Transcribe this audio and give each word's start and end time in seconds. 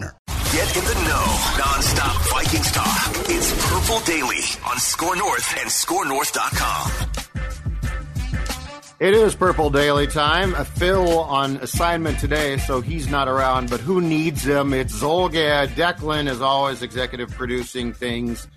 Get 0.00 0.76
in 0.76 0.84
the 0.84 0.94
know. 1.04 1.24
Non-stop 1.58 2.22
Vikings 2.30 2.70
talk. 2.72 3.10
It's 3.28 3.68
Purple 3.68 4.00
Daily 4.00 4.42
on 4.66 4.78
Score 4.78 5.16
North 5.16 5.56
and 5.58 5.68
ScoreNorth.com. 5.68 7.26
It 8.98 9.12
is 9.12 9.34
Purple 9.34 9.68
Daily 9.70 10.06
time. 10.06 10.54
Uh, 10.54 10.64
Phil 10.64 11.18
on 11.20 11.56
assignment 11.56 12.18
today, 12.18 12.56
so 12.56 12.80
he's 12.80 13.08
not 13.08 13.28
around, 13.28 13.68
but 13.68 13.80
who 13.80 14.00
needs 14.00 14.42
him? 14.42 14.72
It's 14.72 14.94
Zulgad. 15.00 15.68
Declan 15.68 16.28
is 16.28 16.40
always 16.40 16.82
executive 16.82 17.30
producing 17.30 17.92
things. 17.92 18.48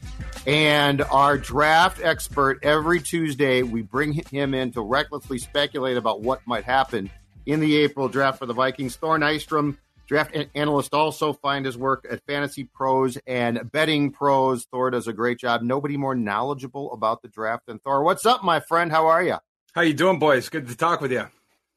And 0.48 1.02
our 1.02 1.38
draft 1.38 2.00
expert, 2.02 2.60
every 2.64 3.02
Tuesday, 3.02 3.64
we 3.64 3.82
bring 3.82 4.14
him 4.14 4.54
in 4.54 4.72
to 4.72 4.82
recklessly 4.82 5.40
speculate 5.40 5.98
about 5.98 6.22
what 6.22 6.46
might 6.48 6.64
happen 6.64 7.10
in 7.46 7.60
the 7.60 7.78
April 7.78 8.08
draft 8.08 8.40
for 8.40 8.46
the 8.46 8.54
Vikings. 8.54 8.96
Thor 8.96 9.18
Nystrom, 9.20 9.78
draft 10.10 10.36
analyst, 10.56 10.94
also 10.94 11.34
find 11.34 11.66
his 11.66 11.78
work 11.78 12.06
at 12.10 12.26
Fantasy 12.26 12.64
Pros 12.64 13.18
and 13.28 13.72
Betting 13.72 14.12
Pros. 14.12 14.66
Thor 14.66 14.90
does 14.90 15.08
a 15.08 15.14
great 15.14 15.40
job. 15.40 15.62
Nobody 15.62 15.98
more 15.98 16.16
knowledgeable 16.16 16.92
about 16.92 17.22
the 17.22 17.28
draft 17.28 17.68
than 17.68 17.78
Thor. 17.80 18.04
What's 18.04 18.26
up, 18.26 18.44
my 18.44 18.60
friend? 18.60 18.92
How 18.92 19.06
are 19.06 19.24
you? 19.24 19.38
How 19.74 19.82
you 19.82 19.94
doing, 19.94 20.18
boys? 20.18 20.50
Good 20.50 20.68
to 20.68 20.76
talk 20.76 21.00
with 21.00 21.12
you. 21.12 21.28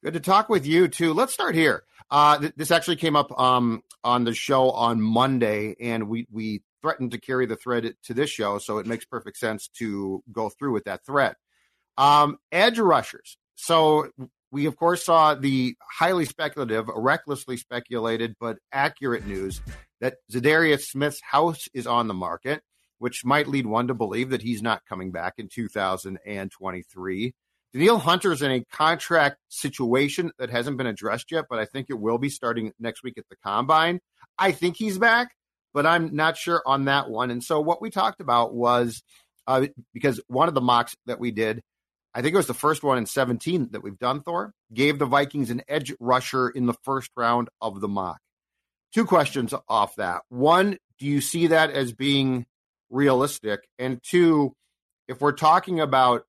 Good 0.02 0.14
to 0.14 0.20
talk 0.20 0.48
with 0.48 0.66
you 0.66 0.88
too. 0.88 1.12
Let's 1.12 1.34
start 1.34 1.54
here. 1.54 1.84
Uh, 2.10 2.38
th- 2.38 2.54
this 2.56 2.70
actually 2.70 2.96
came 2.96 3.16
up 3.16 3.38
um, 3.38 3.82
on 4.02 4.24
the 4.24 4.34
show 4.34 4.70
on 4.70 5.00
Monday, 5.00 5.76
and 5.78 6.08
we 6.08 6.26
we 6.32 6.62
threatened 6.80 7.12
to 7.12 7.20
carry 7.20 7.44
the 7.44 7.54
thread 7.54 7.94
to 8.04 8.14
this 8.14 8.30
show, 8.30 8.58
so 8.58 8.78
it 8.78 8.86
makes 8.86 9.04
perfect 9.04 9.36
sense 9.36 9.68
to 9.78 10.24
go 10.32 10.48
through 10.48 10.72
with 10.72 10.84
that 10.84 11.04
thread. 11.04 11.36
Um, 11.98 12.38
edge 12.50 12.78
rushers. 12.78 13.36
So 13.54 14.08
we 14.52 14.66
of 14.66 14.76
course 14.76 15.04
saw 15.04 15.34
the 15.34 15.74
highly 15.82 16.26
speculative, 16.26 16.86
recklessly 16.94 17.56
speculated, 17.56 18.36
but 18.38 18.58
accurate 18.70 19.26
news 19.26 19.60
that 20.00 20.16
Za'Darius 20.30 20.82
Smith's 20.82 21.22
house 21.22 21.68
is 21.74 21.86
on 21.86 22.06
the 22.06 22.14
market, 22.14 22.62
which 22.98 23.24
might 23.24 23.48
lead 23.48 23.66
one 23.66 23.88
to 23.88 23.94
believe 23.94 24.30
that 24.30 24.42
he's 24.42 24.62
not 24.62 24.82
coming 24.88 25.10
back 25.10 25.34
in 25.38 25.48
2023. 25.48 27.34
Danielle 27.72 27.98
Hunter's 27.98 28.42
in 28.42 28.50
a 28.50 28.64
contract 28.70 29.38
situation 29.48 30.30
that 30.38 30.50
hasn't 30.50 30.76
been 30.76 30.86
addressed 30.86 31.32
yet, 31.32 31.46
but 31.48 31.58
I 31.58 31.64
think 31.64 31.86
it 31.88 31.98
will 31.98 32.18
be 32.18 32.28
starting 32.28 32.72
next 32.78 33.02
week 33.02 33.16
at 33.16 33.24
the 33.30 33.36
combine. 33.42 34.00
I 34.38 34.52
think 34.52 34.76
he's 34.76 34.98
back, 34.98 35.30
but 35.72 35.86
I'm 35.86 36.14
not 36.14 36.36
sure 36.36 36.62
on 36.66 36.84
that 36.84 37.08
one. 37.08 37.30
And 37.30 37.42
so 37.42 37.60
what 37.60 37.80
we 37.80 37.88
talked 37.88 38.20
about 38.20 38.54
was 38.54 39.02
uh, 39.46 39.66
because 39.94 40.20
one 40.26 40.48
of 40.48 40.54
the 40.54 40.60
mocks 40.60 40.94
that 41.06 41.18
we 41.18 41.30
did, 41.30 41.62
I 42.14 42.20
think 42.20 42.34
it 42.34 42.38
was 42.38 42.46
the 42.46 42.54
first 42.54 42.82
one 42.82 42.98
in 42.98 43.06
17 43.06 43.70
that 43.72 43.82
we've 43.82 43.98
done, 43.98 44.20
Thor, 44.20 44.52
gave 44.72 44.98
the 44.98 45.06
Vikings 45.06 45.50
an 45.50 45.62
edge 45.68 45.94
rusher 45.98 46.48
in 46.48 46.66
the 46.66 46.74
first 46.82 47.10
round 47.16 47.48
of 47.60 47.80
the 47.80 47.88
mock. 47.88 48.20
Two 48.92 49.06
questions 49.06 49.54
off 49.68 49.96
that. 49.96 50.22
One, 50.28 50.76
do 50.98 51.06
you 51.06 51.22
see 51.22 51.48
that 51.48 51.70
as 51.70 51.92
being 51.92 52.44
realistic? 52.90 53.60
And 53.78 54.00
two, 54.02 54.54
if 55.08 55.20
we're 55.20 55.32
talking 55.32 55.80
about 55.80 56.24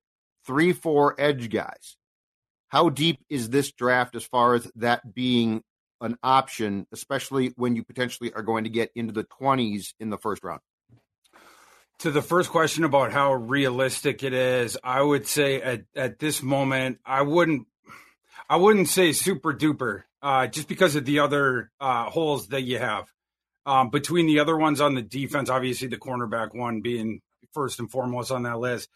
three, 0.46 0.72
four 0.72 1.14
edge 1.18 1.50
guys. 1.50 1.96
How 2.68 2.88
deep 2.88 3.20
is 3.28 3.50
this 3.50 3.72
draft 3.72 4.14
as 4.16 4.24
far 4.24 4.54
as 4.54 4.70
that 4.76 5.14
being 5.14 5.62
an 6.00 6.16
option, 6.22 6.86
especially 6.92 7.52
when 7.56 7.76
you 7.76 7.84
potentially 7.84 8.32
are 8.32 8.42
going 8.42 8.64
to 8.64 8.70
get 8.70 8.90
into 8.94 9.12
the 9.12 9.24
20s 9.40 9.94
in 10.00 10.10
the 10.10 10.18
first 10.18 10.42
round? 10.44 10.60
To 12.00 12.10
the 12.10 12.22
first 12.22 12.50
question 12.50 12.84
about 12.84 13.12
how 13.12 13.32
realistic 13.32 14.22
it 14.22 14.34
is, 14.34 14.76
I 14.82 15.00
would 15.00 15.26
say 15.26 15.62
at, 15.62 15.84
at 15.94 16.18
this 16.18 16.42
moment, 16.42 16.98
I 17.06 17.22
wouldn't 17.22 17.66
I 18.48 18.56
wouldn't 18.56 18.88
say 18.88 19.12
super 19.12 19.54
duper, 19.54 20.02
uh, 20.22 20.46
just 20.48 20.68
because 20.68 20.96
of 20.96 21.06
the 21.06 21.20
other 21.20 21.70
uh, 21.80 22.10
holes 22.10 22.48
that 22.48 22.62
you 22.62 22.78
have. 22.78 23.10
Um, 23.64 23.88
between 23.88 24.26
the 24.26 24.40
other 24.40 24.56
ones 24.56 24.80
on 24.82 24.94
the 24.94 25.02
defense, 25.02 25.48
obviously 25.48 25.88
the 25.88 25.96
cornerback 25.96 26.54
one 26.54 26.82
being 26.82 27.22
first 27.54 27.78
and 27.78 27.90
foremost 27.90 28.30
on 28.30 28.42
that 28.42 28.58
list. 28.58 28.90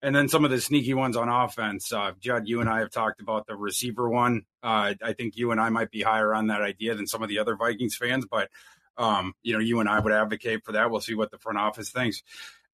And 0.00 0.14
then 0.14 0.28
some 0.28 0.44
of 0.44 0.50
the 0.50 0.60
sneaky 0.60 0.94
ones 0.94 1.16
on 1.16 1.28
offense. 1.28 1.92
Uh, 1.92 2.12
Judd, 2.20 2.46
you 2.46 2.60
and 2.60 2.68
I 2.68 2.80
have 2.80 2.90
talked 2.90 3.20
about 3.20 3.46
the 3.46 3.56
receiver 3.56 4.08
one. 4.08 4.42
Uh, 4.62 4.94
I 5.02 5.12
think 5.12 5.36
you 5.36 5.50
and 5.50 5.60
I 5.60 5.68
might 5.68 5.90
be 5.90 6.02
higher 6.02 6.34
on 6.34 6.46
that 6.46 6.62
idea 6.62 6.94
than 6.94 7.06
some 7.06 7.22
of 7.22 7.28
the 7.28 7.38
other 7.38 7.56
Vikings 7.56 7.96
fans, 7.96 8.26
but 8.30 8.48
um, 8.96 9.34
you 9.42 9.52
know, 9.52 9.58
you 9.58 9.80
and 9.80 9.88
I 9.88 9.98
would 9.98 10.12
advocate 10.12 10.64
for 10.64 10.72
that. 10.72 10.90
We'll 10.90 11.00
see 11.00 11.14
what 11.14 11.30
the 11.30 11.38
front 11.38 11.58
office 11.58 11.90
thinks. 11.90 12.22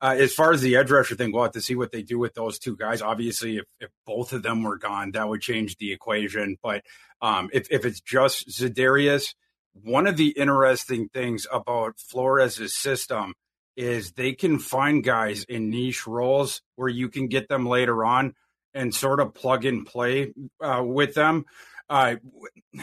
Uh, 0.03 0.17
as 0.19 0.33
far 0.33 0.53
as 0.53 0.63
the 0.63 0.77
edge 0.77 0.91
rusher 0.91 1.15
thing, 1.15 1.31
we'll 1.31 1.43
have 1.43 1.53
to 1.53 1.61
see 1.61 1.75
what 1.75 1.93
they 1.93 2.03
do 2.03 2.19
with 2.19 2.33
those 2.35 2.59
two 2.59 2.75
guys. 2.75 3.03
Obviously, 3.03 3.59
if, 3.59 3.65
if 3.81 3.91
both 4.07 4.33
of 4.33 4.43
them 4.43 4.63
were 4.63 4.79
gone, 4.79 5.11
that 5.13 5.29
would 5.29 5.43
change 5.43 5.77
the 5.77 5.93
equation. 5.93 6.57
But 6.63 6.85
um, 7.21 7.51
if, 7.53 7.71
if 7.71 7.85
it's 7.85 8.01
just 8.01 8.49
Za'Darius, 8.49 9.35
one 9.75 10.07
of 10.07 10.17
the 10.17 10.29
interesting 10.29 11.09
things 11.11 11.47
about 11.53 12.01
Flores' 12.01 12.75
system 12.75 13.35
is 13.77 14.13
they 14.13 14.33
can 14.33 14.59
find 14.59 15.05
guys 15.05 15.45
in 15.45 15.71
niche 15.71 16.07
roles 16.07 16.63
where 16.77 16.89
you 16.89 17.09
can 17.09 17.29
get 17.29 17.49
them 17.49 17.67
later 17.67 18.05
on 18.05 18.35
and 18.75 18.95
sort 18.95 19.21
of 19.21 19.35
plug 19.35 19.65
and 19.65 19.87
play 19.87 20.33
uh, 20.63 20.83
with 20.85 21.15
them. 21.15 21.45
Uh, 21.91 22.17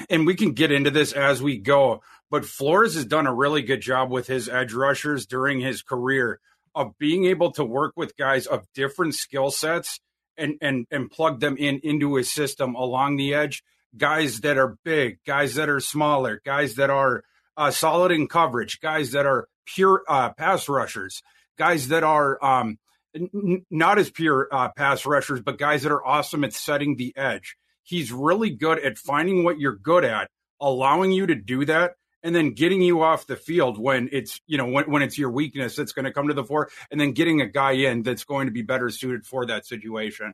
and 0.09 0.27
we 0.27 0.35
can 0.35 0.51
get 0.51 0.71
into 0.71 0.91
this 0.91 1.13
as 1.13 1.41
we 1.41 1.57
go. 1.57 2.01
But 2.29 2.45
Flores 2.45 2.95
has 2.95 3.05
done 3.05 3.25
a 3.25 3.33
really 3.33 3.61
good 3.61 3.81
job 3.81 4.11
with 4.11 4.27
his 4.27 4.49
edge 4.49 4.73
rushers 4.73 5.25
during 5.25 5.61
his 5.61 5.81
career 5.81 6.41
of 6.75 6.97
being 6.99 7.25
able 7.25 7.51
to 7.53 7.63
work 7.63 7.93
with 7.95 8.17
guys 8.17 8.45
of 8.45 8.67
different 8.75 9.15
skill 9.15 9.49
sets 9.49 10.01
and 10.37 10.55
and 10.61 10.85
and 10.91 11.09
plug 11.09 11.39
them 11.39 11.55
in 11.57 11.79
into 11.83 12.15
his 12.15 12.31
system 12.31 12.75
along 12.75 13.15
the 13.15 13.33
edge. 13.33 13.63
Guys 13.97 14.41
that 14.41 14.57
are 14.57 14.77
big, 14.83 15.19
guys 15.25 15.55
that 15.55 15.69
are 15.69 15.79
smaller, 15.79 16.41
guys 16.45 16.75
that 16.75 16.89
are 16.89 17.23
uh, 17.55 17.71
solid 17.71 18.11
in 18.11 18.27
coverage, 18.27 18.81
guys 18.81 19.11
that 19.11 19.25
are 19.25 19.47
pure 19.65 20.03
uh, 20.07 20.33
pass 20.33 20.67
rushers, 20.67 21.23
guys 21.57 21.87
that 21.87 22.03
are 22.03 22.43
um, 22.43 22.77
n- 23.15 23.65
not 23.71 23.97
as 23.97 24.11
pure 24.11 24.49
uh, 24.51 24.69
pass 24.75 25.05
rushers, 25.05 25.41
but 25.41 25.57
guys 25.57 25.83
that 25.83 25.91
are 25.91 26.05
awesome 26.05 26.43
at 26.43 26.53
setting 26.53 26.97
the 26.97 27.13
edge. 27.15 27.55
He's 27.87 28.11
really 28.11 28.49
good 28.49 28.79
at 28.79 28.97
finding 28.97 29.45
what 29.45 29.59
you're 29.59 29.77
good 29.77 30.03
at, 30.03 30.29
allowing 30.59 31.13
you 31.13 31.25
to 31.25 31.35
do 31.35 31.63
that, 31.65 31.93
and 32.21 32.35
then 32.35 32.51
getting 32.51 32.81
you 32.81 33.01
off 33.01 33.27
the 33.27 33.37
field 33.37 33.79
when 33.79 34.09
it's 34.11 34.41
you 34.45 34.57
know 34.57 34.65
when, 34.65 34.91
when 34.91 35.01
it's 35.01 35.17
your 35.17 35.31
weakness 35.31 35.77
that's 35.77 35.93
going 35.93 36.03
to 36.03 36.11
come 36.11 36.27
to 36.27 36.33
the 36.33 36.43
fore, 36.43 36.69
and 36.91 36.99
then 36.99 37.13
getting 37.13 37.39
a 37.39 37.47
guy 37.47 37.71
in 37.71 38.03
that's 38.03 38.25
going 38.25 38.47
to 38.47 38.51
be 38.51 38.61
better 38.61 38.89
suited 38.89 39.25
for 39.25 39.45
that 39.45 39.65
situation. 39.65 40.33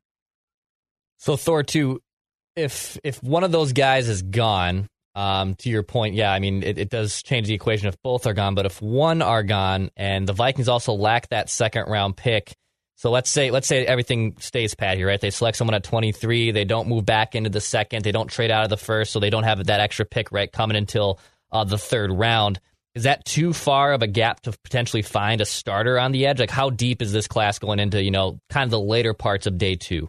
So 1.19 1.37
Thor, 1.37 1.61
too, 1.61 2.01
if 2.55 2.97
if 3.03 3.21
one 3.21 3.43
of 3.43 3.51
those 3.51 3.71
guys 3.71 4.09
is 4.09 4.23
gone, 4.23 4.87
um, 5.13 5.53
to 5.55 5.69
your 5.69 5.83
point, 5.83 6.15
yeah, 6.15 6.33
I 6.33 6.39
mean, 6.39 6.63
it, 6.63 6.79
it, 6.79 6.89
does 6.89 7.21
change 7.21 7.47
the 7.47 7.53
equation 7.53 7.87
if 7.87 8.01
both 8.01 8.25
are 8.25 8.33
gone. 8.33 8.55
But 8.55 8.65
if 8.65 8.81
one 8.81 9.21
are 9.21 9.43
gone, 9.43 9.91
and 9.95 10.27
the 10.27 10.33
Vikings 10.33 10.67
also 10.67 10.93
lack 10.93 11.29
that 11.29 11.51
second 11.51 11.85
round 11.87 12.17
pick, 12.17 12.55
so 12.95 13.11
let's 13.11 13.29
say 13.29 13.51
let's 13.51 13.67
say 13.67 13.85
everything 13.85 14.35
stays 14.39 14.75
pat 14.75 14.97
here, 14.97 15.07
right? 15.07 15.19
They 15.19 15.29
select 15.29 15.57
someone 15.57 15.73
at 15.73 15.83
23, 15.83 16.51
they 16.51 16.65
don't 16.65 16.87
move 16.87 17.05
back 17.05 17.35
into 17.35 17.49
the 17.49 17.61
second, 17.61 18.03
they 18.03 18.11
don't 18.11 18.27
trade 18.27 18.51
out 18.51 18.63
of 18.63 18.69
the 18.69 18.77
first, 18.77 19.11
so 19.11 19.19
they 19.19 19.29
don't 19.29 19.43
have 19.43 19.63
that 19.65 19.79
extra 19.79 20.05
pick 20.05 20.31
right 20.31 20.51
coming 20.51 20.77
until 20.77 21.19
uh, 21.51 21.63
the 21.63 21.77
third 21.77 22.11
round. 22.11 22.59
Is 22.95 23.03
that 23.03 23.25
too 23.25 23.53
far 23.53 23.93
of 23.93 24.03
a 24.03 24.07
gap 24.07 24.41
to 24.41 24.53
potentially 24.63 25.01
find 25.01 25.41
a 25.41 25.45
starter 25.45 25.97
on 25.97 26.11
the 26.11 26.27
edge? 26.27 26.39
Like, 26.39 26.51
how 26.51 26.69
deep 26.69 27.01
is 27.01 27.11
this 27.11 27.27
class 27.27 27.57
going 27.57 27.79
into 27.79 28.01
you 28.01 28.11
know 28.11 28.39
kind 28.49 28.65
of 28.65 28.71
the 28.71 28.79
later 28.79 29.13
parts 29.13 29.47
of 29.47 29.57
day 29.57 29.75
two? 29.75 30.07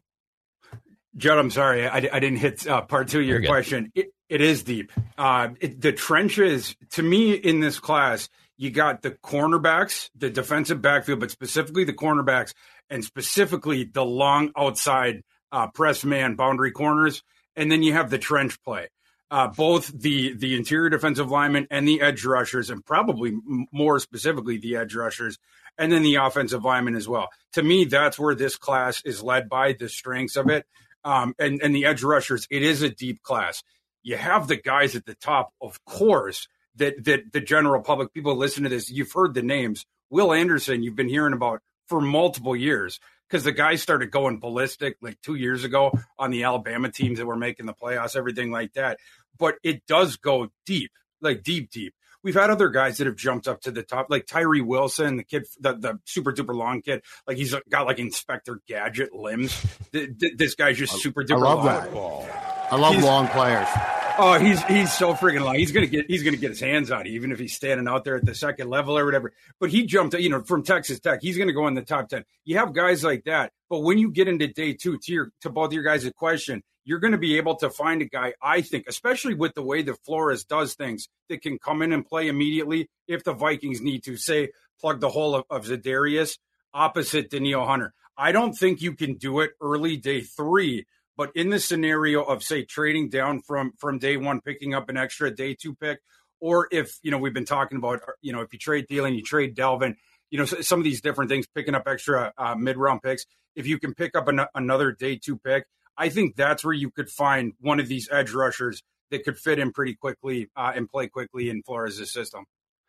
Judd, 1.16 1.38
I'm 1.38 1.50
sorry, 1.50 1.86
I, 1.86 1.96
I 1.96 2.20
didn't 2.20 2.38
hit 2.38 2.66
uh, 2.66 2.82
part 2.82 3.08
two 3.08 3.20
of 3.20 3.26
your 3.26 3.42
question 3.44 3.92
It 3.94 4.40
is 4.40 4.62
deep. 4.62 4.90
Uh, 5.16 5.50
it, 5.60 5.81
the 5.81 5.92
trenches, 5.92 6.75
to 6.92 7.02
me, 7.02 7.34
in 7.34 7.60
this 7.60 7.78
class, 7.78 8.28
you 8.56 8.70
got 8.70 9.02
the 9.02 9.10
cornerbacks, 9.10 10.10
the 10.16 10.31
defensive 10.31 10.81
backfield, 10.81 11.20
but 11.20 11.31
specifically 11.31 11.84
the 11.84 11.92
cornerbacks, 11.92 12.54
and 12.90 13.04
specifically 13.04 13.84
the 13.84 14.04
long 14.04 14.52
outside 14.56 15.22
uh, 15.52 15.69
press 15.69 16.04
man 16.04 16.34
boundary 16.34 16.72
corners, 16.72 17.22
and 17.56 17.70
then 17.70 17.82
you 17.82 17.92
have 17.92 18.10
the 18.10 18.19
trench 18.19 18.60
play. 18.62 18.88
Uh, 19.31 19.48
both 19.48 19.88
the 19.88 20.34
the 20.36 20.54
interior 20.54 20.90
defensive 20.90 21.31
linemen 21.31 21.66
and 21.70 21.88
the 21.88 22.00
edge 22.00 22.25
rushers, 22.25 22.70
and 22.70 22.84
probably 22.84 23.32
more 23.72 23.98
specifically 23.98 24.58
the 24.58 24.76
edge 24.76 24.94
rushers, 24.94 25.38
and 25.78 25.90
then 25.90 26.02
the 26.02 26.16
offensive 26.16 26.64
linemen 26.64 26.94
as 26.94 27.08
well. 27.08 27.28
To 27.54 27.62
me, 27.62 27.84
that's 27.84 28.19
where 28.19 28.34
this 28.34 28.56
class 28.56 29.02
is 29.04 29.22
led 29.22 29.48
by 29.48 29.72
the 29.72 29.88
strengths 29.88 30.36
of 30.36 30.50
it, 30.50 30.66
um, 31.04 31.34
and 31.38 31.60
and 31.62 31.75
the 31.75 31.86
edge 31.86 32.02
rushers. 32.02 32.46
It 32.50 32.62
is 32.62 32.82
a 32.82 32.90
deep 32.90 33.22
class. 33.22 33.62
You 34.02 34.16
have 34.16 34.46
the 34.46 34.56
guys 34.56 34.94
at 34.94 35.06
the 35.06 35.14
top, 35.14 35.52
of 35.60 35.82
course, 35.84 36.46
that 36.76 37.02
that 37.04 37.32
the 37.32 37.40
general 37.40 37.82
public 37.82 38.12
people 38.12 38.36
listen 38.36 38.64
to 38.64 38.69
this. 38.69 38.90
You've 38.90 39.12
heard 39.12 39.34
the 39.34 39.42
names. 39.42 39.86
Will 40.10 40.32
Anderson, 40.32 40.82
you've 40.82 40.96
been 40.96 41.08
hearing 41.08 41.32
about 41.32 41.60
for 41.88 42.00
multiple 42.00 42.56
years 42.56 43.00
because 43.28 43.44
the 43.44 43.52
guys 43.52 43.82
started 43.82 44.10
going 44.10 44.38
ballistic 44.38 44.96
like 45.00 45.20
two 45.22 45.34
years 45.34 45.64
ago 45.64 45.92
on 46.19 46.31
the 46.31 46.44
Alabama 46.44 46.90
teams 46.90 47.19
that 47.19 47.26
were 47.26 47.36
making 47.36 47.66
the 47.66 47.75
playoffs, 47.75 48.16
everything 48.16 48.50
like 48.50 48.72
that. 48.75 48.98
But 49.38 49.56
it 49.62 49.86
does 49.86 50.16
go 50.16 50.48
deep, 50.66 50.92
like 51.20 51.42
deep, 51.42 51.70
deep. 51.70 51.94
We've 52.22 52.34
had 52.34 52.48
other 52.48 52.70
guys 52.70 52.98
that 52.98 53.06
have 53.06 53.16
jumped 53.16 53.46
up 53.46 53.60
to 53.62 53.70
the 53.70 53.82
top, 53.82 54.06
like 54.08 54.26
Tyree 54.26 54.62
Wilson, 54.62 55.19
the 55.19 55.25
kid, 55.25 55.46
the, 55.60 55.75
the 55.75 56.00
super 56.06 56.32
duper 56.32 56.54
long 56.54 56.81
kid. 56.81 57.02
Like 57.26 57.36
he's 57.36 57.54
got 57.69 57.86
like 57.86 57.98
Inspector 57.98 58.60
Gadget 58.66 59.12
limbs. 59.14 59.62
this 59.92 60.54
guy's 60.54 60.78
just 60.78 60.94
super 61.02 61.22
duper 61.22 61.38
I 61.38 61.54
love 61.54 61.92
long. 61.92 62.22
that. 62.25 62.72
I 62.72 62.76
love 62.76 62.94
he's, 62.94 63.04
long 63.04 63.28
players. 63.28 63.69
Oh, 64.16 64.38
he's 64.38 64.62
he's 64.64 64.93
so 64.93 65.14
freaking 65.14 65.44
long. 65.44 65.56
He's 65.56 65.72
gonna 65.72 65.87
get 65.87 66.06
he's 66.08 66.22
gonna 66.22 66.37
get 66.37 66.50
his 66.50 66.61
hands 66.61 66.93
on 66.93 67.06
it, 67.06 67.11
even 67.11 67.32
if 67.32 67.38
he's 67.38 67.55
standing 67.55 67.88
out 67.88 68.05
there 68.05 68.16
at 68.16 68.25
the 68.25 68.34
second 68.34 68.70
level 68.70 68.96
or 68.96 69.05
whatever. 69.05 69.32
But 69.58 69.70
he 69.70 69.87
jumped, 69.87 70.14
you 70.14 70.28
know, 70.28 70.40
from 70.43 70.62
Texas 70.62 71.00
Tech. 71.00 71.20
He's 71.20 71.37
gonna 71.37 71.52
go 71.52 71.66
in 71.66 71.75
the 71.75 71.82
top 71.82 72.08
ten. 72.08 72.25
You 72.44 72.58
have 72.58 72.72
guys 72.72 73.02
like 73.02 73.25
that, 73.25 73.52
but 73.69 73.81
when 73.81 73.99
you 73.99 74.12
get 74.12 74.28
into 74.28 74.46
day 74.46 74.72
two, 74.72 74.99
to 74.99 75.12
your 75.12 75.32
to 75.40 75.50
both 75.50 75.72
your 75.72 75.82
guys' 75.82 76.11
question, 76.16 76.62
you're 76.84 77.00
to 77.00 77.19
be 77.19 77.38
able 77.38 77.56
to 77.56 77.70
find 77.70 78.02
a 78.02 78.05
guy. 78.05 78.34
I 78.40 78.61
think, 78.61 78.84
especially 78.87 79.34
with 79.34 79.55
the 79.55 79.62
way 79.62 79.82
that 79.82 80.05
Flores 80.05 80.44
does 80.44 80.75
things, 80.75 81.08
that 81.28 81.43
can 81.43 81.58
come 81.58 81.82
in 81.82 81.93
and 81.93 82.06
play 82.06 82.28
immediately 82.28 82.88
if 83.08 83.25
the 83.25 83.32
Vikings 83.32 83.81
need 83.81 84.05
to. 84.05 84.17
Say, 84.17 84.50
plug 84.81 85.00
the 85.00 85.08
hole 85.08 85.34
of, 85.34 85.44
of 85.50 85.67
Za'Darius 85.67 86.38
opposite 86.72 87.31
Danielle 87.31 87.67
Hunter. 87.67 87.94
I 88.17 88.32
don't 88.32 88.52
think 88.52 88.81
you 88.81 88.94
can 88.94 89.14
do 89.14 89.40
it 89.40 89.52
early 89.60 89.96
day 89.96 90.20
three 90.20 90.87
but 91.16 91.31
in 91.34 91.50
the 91.50 91.61
scenario 91.61 92.22
of 92.22 92.43
say 92.43 92.64
trading 92.64 93.08
down 93.08 93.40
from 93.40 93.72
from 93.78 93.99
day 93.99 94.16
one, 94.16 94.40
picking 94.40 94.75
up 94.75 94.88
an 94.88 94.96
extra 94.96 95.34
day 95.34 95.55
two 95.55 95.75
pick, 95.75 96.00
or 96.40 96.69
if 96.70 96.99
you 97.02 97.11
know 97.11 97.19
we've 97.19 97.34
been 97.34 97.44
talking 97.44 97.78
about 97.78 98.00
you 98.20 98.32
know 98.32 98.40
if 98.40 98.52
you 98.52 98.58
trade 98.58 98.87
Thielen, 98.88 99.14
you 99.14 99.22
trade 99.22 99.56
Dalvin, 99.56 99.94
you 100.31 100.38
know 100.38 100.44
some 100.44 100.81
of 100.81 100.84
these 100.84 101.00
different 101.00 101.31
things, 101.31 101.46
picking 101.55 101.75
up 101.75 101.84
extra 101.87 102.32
uh, 102.37 102.55
mid 102.55 102.76
round 102.76 103.02
picks. 103.02 103.26
If 103.55 103.66
you 103.66 103.78
can 103.78 103.94
pick 103.94 104.16
up 104.16 104.28
an, 104.28 104.40
another 104.55 104.93
day 104.93 105.16
two 105.16 105.38
pick, 105.38 105.66
I 105.96 106.08
think 106.08 106.37
that's 106.37 106.64
where 106.64 106.75
you 106.75 106.90
could 106.90 107.08
find 107.08 107.52
one 107.60 107.81
of 107.81 107.88
these 107.88 108.08
edge 108.10 108.32
rushers 108.32 108.82
that 109.10 109.25
could 109.25 109.38
fit 109.38 109.58
in 109.58 109.72
pretty 109.72 109.94
quickly 109.94 110.50
uh, 110.56 110.72
and 110.75 110.88
play 110.88 111.08
quickly 111.08 111.50
in 111.50 111.62
Flores' 111.62 112.12
system. 112.12 112.44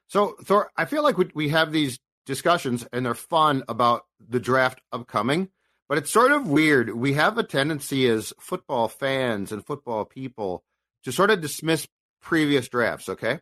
So 0.08 0.36
Thor, 0.44 0.72
I 0.76 0.86
feel 0.86 1.04
like 1.04 1.18
we, 1.18 1.30
we 1.34 1.50
have 1.50 1.72
these 1.72 2.00
discussions 2.26 2.88
and 2.92 3.06
they're 3.06 3.14
fun 3.14 3.64
about 3.68 4.06
the 4.20 4.40
draft 4.40 4.82
upcoming. 4.92 5.50
But 5.88 6.00
it's 6.00 6.12
sort 6.12 6.32
of 6.32 6.48
weird. 6.48 6.90
We 6.96 7.14
have 7.14 7.38
a 7.38 7.44
tendency 7.44 8.08
as 8.08 8.34
football 8.40 8.88
fans 8.88 9.52
and 9.52 9.66
football 9.66 10.06
people 10.06 10.64
to 11.04 11.12
sort 11.12 11.30
of 11.30 11.42
dismiss 11.42 11.88
previous 12.22 12.68
drafts, 12.68 13.08
okay? 13.10 13.40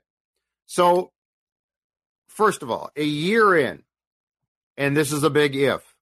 So, 0.65 1.11
first 2.27 2.61
of 2.61 2.69
all, 2.69 2.91
a 2.97 3.03
year 3.03 3.55
in, 3.55 3.83
and 4.75 4.97
this 4.97 5.11
is 5.13 5.23
a 5.23 5.29
big 5.29 5.55
if, 5.55 5.95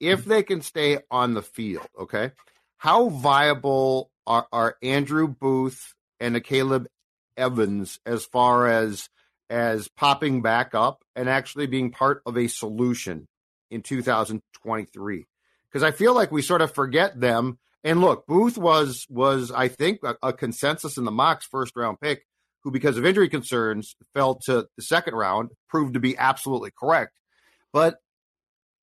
if 0.00 0.20
mm-hmm. 0.20 0.30
they 0.30 0.42
can 0.42 0.62
stay 0.62 0.98
on 1.10 1.34
the 1.34 1.42
field, 1.42 1.86
okay? 1.98 2.32
How 2.78 3.08
viable 3.08 4.10
are, 4.26 4.48
are 4.52 4.76
Andrew 4.82 5.28
Booth 5.28 5.94
and 6.18 6.34
Akayleb 6.34 6.86
Evans 7.36 8.00
as 8.04 8.24
far 8.24 8.66
as 8.66 9.08
as 9.48 9.86
popping 9.86 10.40
back 10.40 10.74
up 10.74 11.04
and 11.14 11.28
actually 11.28 11.66
being 11.66 11.90
part 11.90 12.22
of 12.26 12.36
a 12.36 12.48
solution 12.48 13.28
in 13.70 13.82
2023? 13.82 15.26
Because 15.72 15.82
I 15.82 15.90
feel 15.90 16.14
like 16.14 16.30
we 16.30 16.42
sort 16.42 16.62
of 16.62 16.74
forget 16.74 17.18
them. 17.18 17.58
And 17.84 18.00
look, 18.00 18.26
Booth 18.26 18.58
was 18.58 19.06
was 19.08 19.50
I 19.50 19.68
think 19.68 20.00
a, 20.04 20.16
a, 20.22 20.32
consensus 20.32 20.98
in 20.98 21.04
the 21.04 21.10
mocks 21.10 21.46
first 21.46 21.74
round 21.74 22.00
pick, 22.00 22.26
who 22.62 22.70
because 22.70 22.96
of 22.96 23.06
injury 23.06 23.28
concerns 23.28 23.96
fell 24.14 24.36
to 24.46 24.66
the 24.76 24.82
second 24.82 25.14
round, 25.14 25.50
proved 25.68 25.94
to 25.94 26.00
be 26.00 26.16
absolutely 26.16 26.70
correct. 26.78 27.18
But 27.72 27.96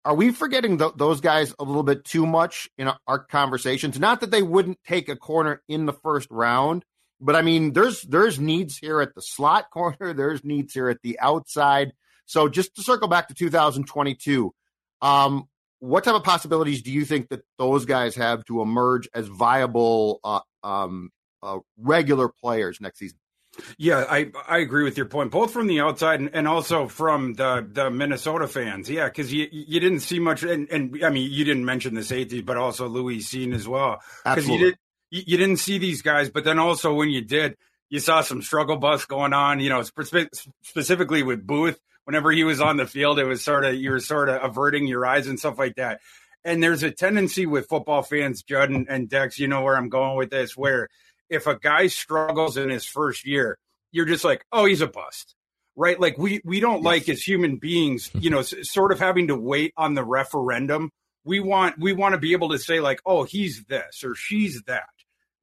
are 0.03 0.15
we 0.15 0.31
forgetting 0.31 0.77
th- 0.80 0.94
those 0.95 1.21
guys 1.21 1.53
a 1.59 1.63
little 1.63 1.83
bit 1.83 2.03
too 2.03 2.25
much 2.25 2.69
in 2.77 2.89
our 3.07 3.19
conversations? 3.19 4.00
Not 4.00 4.21
that 4.21 4.31
they 4.31 4.41
wouldn't 4.41 4.80
take 4.86 5.07
a 5.07 5.15
corner 5.15 5.62
in 5.68 5.86
the 5.86 5.94
first 5.94 6.27
round, 6.31 6.83
but 7.21 7.36
I 7.36 7.41
mean, 7.41 7.74
there's 7.74 8.01
there's 8.01 8.39
needs 8.39 8.77
here 8.77 9.01
at 9.01 9.15
the 9.15 9.21
slot 9.21 9.69
corner, 9.74 10.13
there's 10.13 10.44
needs 10.44 10.74
here 10.74 10.89
at 10.89 11.01
the 11.03 11.19
outside. 11.19 11.94
So 12.25 12.50
just 12.50 12.75
to 12.75 12.83
circle 12.83 13.07
back 13.07 13.30
to 13.30 13.33
2022, 13.33 14.53
um, 15.01 15.47
what 15.80 16.04
type 16.04 16.16
of 16.16 16.24
possibilities 16.24 16.81
do 16.81 16.92
you 16.92 17.06
think 17.06 17.30
that 17.30 17.42
those 17.58 17.86
guys 17.86 18.16
have 18.16 18.44
to 18.46 18.62
emerge 18.62 19.10
as 19.14 19.28
viable 19.28 20.20
uh, 20.24 20.42
um, 20.64 21.10
uh, 21.42 21.60
regular 21.78 22.30
players 22.30 22.80
next 22.81 23.00
season? 23.00 23.18
Yeah, 23.78 24.06
I 24.08 24.31
I 24.48 24.60
agree 24.60 24.84
with 24.84 24.96
your 24.96 25.08
point, 25.08 25.31
both 25.31 25.52
from 25.52 25.68
the 25.68 25.81
outside 25.81 26.20
and, 26.20 26.30
and 26.34 26.48
also 26.48 26.88
from 26.88 27.34
the 27.34 27.68
the 27.70 27.90
Minnesota 27.90 28.48
fans. 28.48 28.90
Yeah, 28.90 29.06
because 29.06 29.34
you 29.34 29.48
you 29.52 29.80
didn't 29.80 30.02
see 30.02 30.20
much, 30.20 30.44
and, 30.44 30.70
and 30.70 31.04
I 31.04 31.10
mean 31.10 31.30
you 31.31 31.44
didn't 31.44 31.66
mention 31.66 31.96
the 31.96 32.04
safety, 32.04 32.42
but 32.42 32.58
also 32.58 32.88
Lewis 32.88 33.30
Cine 33.30 33.54
as 33.54 33.68
well, 33.68 34.02
because 34.24 34.48
you 34.48 34.58
did 34.60 34.78
you, 35.10 35.24
you 35.28 35.38
didn't 35.38 35.58
see 35.58 35.78
these 35.78 36.02
guys, 36.02 36.30
but 36.30 36.44
then 36.44 36.60
also 36.60 36.94
when 36.94 37.10
you 37.10 37.22
did, 37.22 37.58
you 37.90 38.00
saw 38.00 38.22
some 38.22 38.42
struggle 38.42 38.78
bus 38.78 39.06
going 39.06 39.34
on. 39.34 39.60
You 39.60 39.70
know, 39.70 39.82
spe- 39.82 40.30
specifically 40.62 41.24
with 41.24 41.46
Booth 41.46 41.80
whenever 42.10 42.32
he 42.32 42.44
was 42.44 42.60
on 42.60 42.78
the 42.78 42.88
field, 42.88 43.20
it 43.20 43.24
was 43.24 43.44
sort 43.44 43.64
of 43.64 43.76
you 43.76 43.92
were 43.92 44.00
sort 44.00 44.30
of 44.30 44.44
averting 44.44 44.88
your 44.88 45.06
eyes 45.06 45.28
and 45.28 45.38
stuff 45.38 45.60
like 45.60 45.76
that. 45.76 46.02
And 46.44 46.64
there's 46.64 46.82
a 46.82 46.90
tendency 46.90 47.46
with 47.46 47.70
football 47.70 48.02
fans, 48.02 48.42
Judd 48.42 48.72
and, 48.72 48.90
and 48.90 49.08
Dex, 49.08 49.38
you 49.38 49.48
know 49.48 49.62
where 49.62 49.78
I'm 49.78 49.90
going 49.90 50.18
with 50.18 50.32
this, 50.32 50.58
where 50.58 50.88
if 51.30 51.46
a 51.46 51.60
guy 51.60 51.86
struggles 51.86 52.58
in 52.58 52.72
his 52.72 52.84
first 52.84 53.28
year, 53.28 53.60
you're 53.92 54.08
just 54.08 54.24
like, 54.24 54.44
oh, 54.52 54.66
he's 54.66 54.82
a 54.82 54.88
bust, 54.88 55.36
right? 55.76 56.00
Like 56.00 56.18
we 56.18 56.42
we 56.44 56.60
don't 56.60 56.78
yes. 56.78 56.84
like 56.84 57.10
as 57.10 57.22
human 57.22 57.58
beings, 57.58 58.10
you 58.20 58.32
know, 58.32 58.42
sort 58.42 58.92
of 58.92 58.98
having 58.98 59.28
to 59.28 59.36
wait 59.36 59.75
on 59.78 59.94
the 59.94 60.04
referendum. 60.04 60.89
We 61.25 61.39
want 61.39 61.78
we 61.78 61.94
want 61.94 62.13
to 62.13 62.20
be 62.20 62.32
able 62.32 62.50
to 62.50 62.58
say 62.58 62.80
like, 62.80 63.01
oh, 63.06 63.22
he's 63.22 63.66
this 63.66 64.04
or 64.04 64.16
she's 64.16 64.63
that, 64.63 64.89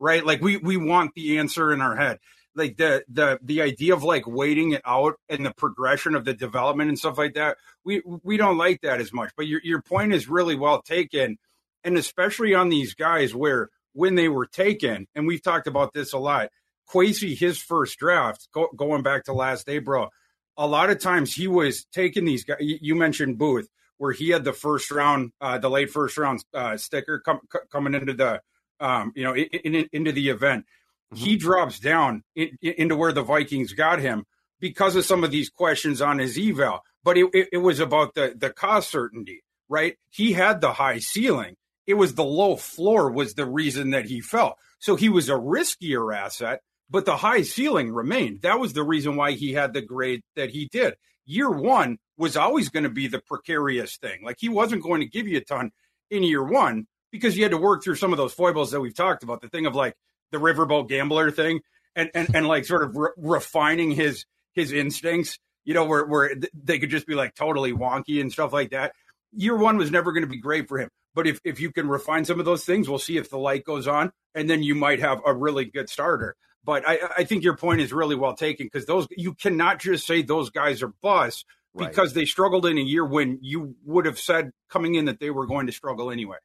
right? 0.00 0.26
Like 0.26 0.40
we 0.40 0.56
we 0.56 0.76
want 0.76 1.12
the 1.14 1.38
answer 1.38 1.72
in 1.72 1.80
our 1.80 1.94
head 1.94 2.18
like 2.56 2.76
the 2.76 3.04
the 3.08 3.38
the 3.42 3.62
idea 3.62 3.94
of 3.94 4.02
like 4.02 4.26
waiting 4.26 4.72
it 4.72 4.82
out 4.84 5.14
and 5.28 5.44
the 5.44 5.52
progression 5.52 6.14
of 6.14 6.24
the 6.24 6.34
development 6.34 6.88
and 6.88 6.98
stuff 6.98 7.18
like 7.18 7.34
that 7.34 7.56
we 7.86 8.02
we 8.04 8.36
don't 8.36 8.58
like 8.58 8.82
that 8.82 9.00
as 9.00 9.12
much. 9.12 9.30
But 9.36 9.46
your 9.46 9.60
your 9.62 9.80
point 9.80 10.12
is 10.12 10.28
really 10.28 10.56
well 10.56 10.82
taken. 10.82 11.38
And 11.84 11.96
especially 11.96 12.52
on 12.52 12.68
these 12.68 12.94
guys 12.94 13.34
where 13.34 13.70
when 13.92 14.16
they 14.16 14.28
were 14.28 14.44
taken 14.44 15.06
and 15.14 15.26
we've 15.26 15.42
talked 15.42 15.68
about 15.68 15.94
this 15.94 16.12
a 16.12 16.18
lot 16.18 16.50
Kwesi 16.92 17.38
his 17.38 17.58
first 17.58 17.98
draft 17.98 18.48
go, 18.52 18.68
going 18.76 19.02
back 19.02 19.24
to 19.24 19.32
last 19.32 19.68
April 19.68 20.10
a 20.58 20.66
lot 20.66 20.90
of 20.90 20.98
times 20.98 21.32
he 21.32 21.46
was 21.46 21.86
taking 21.92 22.24
these 22.24 22.44
guys 22.44 22.58
you 22.60 22.94
mentioned 22.96 23.38
Booth 23.38 23.68
where 23.98 24.12
he 24.12 24.30
had 24.30 24.44
the 24.44 24.52
first 24.52 24.90
round 24.90 25.30
uh, 25.40 25.58
the 25.58 25.70
late 25.70 25.90
first 25.90 26.18
round 26.18 26.44
uh, 26.52 26.76
sticker 26.76 27.20
com- 27.20 27.40
coming 27.70 27.94
into 27.94 28.12
the 28.12 28.42
um, 28.80 29.12
you 29.14 29.22
know 29.22 29.34
in, 29.34 29.46
in, 29.74 29.88
into 29.92 30.12
the 30.12 30.28
event 30.28 30.66
Mm-hmm. 31.12 31.24
He 31.24 31.36
drops 31.36 31.78
down 31.78 32.22
in, 32.34 32.50
in, 32.60 32.74
into 32.78 32.96
where 32.96 33.12
the 33.12 33.22
Vikings 33.22 33.72
got 33.72 34.00
him 34.00 34.24
because 34.60 34.96
of 34.96 35.04
some 35.04 35.24
of 35.24 35.30
these 35.30 35.50
questions 35.50 36.00
on 36.02 36.18
his 36.18 36.38
eval. 36.38 36.80
But 37.04 37.18
it, 37.18 37.26
it, 37.32 37.48
it 37.52 37.58
was 37.58 37.80
about 37.80 38.14
the 38.14 38.34
the 38.36 38.50
cost 38.50 38.90
certainty, 38.90 39.42
right? 39.68 39.96
He 40.10 40.32
had 40.32 40.60
the 40.60 40.72
high 40.72 40.98
ceiling. 40.98 41.56
It 41.86 41.94
was 41.94 42.14
the 42.14 42.24
low 42.24 42.56
floor 42.56 43.10
was 43.10 43.34
the 43.34 43.46
reason 43.46 43.90
that 43.90 44.06
he 44.06 44.20
fell. 44.20 44.58
So 44.80 44.96
he 44.96 45.08
was 45.08 45.28
a 45.28 45.34
riskier 45.34 46.14
asset, 46.14 46.60
but 46.90 47.04
the 47.04 47.16
high 47.16 47.42
ceiling 47.42 47.92
remained. 47.92 48.42
That 48.42 48.58
was 48.58 48.72
the 48.72 48.82
reason 48.82 49.16
why 49.16 49.32
he 49.32 49.52
had 49.52 49.72
the 49.72 49.82
grade 49.82 50.22
that 50.34 50.50
he 50.50 50.66
did. 50.66 50.94
Year 51.24 51.50
one 51.50 51.98
was 52.18 52.36
always 52.36 52.68
going 52.68 52.84
to 52.84 52.90
be 52.90 53.06
the 53.06 53.20
precarious 53.20 53.96
thing. 53.96 54.24
Like 54.24 54.36
he 54.40 54.48
wasn't 54.48 54.82
going 54.82 55.00
to 55.00 55.08
give 55.08 55.28
you 55.28 55.38
a 55.38 55.44
ton 55.44 55.70
in 56.10 56.22
year 56.22 56.42
one 56.42 56.86
because 57.12 57.36
you 57.36 57.42
had 57.42 57.52
to 57.52 57.58
work 57.58 57.82
through 57.82 57.96
some 57.96 58.12
of 58.12 58.16
those 58.16 58.32
foibles 58.32 58.72
that 58.72 58.80
we've 58.80 58.94
talked 58.94 59.22
about. 59.22 59.40
The 59.40 59.48
thing 59.48 59.66
of 59.66 59.74
like, 59.74 59.94
the 60.32 60.38
riverboat 60.38 60.88
gambler 60.88 61.30
thing 61.30 61.60
and 61.94 62.10
and, 62.14 62.34
and 62.34 62.46
like 62.46 62.64
sort 62.64 62.82
of 62.82 62.96
re- 62.96 63.10
refining 63.16 63.90
his 63.90 64.24
his 64.54 64.72
instincts 64.72 65.38
you 65.64 65.74
know 65.74 65.84
where 65.84 66.04
where 66.04 66.34
they 66.54 66.78
could 66.78 66.90
just 66.90 67.06
be 67.06 67.14
like 67.14 67.34
totally 67.34 67.72
wonky 67.72 68.20
and 68.20 68.32
stuff 68.32 68.52
like 68.52 68.70
that 68.70 68.92
year 69.32 69.56
one 69.56 69.76
was 69.76 69.90
never 69.90 70.12
going 70.12 70.24
to 70.24 70.28
be 70.30 70.40
great 70.40 70.68
for 70.68 70.78
him 70.78 70.88
but 71.14 71.26
if, 71.26 71.40
if 71.44 71.60
you 71.60 71.72
can 71.72 71.88
refine 71.88 72.24
some 72.24 72.38
of 72.38 72.44
those 72.46 72.64
things 72.64 72.88
we'll 72.88 72.98
see 72.98 73.16
if 73.16 73.30
the 73.30 73.38
light 73.38 73.64
goes 73.64 73.86
on 73.86 74.12
and 74.34 74.48
then 74.50 74.62
you 74.62 74.74
might 74.74 75.00
have 75.00 75.20
a 75.26 75.34
really 75.34 75.64
good 75.64 75.88
starter 75.88 76.36
But 76.64 76.82
I, 76.86 76.98
I 77.18 77.24
think 77.24 77.44
your 77.44 77.56
point 77.56 77.80
is 77.80 77.92
really 77.92 78.16
well 78.16 78.34
taken 78.34 78.66
because 78.66 78.86
those 78.86 79.06
you 79.16 79.34
cannot 79.34 79.78
just 79.80 80.06
say 80.06 80.22
those 80.22 80.50
guys 80.50 80.82
are 80.82 80.92
bust 81.02 81.44
Right. 81.78 81.90
because 81.90 82.14
they 82.14 82.24
struggled 82.24 82.64
in 82.64 82.78
a 82.78 82.80
year 82.80 83.04
when 83.04 83.38
you 83.42 83.74
would 83.84 84.06
have 84.06 84.18
said 84.18 84.50
coming 84.70 84.94
in 84.94 85.04
that 85.04 85.20
they 85.20 85.28
were 85.28 85.46
going 85.46 85.66
to 85.66 85.74
struggle 85.74 86.10
anyway. 86.10 86.38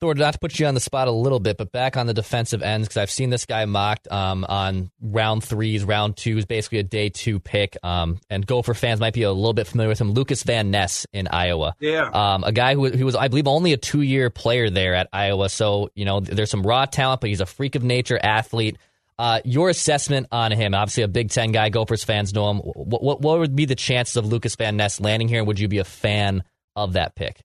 Thor, 0.00 0.14
not 0.14 0.34
to 0.34 0.38
put 0.38 0.58
you 0.58 0.66
on 0.66 0.74
the 0.74 0.80
spot 0.80 1.08
a 1.08 1.10
little 1.10 1.40
bit, 1.40 1.56
but 1.56 1.72
back 1.72 1.96
on 1.96 2.06
the 2.06 2.14
defensive 2.14 2.62
ends, 2.62 2.88
because 2.88 2.96
I've 2.96 3.10
seen 3.10 3.30
this 3.30 3.46
guy 3.46 3.64
mocked 3.64 4.10
um, 4.10 4.44
on 4.48 4.90
round 5.00 5.44
threes, 5.44 5.84
round 5.84 6.16
twos, 6.16 6.44
basically 6.44 6.78
a 6.78 6.82
day 6.82 7.08
two 7.08 7.40
pick. 7.40 7.76
Um, 7.82 8.18
and 8.30 8.46
Gopher 8.46 8.74
fans 8.74 9.00
might 9.00 9.14
be 9.14 9.22
a 9.22 9.32
little 9.32 9.54
bit 9.54 9.66
familiar 9.66 9.88
with 9.88 10.00
him, 10.00 10.12
Lucas 10.12 10.42
Van 10.42 10.70
Ness 10.70 11.06
in 11.12 11.28
Iowa. 11.28 11.74
Yeah. 11.80 12.10
Um, 12.12 12.44
a 12.44 12.52
guy 12.52 12.74
who, 12.74 12.88
who 12.88 13.04
was, 13.04 13.14
I 13.14 13.28
believe, 13.28 13.48
only 13.48 13.72
a 13.72 13.76
two 13.76 14.02
year 14.02 14.30
player 14.30 14.70
there 14.70 14.94
at 14.94 15.08
Iowa. 15.12 15.48
So, 15.48 15.90
you 15.94 16.04
know, 16.04 16.20
there's 16.20 16.50
some 16.50 16.62
raw 16.62 16.86
talent, 16.86 17.20
but 17.20 17.30
he's 17.30 17.40
a 17.40 17.46
freak 17.46 17.74
of 17.74 17.82
nature 17.82 18.18
athlete. 18.22 18.76
Uh, 19.18 19.40
your 19.44 19.70
assessment 19.70 20.26
on 20.30 20.52
him, 20.52 20.74
obviously 20.74 21.02
a 21.02 21.08
Big 21.08 21.30
Ten 21.30 21.50
guy, 21.50 21.70
Gophers 21.70 22.04
fans 22.04 22.34
know 22.34 22.50
him. 22.50 22.58
What, 22.58 23.02
what, 23.02 23.20
what 23.22 23.38
would 23.38 23.56
be 23.56 23.64
the 23.64 23.74
chances 23.74 24.16
of 24.16 24.26
Lucas 24.26 24.56
Van 24.56 24.76
Ness 24.76 25.00
landing 25.00 25.28
here? 25.28 25.38
And 25.38 25.46
would 25.46 25.58
you 25.58 25.68
be 25.68 25.78
a 25.78 25.84
fan 25.84 26.44
of 26.74 26.92
that 26.92 27.14
pick? 27.14 27.40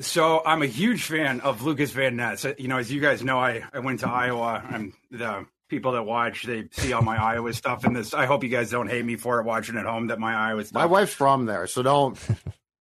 So 0.00 0.42
I'm 0.44 0.62
a 0.62 0.66
huge 0.66 1.04
fan 1.04 1.40
of 1.40 1.62
Lucas 1.62 1.90
Van 1.92 2.16
Ness. 2.16 2.46
You 2.58 2.68
know, 2.68 2.78
as 2.78 2.90
you 2.90 3.00
guys 3.00 3.22
know, 3.22 3.38
I, 3.38 3.62
I 3.72 3.80
went 3.80 4.00
to 4.00 4.08
Iowa. 4.08 4.62
I'm 4.68 4.94
the 5.10 5.46
people 5.68 5.92
that 5.92 6.02
watch, 6.02 6.42
they 6.42 6.68
see 6.72 6.92
all 6.92 7.02
my 7.02 7.16
Iowa 7.16 7.52
stuff 7.52 7.84
in 7.84 7.92
this. 7.92 8.12
I 8.12 8.26
hope 8.26 8.42
you 8.42 8.50
guys 8.50 8.70
don't 8.70 8.88
hate 8.88 9.04
me 9.04 9.16
for 9.16 9.40
it 9.40 9.44
watching 9.44 9.76
at 9.76 9.86
home 9.86 10.08
that 10.08 10.18
my 10.18 10.34
Iowa 10.34 10.64
stuff. 10.64 10.74
My 10.74 10.86
wife's 10.86 11.14
from 11.14 11.46
there, 11.46 11.66
so 11.66 11.82
don't. 11.82 12.18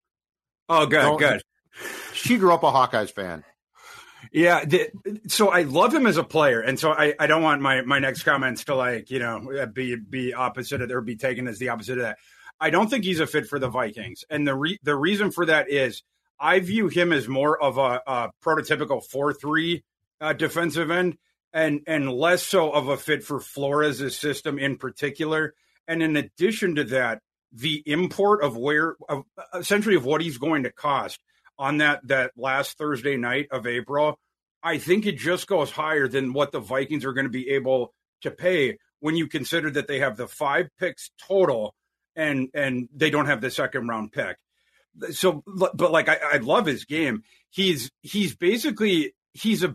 oh, 0.69 0.85
good, 0.85 1.01
don't- 1.01 1.19
good. 1.19 1.41
She 2.13 2.37
grew 2.37 2.53
up 2.53 2.63
a 2.63 2.71
Hawkeyes 2.71 3.11
fan. 3.11 3.43
Yeah. 4.33 4.65
The, 4.65 4.89
so 5.27 5.49
I 5.49 5.63
love 5.63 5.93
him 5.93 6.05
as 6.05 6.17
a 6.17 6.23
player. 6.23 6.59
And 6.59 6.77
so 6.79 6.91
I, 6.91 7.15
I 7.17 7.27
don't 7.27 7.41
want 7.41 7.61
my, 7.61 7.81
my 7.81 7.99
next 7.99 8.23
comments 8.23 8.65
to 8.65 8.75
like, 8.75 9.09
you 9.09 9.19
know, 9.19 9.51
uh, 9.51 9.65
be, 9.65 9.95
be 9.95 10.33
opposite 10.33 10.81
of, 10.81 10.91
or 10.91 11.01
be 11.01 11.15
taken 11.15 11.47
as 11.47 11.57
the 11.57 11.69
opposite 11.69 11.97
of 11.97 12.03
that. 12.03 12.17
I 12.59 12.69
don't 12.69 12.89
think 12.89 13.05
he's 13.05 13.21
a 13.21 13.27
fit 13.27 13.47
for 13.47 13.59
the 13.59 13.69
Vikings. 13.69 14.25
And 14.29 14.45
the 14.45 14.55
re, 14.55 14.77
the 14.83 14.95
reason 14.95 15.31
for 15.31 15.45
that 15.45 15.69
is 15.69 16.03
I 16.39 16.59
view 16.59 16.87
him 16.87 17.11
as 17.11 17.27
more 17.27 17.61
of 17.61 17.77
a, 17.77 18.01
a 18.05 18.31
prototypical 18.43 19.01
4-3 19.07 19.83
uh, 20.21 20.33
defensive 20.33 20.91
end 20.91 21.17
and, 21.53 21.81
and 21.87 22.11
less 22.11 22.43
so 22.43 22.71
of 22.71 22.87
a 22.87 22.97
fit 22.97 23.23
for 23.23 23.39
Flores' 23.39 24.17
system 24.17 24.59
in 24.59 24.77
particular. 24.77 25.53
And 25.87 26.03
in 26.03 26.15
addition 26.15 26.75
to 26.75 26.83
that, 26.85 27.19
the 27.51 27.81
import 27.85 28.43
of 28.43 28.55
where, 28.55 28.95
of, 29.07 29.23
essentially 29.55 29.95
of 29.95 30.05
what 30.05 30.21
he's 30.21 30.37
going 30.37 30.63
to 30.63 30.71
cost 30.71 31.19
on 31.57 31.77
that 31.77 31.99
that 32.07 32.31
last 32.37 32.77
Thursday 32.77 33.17
night 33.17 33.47
of 33.51 33.65
April, 33.65 34.19
I 34.61 34.77
think 34.77 35.05
it 35.05 35.17
just 35.17 35.47
goes 35.47 35.71
higher 35.71 36.07
than 36.07 36.33
what 36.33 36.51
the 36.51 36.59
Vikings 36.59 37.05
are 37.05 37.13
going 37.13 37.25
to 37.25 37.31
be 37.31 37.49
able 37.49 37.93
to 38.21 38.31
pay 38.31 38.77
when 38.99 39.15
you 39.15 39.27
consider 39.27 39.71
that 39.71 39.87
they 39.87 39.99
have 39.99 40.17
the 40.17 40.27
five 40.27 40.67
picks 40.79 41.11
total 41.27 41.73
and 42.15 42.49
and 42.53 42.89
they 42.93 43.09
don't 43.09 43.27
have 43.27 43.41
the 43.41 43.51
second 43.51 43.87
round 43.87 44.11
pick. 44.11 44.37
So, 45.11 45.43
but 45.45 45.91
like 45.91 46.09
I, 46.09 46.17
I 46.33 46.37
love 46.37 46.65
his 46.65 46.85
game. 46.85 47.23
He's 47.49 47.89
he's 48.01 48.35
basically 48.35 49.13
he's 49.33 49.63
a. 49.63 49.69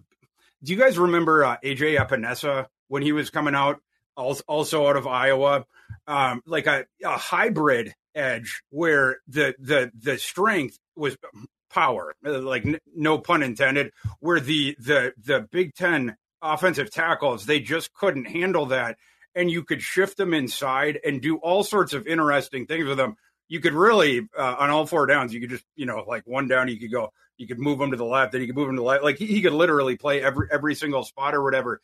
Do 0.62 0.72
you 0.72 0.76
guys 0.76 0.98
remember 0.98 1.44
uh, 1.44 1.56
AJ 1.62 1.98
Epenesa 1.98 2.66
when 2.88 3.02
he 3.02 3.12
was 3.12 3.30
coming 3.30 3.54
out? 3.54 3.80
Also 4.16 4.86
out 4.86 4.96
of 4.96 5.08
Iowa, 5.08 5.66
um, 6.06 6.40
like 6.46 6.68
a, 6.68 6.86
a 7.04 7.16
hybrid 7.16 7.94
edge 8.14 8.62
where 8.70 9.18
the 9.26 9.54
the 9.58 9.90
the 9.98 10.18
strength 10.18 10.78
was 10.94 11.16
power, 11.68 12.14
like 12.22 12.64
n- 12.64 12.78
no 12.94 13.18
pun 13.18 13.42
intended, 13.42 13.90
where 14.20 14.38
the 14.40 14.76
the 14.78 15.12
the 15.18 15.48
Big 15.50 15.74
Ten 15.74 16.16
offensive 16.40 16.90
tackles 16.90 17.46
they 17.46 17.58
just 17.58 17.92
couldn't 17.92 18.26
handle 18.26 18.66
that, 18.66 18.96
and 19.34 19.50
you 19.50 19.64
could 19.64 19.82
shift 19.82 20.16
them 20.16 20.32
inside 20.32 21.00
and 21.04 21.20
do 21.20 21.36
all 21.38 21.64
sorts 21.64 21.92
of 21.92 22.06
interesting 22.06 22.66
things 22.66 22.86
with 22.86 22.98
them. 22.98 23.16
You 23.48 23.60
could 23.60 23.74
really 23.74 24.28
uh, 24.36 24.56
on 24.58 24.70
all 24.70 24.86
four 24.86 25.06
downs, 25.06 25.32
you 25.34 25.40
could 25.40 25.50
just 25.50 25.64
you 25.76 25.86
know 25.86 26.04
like 26.06 26.26
one 26.26 26.48
down, 26.48 26.68
you 26.68 26.78
could 26.78 26.92
go, 26.92 27.12
you 27.36 27.46
could 27.46 27.58
move 27.58 27.80
him 27.80 27.90
to 27.90 27.96
the 27.96 28.04
left, 28.04 28.32
then 28.32 28.40
you 28.40 28.46
could 28.46 28.56
move 28.56 28.68
him 28.68 28.76
to 28.76 28.80
the 28.80 28.86
left, 28.86 29.04
like 29.04 29.18
he, 29.18 29.26
he 29.26 29.42
could 29.42 29.52
literally 29.52 29.96
play 29.96 30.22
every 30.22 30.48
every 30.50 30.74
single 30.74 31.04
spot 31.04 31.34
or 31.34 31.42
whatever. 31.42 31.80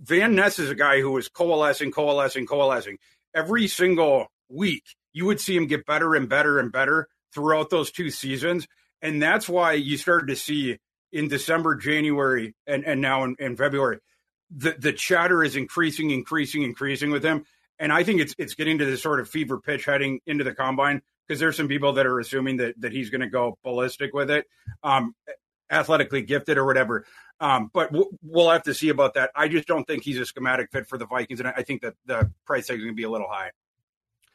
Van 0.00 0.34
Ness 0.34 0.58
is 0.58 0.70
a 0.70 0.74
guy 0.74 1.00
who 1.00 1.12
was 1.12 1.28
coalescing, 1.28 1.92
coalescing, 1.92 2.46
coalescing 2.46 2.98
every 3.34 3.68
single 3.68 4.26
week. 4.48 4.84
You 5.12 5.26
would 5.26 5.40
see 5.40 5.56
him 5.56 5.66
get 5.66 5.86
better 5.86 6.14
and 6.14 6.28
better 6.28 6.58
and 6.58 6.72
better 6.72 7.08
throughout 7.32 7.70
those 7.70 7.90
two 7.90 8.10
seasons. 8.10 8.66
And 9.00 9.22
that's 9.22 9.48
why 9.48 9.72
you 9.72 9.96
started 9.96 10.28
to 10.28 10.36
see 10.36 10.78
in 11.12 11.28
December, 11.28 11.74
January, 11.74 12.54
and, 12.66 12.84
and 12.84 13.00
now 13.00 13.24
in, 13.24 13.36
in 13.38 13.56
February, 13.56 13.98
the, 14.50 14.74
the 14.78 14.92
chatter 14.92 15.42
is 15.42 15.56
increasing, 15.56 16.10
increasing, 16.10 16.62
increasing 16.62 17.10
with 17.10 17.24
him. 17.24 17.44
And 17.82 17.92
I 17.92 18.04
think 18.04 18.20
it's 18.20 18.32
it's 18.38 18.54
getting 18.54 18.78
to 18.78 18.84
this 18.84 19.02
sort 19.02 19.18
of 19.18 19.28
fever 19.28 19.58
pitch 19.58 19.86
heading 19.86 20.20
into 20.24 20.44
the 20.44 20.54
combine 20.54 21.02
because 21.26 21.40
there's 21.40 21.56
some 21.56 21.66
people 21.66 21.94
that 21.94 22.06
are 22.06 22.20
assuming 22.20 22.58
that 22.58 22.80
that 22.80 22.92
he's 22.92 23.10
going 23.10 23.22
to 23.22 23.28
go 23.28 23.58
ballistic 23.64 24.14
with 24.14 24.30
it, 24.30 24.46
um, 24.84 25.16
athletically 25.68 26.22
gifted 26.22 26.58
or 26.58 26.64
whatever. 26.64 27.04
Um, 27.40 27.72
but 27.74 27.90
w- 27.90 28.16
we'll 28.22 28.50
have 28.50 28.62
to 28.64 28.74
see 28.74 28.90
about 28.90 29.14
that. 29.14 29.32
I 29.34 29.48
just 29.48 29.66
don't 29.66 29.84
think 29.84 30.04
he's 30.04 30.20
a 30.20 30.24
schematic 30.24 30.70
fit 30.70 30.86
for 30.86 30.96
the 30.96 31.06
Vikings, 31.06 31.40
and 31.40 31.48
I, 31.48 31.64
think 31.64 31.82
that 31.82 31.94
the 32.06 32.30
price 32.46 32.68
tag 32.68 32.76
is 32.76 32.84
going 32.84 32.94
to 32.94 32.96
be 32.96 33.02
a 33.02 33.10
little 33.10 33.26
high. 33.28 33.50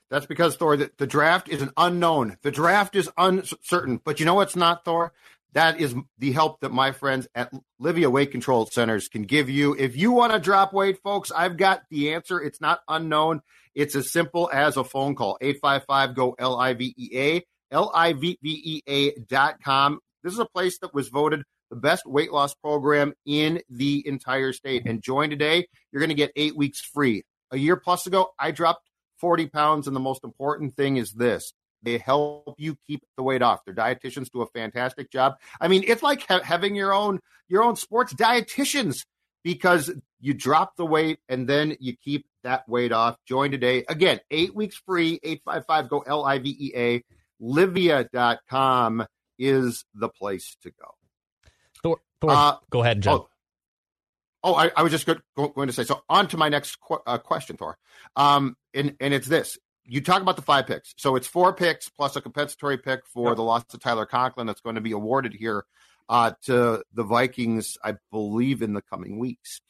That's 0.09 0.25
because 0.25 0.57
Thor, 0.57 0.75
the, 0.75 0.91
the 0.97 1.07
draft 1.07 1.47
is 1.47 1.61
an 1.61 1.71
unknown. 1.77 2.37
The 2.41 2.51
draft 2.51 2.97
is 2.97 3.09
uncertain. 3.17 4.01
But 4.03 4.19
you 4.19 4.25
know 4.25 4.35
what's 4.35 4.57
not, 4.57 4.83
Thor? 4.83 5.13
That 5.53 5.79
is 5.79 5.95
the 6.19 6.31
help 6.31 6.59
that 6.61 6.71
my 6.71 6.91
friends 6.91 7.27
at 7.33 7.51
Livea 7.81 8.11
Weight 8.11 8.31
Control 8.31 8.65
Centers 8.65 9.07
can 9.07 9.23
give 9.23 9.49
you. 9.49 9.75
If 9.77 9.95
you 9.95 10.11
want 10.11 10.33
to 10.33 10.39
drop 10.39 10.73
weight, 10.73 10.99
folks, 11.03 11.31
I've 11.31 11.57
got 11.57 11.81
the 11.89 12.13
answer. 12.13 12.39
It's 12.39 12.61
not 12.61 12.81
unknown. 12.87 13.41
It's 13.73 13.95
as 13.95 14.11
simple 14.11 14.49
as 14.51 14.77
a 14.77 14.83
phone 14.83 15.15
call. 15.15 15.37
855 15.41 16.15
go 16.15 16.35
L 16.37 16.59
I 16.59 16.73
V 16.73 16.93
E 16.97 17.09
A, 17.13 17.43
L 17.71 17.91
I 17.93 18.13
V 18.13 18.37
V 18.41 18.49
E 18.49 18.81
A 18.87 19.19
dot 19.21 19.61
com. 19.63 19.99
This 20.23 20.33
is 20.33 20.39
a 20.39 20.45
place 20.45 20.79
that 20.79 20.93
was 20.93 21.09
voted 21.09 21.43
the 21.69 21.75
best 21.75 22.05
weight 22.05 22.31
loss 22.31 22.53
program 22.55 23.13
in 23.25 23.61
the 23.69 24.03
entire 24.07 24.53
state. 24.53 24.83
And 24.85 25.01
join 25.01 25.29
today. 25.29 25.67
You're 25.91 25.99
going 25.99 26.09
to 26.09 26.15
get 26.15 26.31
eight 26.35 26.55
weeks 26.55 26.81
free. 26.81 27.23
A 27.51 27.57
year 27.57 27.77
plus 27.77 28.07
ago, 28.07 28.29
I 28.39 28.51
dropped 28.51 28.89
40 29.19 29.47
pounds. 29.47 29.87
And 29.87 29.95
the 29.95 30.01
most 30.01 30.23
important 30.23 30.75
thing 30.75 30.97
is 30.97 31.11
this 31.11 31.53
they 31.83 31.97
help 31.97 32.55
you 32.57 32.77
keep 32.87 33.03
the 33.15 33.23
weight 33.23 33.41
off. 33.41 33.63
Their 33.65 33.75
dietitians 33.75 34.31
do 34.31 34.41
a 34.41 34.47
fantastic 34.47 35.11
job. 35.11 35.35
I 35.61 35.67
mean, 35.67 35.83
it's 35.87 36.03
like 36.03 36.25
ha- 36.27 36.41
having 36.43 36.75
your 36.75 36.93
own 36.93 37.19
your 37.47 37.63
own 37.63 37.75
sports 37.75 38.13
dietitians 38.13 39.05
because 39.43 39.91
you 40.19 40.33
drop 40.33 40.75
the 40.75 40.85
weight 40.85 41.19
and 41.29 41.47
then 41.47 41.77
you 41.79 41.95
keep 41.95 42.25
that 42.43 42.67
weight 42.67 42.91
off. 42.91 43.17
Join 43.25 43.51
today. 43.51 43.85
Again, 43.87 44.19
eight 44.31 44.55
weeks 44.55 44.81
free, 44.85 45.19
855 45.23 45.89
go 45.89 45.99
L 46.01 46.25
I 46.25 46.39
V 46.39 46.55
E 46.59 46.71
A. 46.75 47.03
Livea.com 47.41 49.05
is 49.37 49.85
the 49.93 50.09
place 50.09 50.57
to 50.63 50.71
go. 50.71 50.95
Thor, 51.83 51.99
Thor 52.19 52.31
Uh, 52.31 52.55
go 52.71 52.81
ahead, 52.81 53.01
Joe. 53.01 53.29
Oh, 54.43 54.51
oh 54.51 54.55
I, 54.55 54.71
I 54.75 54.83
was 54.83 54.91
just 54.91 55.05
go, 55.05 55.15
go, 55.35 55.49
going 55.49 55.67
to 55.67 55.73
say. 55.73 55.83
So 55.83 56.01
on 56.09 56.27
to 56.29 56.37
my 56.37 56.49
next 56.49 56.79
qu- 56.81 57.01
uh, 57.05 57.19
question, 57.19 57.57
Thor. 57.57 57.77
Um, 58.15 58.57
and 58.73 58.95
and 58.99 59.13
it's 59.13 59.27
this: 59.27 59.57
you 59.87 60.01
talk 60.01 60.21
about 60.21 60.35
the 60.35 60.41
five 60.41 60.67
picks. 60.67 60.93
So 60.97 61.15
it's 61.15 61.27
four 61.27 61.53
picks 61.53 61.89
plus 61.89 62.15
a 62.15 62.21
compensatory 62.21 62.77
pick 62.77 63.05
for 63.07 63.29
Yep. 63.29 63.35
the 63.37 63.43
loss 63.43 63.63
to 63.65 63.77
Tyler 63.77 64.05
Conklin 64.05 64.47
that's 64.47 64.61
going 64.61 64.75
to 64.75 64.81
be 64.81 64.91
awarded 64.91 65.33
here 65.33 65.65
uh, 66.09 66.31
to 66.43 66.83
the 66.93 67.03
Vikings, 67.03 67.77
I 67.83 67.95
believe, 68.11 68.61
in 68.61 68.73
the 68.73 68.81
coming 68.81 69.17
weeks. 69.19 69.61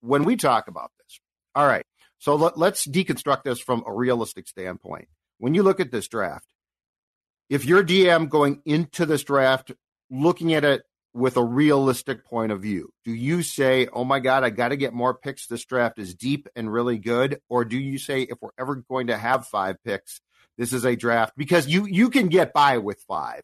When 0.00 0.24
we 0.24 0.36
talk 0.36 0.68
about 0.68 0.90
this, 0.98 1.20
all 1.54 1.66
right. 1.66 1.84
So 2.18 2.34
let, 2.36 2.56
let's 2.58 2.86
deconstruct 2.86 3.44
this 3.44 3.60
from 3.60 3.82
a 3.86 3.92
realistic 3.92 4.46
standpoint. 4.48 5.08
When 5.38 5.54
you 5.54 5.62
look 5.62 5.80
at 5.80 5.90
this 5.90 6.06
draft, 6.08 6.46
if 7.48 7.64
you're 7.64 7.84
DM 7.84 8.28
going 8.28 8.62
into 8.64 9.06
this 9.06 9.24
draft, 9.24 9.72
looking 10.10 10.54
at 10.54 10.64
it 10.64 10.82
with 11.14 11.36
a 11.36 11.44
realistic 11.44 12.24
point 12.24 12.52
of 12.52 12.62
view, 12.62 12.90
do 13.04 13.12
you 13.12 13.42
say, 13.42 13.88
oh 13.92 14.04
my 14.04 14.20
God, 14.20 14.44
I 14.44 14.50
got 14.50 14.68
to 14.68 14.76
get 14.76 14.92
more 14.92 15.14
picks? 15.14 15.46
This 15.46 15.64
draft 15.64 15.98
is 15.98 16.14
deep 16.14 16.48
and 16.56 16.72
really 16.72 16.98
good. 16.98 17.40
Or 17.48 17.64
do 17.64 17.78
you 17.78 17.98
say, 17.98 18.22
if 18.22 18.38
we're 18.40 18.50
ever 18.58 18.76
going 18.76 19.08
to 19.08 19.16
have 19.16 19.46
five 19.46 19.76
picks, 19.84 20.20
this 20.56 20.72
is 20.72 20.84
a 20.84 20.96
draft 20.96 21.34
because 21.36 21.66
you, 21.66 21.86
you 21.86 22.10
can 22.10 22.28
get 22.28 22.52
by 22.52 22.78
with 22.78 23.00
five. 23.08 23.42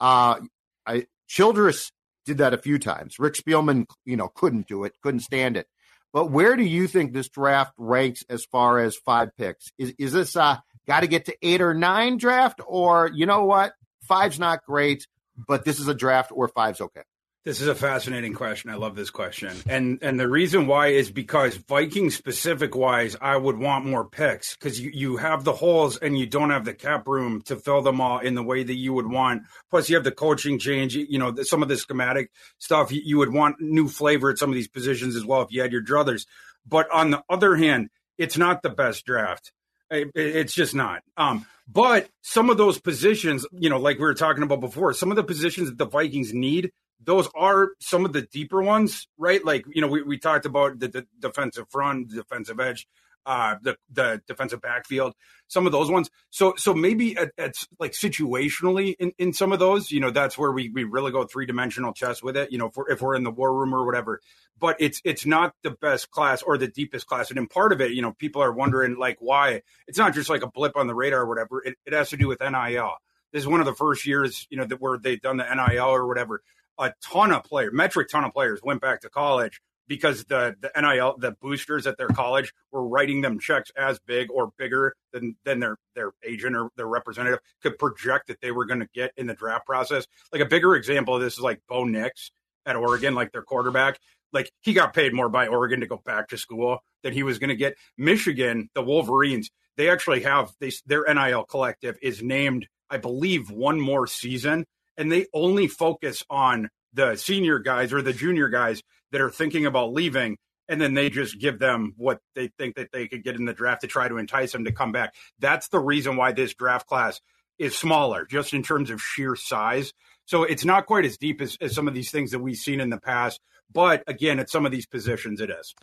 Uh, 0.00 0.40
I, 0.86 1.06
Childress 1.28 1.92
did 2.24 2.38
that 2.38 2.54
a 2.54 2.58
few 2.58 2.78
times. 2.78 3.18
Rick 3.18 3.34
Spielman, 3.34 3.86
you 4.04 4.16
know, 4.16 4.28
couldn't 4.28 4.68
do 4.68 4.84
it, 4.84 4.92
couldn't 5.02 5.20
stand 5.20 5.56
it. 5.56 5.66
But 6.12 6.30
where 6.30 6.56
do 6.56 6.62
you 6.62 6.86
think 6.86 7.12
this 7.12 7.28
draft 7.28 7.72
ranks 7.76 8.24
as 8.28 8.44
far 8.44 8.78
as 8.78 8.96
five 8.96 9.30
picks? 9.36 9.70
Is 9.76 9.92
is 9.98 10.12
this 10.12 10.36
uh 10.36 10.56
got 10.86 11.00
to 11.00 11.06
get 11.06 11.26
to 11.26 11.36
eight 11.42 11.60
or 11.60 11.74
nine 11.74 12.16
draft, 12.16 12.60
or 12.66 13.10
you 13.12 13.26
know 13.26 13.44
what, 13.44 13.72
five's 14.02 14.38
not 14.38 14.64
great, 14.64 15.06
but 15.46 15.64
this 15.64 15.78
is 15.78 15.88
a 15.88 15.94
draft 15.94 16.30
where 16.30 16.48
five's 16.48 16.80
okay? 16.80 17.02
This 17.44 17.62
is 17.62 17.68
a 17.68 17.74
fascinating 17.74 18.34
question. 18.34 18.68
I 18.68 18.74
love 18.74 18.94
this 18.94 19.08
question. 19.08 19.56
And 19.66 20.00
and 20.02 20.20
the 20.20 20.28
reason 20.28 20.66
why 20.66 20.88
is 20.88 21.10
because 21.10 21.56
Viking 21.56 22.10
specific 22.10 22.74
wise, 22.74 23.16
I 23.22 23.36
would 23.36 23.56
want 23.56 23.86
more 23.86 24.04
picks 24.04 24.54
because 24.54 24.78
you, 24.78 24.90
you 24.92 25.16
have 25.16 25.44
the 25.44 25.54
holes 25.54 25.96
and 25.96 26.18
you 26.18 26.26
don't 26.26 26.50
have 26.50 26.66
the 26.66 26.74
cap 26.74 27.06
room 27.06 27.40
to 27.42 27.56
fill 27.56 27.80
them 27.80 28.02
all 28.02 28.18
in 28.18 28.34
the 28.34 28.42
way 28.42 28.64
that 28.64 28.74
you 28.74 28.92
would 28.92 29.10
want. 29.10 29.44
Plus, 29.70 29.88
you 29.88 29.96
have 29.96 30.04
the 30.04 30.12
coaching 30.12 30.58
change, 30.58 30.94
you 30.94 31.18
know, 31.18 31.34
some 31.42 31.62
of 31.62 31.68
the 31.68 31.78
schematic 31.78 32.30
stuff. 32.58 32.92
You, 32.92 33.00
you 33.02 33.16
would 33.18 33.32
want 33.32 33.60
new 33.60 33.88
flavor 33.88 34.28
at 34.30 34.38
some 34.38 34.50
of 34.50 34.54
these 34.54 34.68
positions 34.68 35.16
as 35.16 35.24
well 35.24 35.40
if 35.40 35.50
you 35.50 35.62
had 35.62 35.72
your 35.72 35.82
druthers. 35.82 36.26
But 36.66 36.90
on 36.90 37.10
the 37.10 37.22
other 37.30 37.56
hand, 37.56 37.88
it's 38.18 38.36
not 38.36 38.62
the 38.62 38.68
best 38.68 39.06
draft. 39.06 39.52
It, 39.90 40.10
it's 40.14 40.52
just 40.52 40.74
not. 40.74 41.02
Um, 41.16 41.46
but 41.66 42.08
some 42.22 42.50
of 42.50 42.56
those 42.56 42.78
positions, 42.78 43.46
you 43.52 43.70
know, 43.70 43.78
like 43.78 43.98
we 43.98 44.04
were 44.04 44.14
talking 44.14 44.42
about 44.42 44.60
before, 44.60 44.92
some 44.92 45.10
of 45.10 45.16
the 45.16 45.24
positions 45.24 45.68
that 45.68 45.78
the 45.78 45.86
Vikings 45.86 46.32
need, 46.32 46.72
those 47.02 47.28
are 47.34 47.70
some 47.80 48.04
of 48.04 48.12
the 48.12 48.22
deeper 48.22 48.62
ones, 48.62 49.06
right? 49.18 49.44
Like, 49.44 49.64
you 49.72 49.80
know, 49.80 49.88
we, 49.88 50.02
we 50.02 50.18
talked 50.18 50.46
about 50.46 50.78
the, 50.78 50.88
the 50.88 51.06
defensive 51.20 51.68
front, 51.70 52.10
defensive 52.10 52.58
edge 52.60 52.86
uh, 53.28 53.56
the 53.60 53.76
the 53.92 54.22
defensive 54.26 54.62
backfield, 54.62 55.12
some 55.48 55.66
of 55.66 55.72
those 55.72 55.90
ones. 55.90 56.08
So 56.30 56.54
so 56.56 56.72
maybe 56.72 57.14
it's 57.36 57.68
like 57.78 57.92
situationally 57.92 58.96
in, 58.98 59.12
in 59.18 59.34
some 59.34 59.52
of 59.52 59.58
those, 59.58 59.90
you 59.90 60.00
know, 60.00 60.10
that's 60.10 60.38
where 60.38 60.50
we, 60.50 60.70
we 60.70 60.84
really 60.84 61.12
go 61.12 61.24
three 61.24 61.44
dimensional 61.44 61.92
chess 61.92 62.22
with 62.22 62.38
it. 62.38 62.50
You 62.50 62.56
know, 62.56 62.68
if 62.68 62.76
we're 62.76 62.90
if 62.90 63.02
we're 63.02 63.14
in 63.14 63.24
the 63.24 63.30
war 63.30 63.54
room 63.54 63.74
or 63.74 63.84
whatever. 63.84 64.22
But 64.58 64.76
it's 64.80 65.02
it's 65.04 65.26
not 65.26 65.54
the 65.62 65.72
best 65.72 66.10
class 66.10 66.40
or 66.40 66.56
the 66.56 66.68
deepest 66.68 67.06
class, 67.06 67.28
and 67.28 67.38
in 67.38 67.48
part 67.48 67.74
of 67.74 67.82
it, 67.82 67.92
you 67.92 68.00
know, 68.00 68.12
people 68.12 68.42
are 68.42 68.50
wondering 68.50 68.96
like 68.96 69.18
why 69.20 69.60
it's 69.86 69.98
not 69.98 70.14
just 70.14 70.30
like 70.30 70.42
a 70.42 70.50
blip 70.50 70.74
on 70.74 70.86
the 70.86 70.94
radar 70.94 71.20
or 71.20 71.26
whatever. 71.26 71.62
It, 71.62 71.76
it 71.84 71.92
has 71.92 72.08
to 72.10 72.16
do 72.16 72.28
with 72.28 72.40
NIL. 72.40 72.94
This 73.30 73.42
is 73.42 73.46
one 73.46 73.60
of 73.60 73.66
the 73.66 73.74
first 73.74 74.06
years, 74.06 74.46
you 74.48 74.56
know, 74.56 74.64
that 74.64 74.80
where 74.80 74.96
they've 74.96 75.20
done 75.20 75.36
the 75.36 75.44
NIL 75.44 75.84
or 75.84 76.06
whatever. 76.08 76.42
A 76.78 76.94
ton 77.04 77.30
of 77.32 77.44
players, 77.44 77.72
metric 77.74 78.08
ton 78.08 78.24
of 78.24 78.32
players 78.32 78.60
went 78.62 78.80
back 78.80 79.02
to 79.02 79.10
college 79.10 79.60
because 79.88 80.24
the 80.26 80.54
the 80.60 80.70
NIL 80.80 81.16
the 81.18 81.32
boosters 81.40 81.86
at 81.86 81.96
their 81.98 82.08
college 82.08 82.52
were 82.70 82.86
writing 82.86 83.22
them 83.22 83.40
checks 83.40 83.72
as 83.76 83.98
big 83.98 84.30
or 84.30 84.52
bigger 84.58 84.94
than 85.12 85.36
than 85.44 85.58
their 85.58 85.76
their 85.96 86.12
agent 86.24 86.54
or 86.54 86.70
their 86.76 86.86
representative 86.86 87.40
could 87.62 87.78
project 87.78 88.28
that 88.28 88.40
they 88.40 88.52
were 88.52 88.66
going 88.66 88.80
to 88.80 88.88
get 88.94 89.12
in 89.16 89.26
the 89.26 89.34
draft 89.34 89.66
process. 89.66 90.06
Like 90.32 90.42
a 90.42 90.46
bigger 90.46 90.76
example 90.76 91.16
of 91.16 91.22
this 91.22 91.34
is 91.34 91.40
like 91.40 91.60
Bo 91.68 91.84
Nix 91.84 92.30
at 92.66 92.76
Oregon, 92.76 93.14
like 93.14 93.32
their 93.32 93.42
quarterback. 93.42 93.98
Like 94.32 94.52
he 94.60 94.74
got 94.74 94.94
paid 94.94 95.14
more 95.14 95.30
by 95.30 95.48
Oregon 95.48 95.80
to 95.80 95.86
go 95.86 96.00
back 96.04 96.28
to 96.28 96.36
school 96.36 96.80
than 97.02 97.14
he 97.14 97.22
was 97.22 97.38
going 97.38 97.48
to 97.48 97.56
get. 97.56 97.76
Michigan, 97.96 98.68
the 98.74 98.82
Wolverines, 98.82 99.50
they 99.76 99.88
actually 99.88 100.22
have 100.22 100.52
they, 100.60 100.70
their 100.86 101.04
NIL 101.12 101.44
collective 101.44 101.96
is 102.02 102.22
named, 102.22 102.66
I 102.90 102.98
believe, 102.98 103.50
one 103.50 103.80
more 103.80 104.06
season, 104.06 104.66
and 104.98 105.10
they 105.10 105.26
only 105.32 105.66
focus 105.66 106.24
on 106.28 106.68
the 106.92 107.16
senior 107.16 107.58
guys 107.58 107.92
or 107.92 108.02
the 108.02 108.12
junior 108.12 108.48
guys 108.48 108.82
that 109.12 109.20
are 109.20 109.30
thinking 109.30 109.66
about 109.66 109.92
leaving 109.92 110.36
and 110.68 110.80
then 110.80 110.94
they 110.94 111.08
just 111.08 111.38
give 111.38 111.58
them 111.58 111.94
what 111.96 112.20
they 112.34 112.48
think 112.58 112.76
that 112.76 112.92
they 112.92 113.08
could 113.08 113.24
get 113.24 113.36
in 113.36 113.46
the 113.46 113.54
draft 113.54 113.80
to 113.80 113.86
try 113.86 114.06
to 114.06 114.18
entice 114.18 114.52
them 114.52 114.64
to 114.64 114.72
come 114.72 114.92
back. 114.92 115.14
That's 115.38 115.68
the 115.68 115.80
reason 115.80 116.16
why 116.16 116.32
this 116.32 116.54
draft 116.54 116.86
class 116.86 117.20
is 117.58 117.76
smaller, 117.76 118.26
just 118.26 118.52
in 118.52 118.62
terms 118.62 118.90
of 118.90 119.00
sheer 119.00 119.34
size. 119.34 119.92
So 120.26 120.44
it's 120.44 120.64
not 120.64 120.86
quite 120.86 121.06
as 121.06 121.16
deep 121.16 121.40
as, 121.40 121.56
as 121.60 121.74
some 121.74 121.88
of 121.88 121.94
these 121.94 122.10
things 122.10 122.32
that 122.32 122.38
we've 122.38 122.56
seen 122.56 122.80
in 122.80 122.90
the 122.90 123.00
past. 123.00 123.40
But 123.72 124.04
again, 124.06 124.38
at 124.38 124.50
some 124.50 124.66
of 124.66 124.72
these 124.72 124.86
positions, 124.86 125.40
it 125.40 125.50
is. 125.50 125.74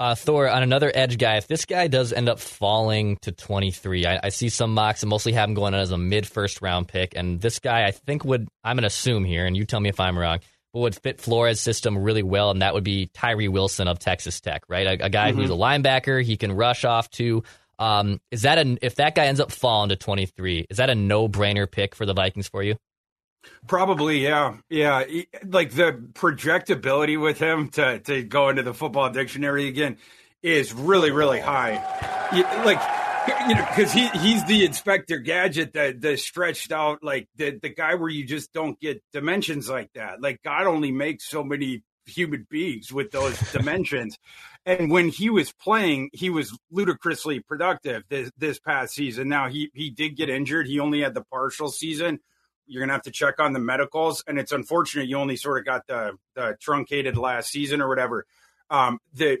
Uh, 0.00 0.14
Thor, 0.14 0.48
on 0.48 0.62
another 0.62 0.92
edge 0.94 1.18
guy, 1.18 1.38
if 1.38 1.48
this 1.48 1.64
guy 1.64 1.88
does 1.88 2.12
end 2.12 2.28
up 2.28 2.38
falling 2.38 3.16
to 3.22 3.32
23, 3.32 4.06
I, 4.06 4.20
I 4.22 4.28
see 4.28 4.48
some 4.48 4.72
mocks 4.72 5.02
and 5.02 5.10
mostly 5.10 5.32
have 5.32 5.48
him 5.48 5.54
going 5.54 5.74
as 5.74 5.90
a 5.90 5.98
mid 5.98 6.24
first 6.24 6.62
round 6.62 6.86
pick. 6.86 7.14
And 7.16 7.40
this 7.40 7.58
guy, 7.58 7.84
I 7.84 7.90
think, 7.90 8.24
would, 8.24 8.46
I'm 8.62 8.76
going 8.76 8.82
to 8.82 8.86
assume 8.86 9.24
here, 9.24 9.44
and 9.44 9.56
you 9.56 9.64
tell 9.64 9.80
me 9.80 9.88
if 9.88 9.98
I'm 9.98 10.16
wrong, 10.16 10.38
would 10.72 10.94
fit 10.94 11.20
Flores' 11.20 11.60
system 11.60 11.98
really 11.98 12.22
well, 12.22 12.50
and 12.50 12.62
that 12.62 12.74
would 12.74 12.84
be 12.84 13.10
Tyree 13.14 13.48
Wilson 13.48 13.88
of 13.88 13.98
Texas 13.98 14.40
Tech, 14.40 14.62
right? 14.68 14.86
A, 14.86 15.06
a 15.06 15.08
guy 15.08 15.30
mm-hmm. 15.30 15.40
who's 15.40 15.50
a 15.50 15.54
linebacker, 15.54 16.22
he 16.22 16.36
can 16.36 16.52
rush 16.52 16.84
off 16.84 17.10
to. 17.12 17.42
Um, 17.78 18.20
is 18.30 18.42
that 18.42 18.58
a 18.58 18.78
if 18.82 18.96
that 18.96 19.14
guy 19.14 19.26
ends 19.26 19.40
up 19.40 19.52
falling 19.52 19.90
to 19.90 19.96
23, 19.96 20.66
is 20.68 20.78
that 20.78 20.90
a 20.90 20.94
no 20.94 21.28
brainer 21.28 21.70
pick 21.70 21.94
for 21.94 22.06
the 22.06 22.14
Vikings 22.14 22.48
for 22.48 22.62
you? 22.62 22.76
Probably, 23.66 24.18
yeah, 24.18 24.56
yeah. 24.68 25.04
Like 25.44 25.72
the 25.72 25.92
projectability 26.12 27.20
with 27.20 27.38
him 27.38 27.68
to 27.70 28.00
to 28.00 28.22
go 28.24 28.48
into 28.48 28.62
the 28.62 28.74
football 28.74 29.10
dictionary 29.10 29.68
again 29.68 29.96
is 30.42 30.72
really, 30.72 31.10
really 31.10 31.40
high. 31.40 31.76
Like 32.64 32.80
you 33.48 33.54
know, 33.54 33.66
because 33.68 33.92
he 33.92 34.08
he's 34.08 34.44
the 34.44 34.64
Inspector 34.64 35.16
Gadget, 35.18 35.72
that 35.74 36.00
the 36.00 36.16
stretched 36.16 36.72
out 36.72 37.02
like 37.02 37.28
the 37.36 37.58
the 37.60 37.68
guy 37.68 37.94
where 37.94 38.08
you 38.08 38.24
just 38.24 38.52
don't 38.52 38.78
get 38.80 39.02
dimensions 39.12 39.68
like 39.68 39.92
that. 39.94 40.20
Like 40.20 40.42
God 40.42 40.66
only 40.66 40.92
makes 40.92 41.28
so 41.28 41.44
many 41.44 41.82
human 42.06 42.46
beings 42.48 42.92
with 42.92 43.10
those 43.10 43.38
dimensions. 43.52 44.18
And 44.66 44.90
when 44.90 45.08
he 45.08 45.30
was 45.30 45.52
playing, 45.52 46.10
he 46.12 46.30
was 46.30 46.56
ludicrously 46.70 47.40
productive 47.40 48.04
this 48.08 48.30
this 48.38 48.58
past 48.58 48.94
season. 48.94 49.28
Now 49.28 49.48
he 49.48 49.70
he 49.74 49.90
did 49.90 50.16
get 50.16 50.28
injured. 50.30 50.66
He 50.66 50.80
only 50.80 51.00
had 51.00 51.14
the 51.14 51.24
partial 51.24 51.68
season. 51.68 52.20
You're 52.66 52.82
gonna 52.82 52.92
have 52.92 53.02
to 53.02 53.10
check 53.10 53.40
on 53.40 53.52
the 53.52 53.60
medicals, 53.60 54.22
and 54.26 54.38
it's 54.38 54.52
unfortunate 54.52 55.08
you 55.08 55.16
only 55.16 55.36
sort 55.36 55.58
of 55.58 55.64
got 55.64 55.86
the 55.86 56.18
the 56.34 56.56
truncated 56.60 57.16
last 57.16 57.50
season 57.50 57.80
or 57.80 57.88
whatever. 57.88 58.26
Um, 58.70 58.98
the 59.14 59.38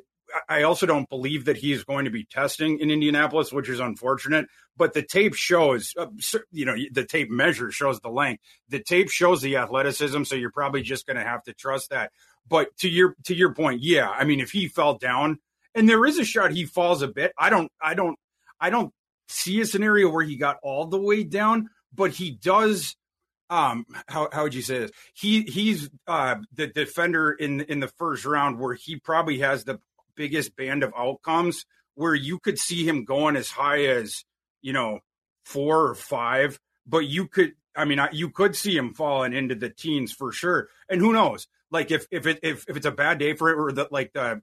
I 0.48 0.62
also 0.62 0.86
don't 0.86 1.08
believe 1.08 1.46
that 1.46 1.56
he's 1.56 1.84
going 1.84 2.04
to 2.04 2.10
be 2.10 2.24
testing 2.24 2.80
in 2.80 2.90
Indianapolis, 2.90 3.52
which 3.52 3.68
is 3.68 3.80
unfortunate. 3.80 4.46
But 4.76 4.92
the 4.92 5.02
tape 5.02 5.34
shows, 5.34 5.94
uh, 5.98 6.06
you 6.50 6.64
know, 6.64 6.76
the 6.92 7.04
tape 7.04 7.30
measure 7.30 7.70
shows 7.70 8.00
the 8.00 8.10
length. 8.10 8.42
The 8.68 8.82
tape 8.82 9.10
shows 9.10 9.42
the 9.42 9.56
athleticism, 9.56 10.24
so 10.24 10.36
you're 10.36 10.50
probably 10.50 10.82
just 10.82 11.06
going 11.06 11.16
to 11.16 11.24
have 11.24 11.42
to 11.44 11.54
trust 11.54 11.90
that. 11.90 12.12
But 12.48 12.76
to 12.78 12.88
your 12.88 13.14
to 13.24 13.34
your 13.34 13.54
point, 13.54 13.82
yeah, 13.82 14.08
I 14.08 14.24
mean, 14.24 14.40
if 14.40 14.50
he 14.50 14.68
fell 14.68 14.96
down, 14.96 15.38
and 15.74 15.88
there 15.88 16.04
is 16.06 16.18
a 16.18 16.24
shot 16.24 16.52
he 16.52 16.64
falls 16.64 17.02
a 17.02 17.08
bit, 17.08 17.32
I 17.38 17.50
don't, 17.50 17.70
I 17.80 17.94
don't, 17.94 18.18
I 18.60 18.70
don't 18.70 18.92
see 19.28 19.60
a 19.60 19.66
scenario 19.66 20.10
where 20.10 20.24
he 20.24 20.36
got 20.36 20.56
all 20.62 20.86
the 20.86 21.00
way 21.00 21.24
down, 21.24 21.68
but 21.94 22.12
he 22.12 22.30
does 22.30 22.96
um 23.50 23.86
how 24.06 24.28
how 24.30 24.42
would 24.42 24.52
you 24.52 24.60
say 24.60 24.80
this 24.80 24.90
he 25.14 25.42
he's 25.42 25.88
uh 26.06 26.34
the 26.52 26.66
defender 26.66 27.32
in 27.32 27.62
in 27.62 27.80
the 27.80 27.88
first 27.88 28.26
round 28.26 28.58
where 28.58 28.74
he 28.74 28.96
probably 28.96 29.38
has 29.38 29.64
the 29.64 29.80
biggest 30.18 30.56
band 30.56 30.82
of 30.82 30.92
outcomes 30.96 31.64
where 31.94 32.14
you 32.14 32.38
could 32.38 32.58
see 32.58 32.86
him 32.86 33.04
going 33.04 33.36
as 33.36 33.50
high 33.50 33.84
as, 33.84 34.24
you 34.60 34.72
know, 34.72 34.98
four 35.44 35.86
or 35.86 35.94
five, 35.94 36.58
but 36.86 37.06
you 37.06 37.26
could, 37.26 37.52
I 37.74 37.84
mean, 37.84 38.00
you 38.12 38.30
could 38.30 38.54
see 38.56 38.76
him 38.76 38.92
falling 38.92 39.32
into 39.32 39.54
the 39.54 39.70
teens 39.70 40.12
for 40.12 40.32
sure. 40.32 40.68
And 40.90 41.00
who 41.00 41.12
knows? 41.12 41.46
Like 41.70 41.90
if 41.90 42.06
if 42.10 42.26
it 42.26 42.40
if, 42.42 42.64
if 42.68 42.76
it's 42.76 42.86
a 42.86 42.90
bad 42.90 43.18
day 43.18 43.34
for 43.34 43.50
it 43.50 43.58
or 43.58 43.72
that 43.72 43.92
like 43.92 44.12
the 44.12 44.40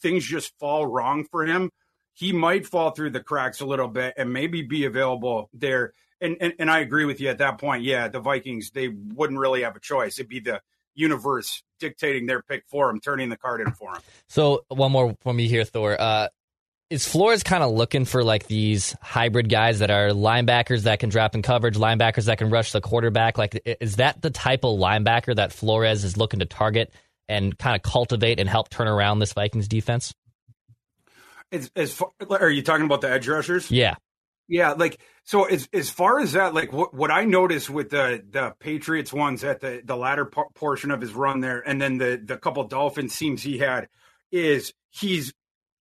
things 0.00 0.24
just 0.24 0.56
fall 0.58 0.86
wrong 0.86 1.24
for 1.24 1.44
him, 1.44 1.70
he 2.12 2.32
might 2.32 2.66
fall 2.66 2.90
through 2.90 3.10
the 3.10 3.22
cracks 3.22 3.60
a 3.60 3.66
little 3.66 3.88
bit 3.88 4.14
and 4.16 4.32
maybe 4.32 4.62
be 4.62 4.84
available 4.84 5.48
there. 5.52 5.92
And, 6.20 6.36
and 6.40 6.52
and 6.58 6.70
I 6.70 6.80
agree 6.80 7.04
with 7.04 7.20
you 7.20 7.28
at 7.28 7.38
that 7.38 7.58
point. 7.58 7.82
Yeah, 7.82 8.08
the 8.08 8.20
Vikings 8.20 8.70
they 8.70 8.88
wouldn't 8.88 9.38
really 9.38 9.62
have 9.62 9.76
a 9.76 9.80
choice. 9.80 10.18
It'd 10.18 10.28
be 10.28 10.40
the 10.40 10.60
universe 10.96 11.62
dictating 11.78 12.26
their 12.26 12.42
pick 12.42 12.64
for 12.66 12.90
him, 12.90 13.00
turning 13.00 13.28
the 13.28 13.36
card 13.36 13.60
in 13.60 13.70
for 13.72 13.94
him. 13.94 14.02
So 14.28 14.64
one 14.68 14.90
more 14.90 15.16
for 15.20 15.32
me 15.32 15.46
here, 15.46 15.64
Thor. 15.64 15.96
Uh, 16.00 16.28
is 16.88 17.06
Flores 17.06 17.42
kind 17.42 17.64
of 17.64 17.72
looking 17.72 18.04
for 18.04 18.22
like 18.22 18.46
these 18.46 18.94
hybrid 19.02 19.48
guys 19.48 19.80
that 19.80 19.90
are 19.90 20.10
linebackers 20.10 20.82
that 20.82 21.00
can 21.00 21.10
drop 21.10 21.34
in 21.34 21.42
coverage, 21.42 21.76
linebackers 21.76 22.26
that 22.26 22.38
can 22.38 22.48
rush 22.48 22.72
the 22.72 22.80
quarterback? 22.80 23.38
Like, 23.38 23.60
is 23.80 23.96
that 23.96 24.22
the 24.22 24.30
type 24.30 24.64
of 24.64 24.78
linebacker 24.78 25.34
that 25.34 25.52
Flores 25.52 26.04
is 26.04 26.16
looking 26.16 26.40
to 26.40 26.46
target 26.46 26.92
and 27.28 27.58
kind 27.58 27.74
of 27.74 27.82
cultivate 27.82 28.38
and 28.38 28.48
help 28.48 28.68
turn 28.68 28.86
around 28.86 29.18
this 29.18 29.32
Vikings 29.32 29.66
defense? 29.66 30.14
As, 31.50 31.70
as 31.74 31.92
far, 31.92 32.10
are 32.30 32.50
you 32.50 32.62
talking 32.62 32.86
about 32.86 33.00
the 33.00 33.10
edge 33.10 33.26
rushers? 33.26 33.70
Yeah. 33.70 33.96
Yeah, 34.48 34.72
like 34.72 35.00
so 35.24 35.44
as 35.44 35.68
as 35.72 35.90
far 35.90 36.20
as 36.20 36.32
that, 36.32 36.54
like 36.54 36.72
what 36.72 36.94
what 36.94 37.10
I 37.10 37.24
noticed 37.24 37.68
with 37.68 37.90
the 37.90 38.22
the 38.30 38.54
Patriots 38.60 39.12
ones 39.12 39.42
at 39.42 39.60
the 39.60 39.82
the 39.84 39.96
latter 39.96 40.24
portion 40.24 40.90
of 40.90 41.00
his 41.00 41.14
run 41.14 41.40
there, 41.40 41.60
and 41.66 41.80
then 41.80 41.98
the 41.98 42.20
the 42.24 42.36
couple 42.36 42.62
Dolphins 42.64 43.16
teams 43.16 43.42
he 43.42 43.58
had, 43.58 43.88
is 44.30 44.72
he's 44.90 45.32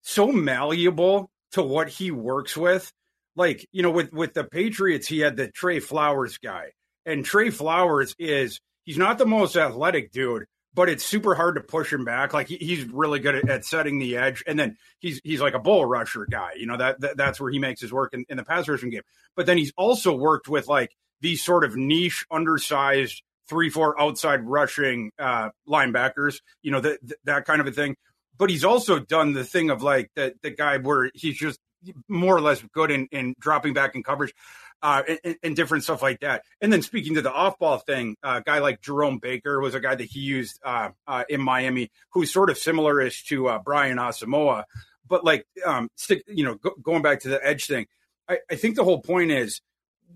so 0.01 0.31
malleable 0.31 1.29
to 1.51 1.61
what 1.61 1.89
he 1.89 2.11
works 2.11 2.57
with. 2.57 2.91
Like 3.35 3.67
you 3.71 3.83
know, 3.83 3.91
with 3.91 4.11
with 4.11 4.33
the 4.33 4.43
Patriots, 4.43 5.07
he 5.07 5.19
had 5.19 5.35
the 5.35 5.51
Trey 5.51 5.79
Flowers 5.79 6.37
guy, 6.39 6.71
and 7.05 7.23
Trey 7.23 7.51
Flowers 7.51 8.15
is 8.17 8.59
he's 8.83 8.97
not 8.97 9.19
the 9.19 9.27
most 9.27 9.55
athletic 9.55 10.11
dude, 10.11 10.45
but 10.75 10.89
it's 10.89 11.05
super 11.05 11.33
hard 11.33 11.55
to 11.55 11.61
push 11.61 11.91
him 11.91 12.03
back. 12.03 12.33
Like 12.33 12.49
he, 12.49 12.57
he's 12.57 12.83
really 12.85 13.19
good 13.19 13.35
at, 13.35 13.49
at, 13.49 13.65
setting 13.65 13.97
the 13.97 14.17
edge, 14.17 14.43
and 14.45 14.59
then 14.59 14.77
he's 14.99 15.21
he's 15.23 15.41
like 15.41 15.53
a 15.53 15.59
bull 15.59 15.85
rusher 15.85 16.27
guy. 16.29 16.51
You 16.57 16.67
know 16.67 16.77
that, 16.77 16.99
that 16.99 17.17
that's 17.17 17.39
where 17.39 17.49
he 17.49 17.59
makes 17.59 17.81
his 17.81 17.91
work 17.91 18.13
in, 18.13 18.25
in 18.29 18.37
the 18.37 18.43
pass 18.43 18.67
rushing 18.67 18.89
game. 18.89 19.01
But 19.35 19.45
then 19.45 19.57
he's 19.57 19.71
also 19.77 20.15
worked 20.15 20.47
with 20.47 20.67
like 20.67 20.95
these 21.21 21.43
sort 21.43 21.63
of 21.63 21.75
niche, 21.75 22.25
undersized 22.29 23.23
three 23.47 23.69
four 23.69 23.99
outside 23.99 24.41
rushing 24.43 25.11
uh, 25.17 25.49
linebackers. 25.67 26.41
You 26.61 26.71
know 26.71 26.81
that 26.81 26.99
that 27.23 27.45
kind 27.45 27.61
of 27.61 27.67
a 27.67 27.71
thing. 27.71 27.95
But 28.37 28.49
he's 28.49 28.65
also 28.65 28.99
done 28.99 29.31
the 29.31 29.45
thing 29.45 29.69
of 29.69 29.81
like 29.81 30.11
the 30.15 30.33
the 30.43 30.51
guy 30.51 30.77
where 30.77 31.09
he's 31.13 31.37
just 31.37 31.59
more 32.07 32.35
or 32.35 32.41
less 32.41 32.61
good 32.73 32.91
in, 32.91 33.07
in 33.11 33.35
dropping 33.39 33.73
back 33.73 33.95
in 33.95 34.03
coverage 34.03 34.33
uh, 34.81 35.03
and, 35.23 35.35
and, 35.41 35.55
different 35.55 35.83
stuff 35.83 36.01
like 36.01 36.19
that. 36.19 36.43
And 36.61 36.71
then 36.71 36.81
speaking 36.81 37.15
to 37.15 37.21
the 37.21 37.31
off 37.31 37.57
ball 37.57 37.77
thing, 37.77 38.15
uh, 38.23 38.41
a 38.41 38.43
guy 38.43 38.59
like 38.59 38.81
Jerome 38.81 39.19
Baker 39.19 39.59
was 39.59 39.73
a 39.73 39.79
guy 39.79 39.95
that 39.95 40.05
he 40.05 40.19
used 40.19 40.59
uh, 40.63 40.89
uh 41.07 41.23
in 41.29 41.41
Miami, 41.41 41.91
who's 42.11 42.31
sort 42.31 42.49
of 42.49 42.57
similar 42.57 43.01
ish 43.01 43.25
to 43.25 43.59
Brian 43.63 43.97
Asamoah. 43.97 44.65
But 45.07 45.23
like, 45.23 45.47
um, 45.65 45.89
stick, 45.95 46.23
you 46.27 46.43
know, 46.43 46.55
go, 46.55 46.71
going 46.81 47.01
back 47.01 47.21
to 47.21 47.29
the 47.29 47.45
edge 47.45 47.65
thing, 47.65 47.87
I, 48.27 48.39
I, 48.49 48.55
think 48.55 48.75
the 48.75 48.83
whole 48.83 49.01
point 49.01 49.31
is 49.31 49.61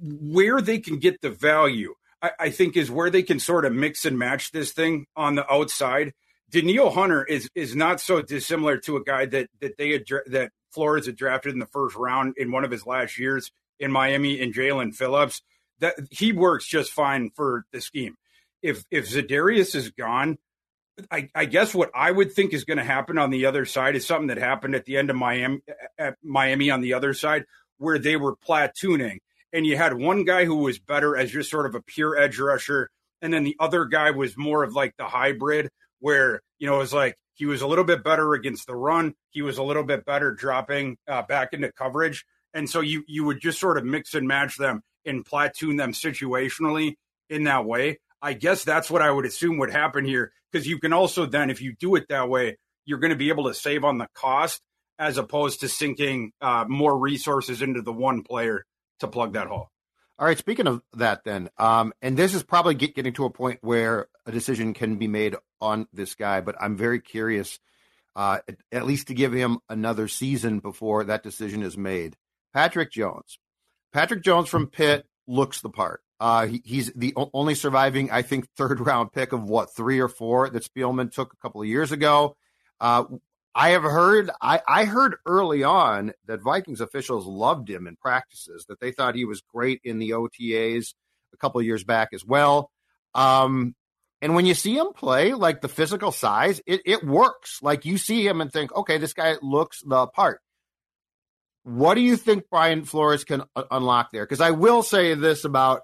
where 0.01 0.61
they 0.61 0.79
can 0.79 0.97
get 0.97 1.21
the 1.21 1.29
value. 1.29 1.95
I, 2.21 2.49
think 2.49 2.75
is 2.75 2.91
where 2.91 3.09
they 3.09 3.23
can 3.23 3.39
sort 3.39 3.63
of 3.63 3.71
mix 3.71 4.03
and 4.03 4.19
match 4.19 4.51
this 4.51 4.73
thing 4.73 5.05
on 5.15 5.35
the 5.35 5.49
outside 5.49 6.11
Danielle 6.49 6.89
Hunter 6.89 7.23
is 7.23 7.49
is 7.53 7.75
not 7.75 8.01
so 8.01 8.21
dissimilar 8.21 8.77
to 8.79 8.97
a 8.97 9.03
guy 9.03 9.25
that 9.27 9.49
that 9.61 9.77
they 9.77 10.03
that 10.27 10.51
Flores 10.71 11.05
had 11.05 11.15
drafted 11.15 11.53
in 11.53 11.59
the 11.59 11.67
first 11.67 11.95
round 11.95 12.35
in 12.37 12.51
one 12.51 12.63
of 12.63 12.71
his 12.71 12.85
last 12.85 13.17
years 13.17 13.51
in 13.79 13.91
Miami 13.91 14.41
and 14.41 14.53
Jaelan 14.53 14.95
Phillips. 14.95 15.41
That 15.79 15.95
he 16.11 16.33
works 16.33 16.67
just 16.67 16.91
fine 16.91 17.31
for 17.35 17.65
the 17.71 17.81
scheme. 17.81 18.15
If 18.61 18.83
if 18.91 19.09
Za'Darius 19.09 19.75
is 19.75 19.91
gone, 19.91 20.37
I, 21.11 21.29
I, 21.33 21.45
guess 21.45 21.73
what 21.73 21.91
I 21.93 22.11
would 22.11 22.33
think 22.33 22.53
is 22.53 22.65
going 22.65 22.77
to 22.77 22.83
happen 22.83 23.17
on 23.17 23.29
the 23.29 23.45
other 23.45 23.65
side 23.65 23.95
is 23.95 24.05
something 24.05 24.27
that 24.27 24.37
happened 24.37 24.75
at 24.75 24.85
the 24.85 24.97
end 24.97 25.09
of 25.09 25.15
Miami, 25.15 25.59
at 25.97 26.15
Miami 26.23 26.69
on 26.69 26.81
the 26.81 26.93
other 26.93 27.13
side, 27.13 27.45
where 27.77 27.99
they 27.99 28.17
were 28.17 28.35
platooning, 28.35 29.19
and 29.53 29.65
you 29.65 29.77
had 29.77 29.93
one 29.93 30.25
guy 30.25 30.45
who 30.45 30.57
was 30.57 30.79
better 30.79 31.15
as 31.17 31.31
just 31.31 31.49
sort 31.49 31.65
of 31.65 31.75
a 31.75 31.81
pure 31.81 32.17
edge 32.17 32.39
rusher, 32.39 32.89
and 33.21 33.33
then 33.33 33.43
the 33.43 33.55
other 33.59 33.85
guy 33.85 34.11
was 34.11 34.37
more 34.37 34.63
of 34.63 34.75
like 34.75 34.95
the 34.97 35.05
hybrid, 35.05 35.69
where 35.99 36.41
you 36.57 36.67
know 36.67 36.75
it 36.75 36.79
was 36.79 36.93
like 36.93 37.15
he 37.33 37.45
was 37.45 37.61
a 37.61 37.67
little 37.67 37.85
bit 37.85 38.03
better 38.03 38.33
against 38.33 38.67
the 38.67 38.75
run, 38.75 39.13
he 39.29 39.41
was 39.41 39.57
a 39.57 39.63
little 39.63 39.83
bit 39.83 40.05
better 40.05 40.33
dropping 40.33 40.97
uh, 41.07 41.21
back 41.21 41.53
into 41.53 41.71
coverage, 41.71 42.25
and 42.53 42.69
so 42.69 42.81
you 42.81 43.03
you 43.07 43.23
would 43.23 43.41
just 43.41 43.59
sort 43.59 43.77
of 43.77 43.85
mix 43.85 44.13
and 44.13 44.27
match 44.27 44.57
them 44.57 44.81
and 45.05 45.25
platoon 45.25 45.77
them 45.77 45.93
situationally 45.93 46.95
in 47.29 47.43
that 47.45 47.65
way. 47.65 47.99
I 48.21 48.33
guess 48.33 48.63
that's 48.63 48.91
what 48.91 49.01
I 49.01 49.11
would 49.11 49.25
assume 49.25 49.57
would 49.57 49.71
happen 49.71 50.05
here 50.05 50.31
because 50.51 50.67
you 50.67 50.79
can 50.79 50.93
also 50.93 51.25
then, 51.25 51.49
if 51.49 51.61
you 51.61 51.75
do 51.79 51.95
it 51.95 52.07
that 52.09 52.29
way, 52.29 52.57
you're 52.85 52.99
going 52.99 53.11
to 53.11 53.15
be 53.15 53.29
able 53.29 53.45
to 53.45 53.53
save 53.53 53.83
on 53.83 53.97
the 53.97 54.07
cost 54.13 54.61
as 54.97 55.17
opposed 55.17 55.61
to 55.61 55.69
sinking 55.69 56.33
uh, 56.41 56.65
more 56.67 56.97
resources 56.97 57.61
into 57.61 57.81
the 57.81 57.93
one 57.93 58.23
player 58.23 58.65
to 58.99 59.07
plug 59.07 59.33
that 59.33 59.47
hole. 59.47 59.69
All 60.17 60.25
right. 60.25 60.37
Speaking 60.37 60.67
of 60.67 60.81
that, 60.97 61.23
then, 61.23 61.49
um, 61.57 61.93
and 62.01 62.17
this 62.17 62.33
is 62.33 62.43
probably 62.43 62.73
get, 62.73 62.93
getting 62.93 63.13
to 63.13 63.23
a 63.23 63.29
point 63.29 63.59
where 63.61 64.07
a 64.25 64.33
decision 64.33 64.73
can 64.73 64.97
be 64.97 65.07
made 65.07 65.37
on 65.61 65.87
this 65.93 66.15
guy, 66.15 66.41
but 66.41 66.57
I'm 66.59 66.75
very 66.75 66.99
curious, 66.99 67.57
uh, 68.17 68.39
at, 68.45 68.57
at 68.73 68.85
least 68.85 69.07
to 69.07 69.13
give 69.13 69.31
him 69.31 69.59
another 69.69 70.09
season 70.09 70.59
before 70.59 71.05
that 71.05 71.23
decision 71.23 71.63
is 71.63 71.77
made. 71.77 72.17
Patrick 72.53 72.91
Jones. 72.91 73.39
Patrick 73.93 74.23
Jones 74.23 74.49
from 74.49 74.67
Pitt 74.67 75.05
looks 75.27 75.61
the 75.61 75.69
part. 75.69 76.01
Uh, 76.19 76.47
he, 76.47 76.61
he's 76.65 76.91
the 76.93 77.13
only 77.33 77.55
surviving, 77.55 78.11
I 78.11 78.21
think, 78.21 78.47
third 78.57 78.79
round 78.79 79.11
pick 79.13 79.31
of 79.31 79.43
what 79.43 79.75
three 79.75 79.99
or 79.99 80.09
four 80.09 80.49
that 80.49 80.63
Spielman 80.63 81.11
took 81.11 81.33
a 81.33 81.37
couple 81.37 81.61
of 81.61 81.67
years 81.67 81.91
ago. 81.91 82.35
Uh, 82.79 83.05
I 83.55 83.69
have 83.69 83.83
heard, 83.83 84.29
I, 84.41 84.61
I 84.67 84.85
heard 84.85 85.15
early 85.25 85.63
on 85.63 86.13
that 86.27 86.41
Vikings 86.41 86.81
officials 86.81 87.25
loved 87.25 87.69
him 87.69 87.87
in 87.87 87.95
practices, 87.95 88.65
that 88.69 88.79
they 88.79 88.91
thought 88.91 89.15
he 89.15 89.25
was 89.25 89.41
great 89.41 89.81
in 89.83 89.99
the 89.99 90.11
OTAs 90.11 90.93
a 91.33 91.37
couple 91.37 91.59
of 91.59 91.65
years 91.65 91.83
back 91.83 92.09
as 92.13 92.23
well. 92.23 92.71
Um, 93.15 93.75
and 94.21 94.35
when 94.35 94.45
you 94.45 94.53
see 94.53 94.77
him 94.77 94.93
play, 94.93 95.33
like 95.33 95.61
the 95.61 95.67
physical 95.67 96.11
size, 96.11 96.61
it, 96.65 96.81
it 96.85 97.03
works. 97.03 97.59
Like 97.61 97.85
you 97.85 97.97
see 97.97 98.25
him 98.25 98.41
and 98.41 98.51
think, 98.51 98.75
okay, 98.75 98.97
this 98.97 99.13
guy 99.13 99.35
looks 99.41 99.81
the 99.85 100.07
part. 100.07 100.41
What 101.69 101.93
do 101.93 102.01
you 102.01 102.17
think 102.17 102.45
Brian 102.49 102.83
Flores 102.83 103.23
can 103.23 103.43
uh, 103.55 103.63
unlock 103.69 104.11
there? 104.11 104.25
Because 104.25 104.41
I 104.41 104.51
will 104.51 104.81
say 104.81 105.13
this 105.13 105.45
about 105.45 105.81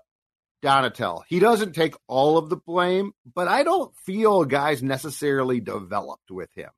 Donatell. 0.63 1.21
He 1.27 1.37
doesn't 1.39 1.73
take 1.73 1.93
all 2.07 2.39
of 2.39 2.49
the 2.49 2.57
blame, 2.57 3.11
but 3.35 3.47
I 3.47 3.61
don't 3.61 3.95
feel 3.97 4.45
guys 4.45 4.81
necessarily 4.81 5.59
developed 5.59 6.31
with 6.31 6.49
him. 6.55 6.71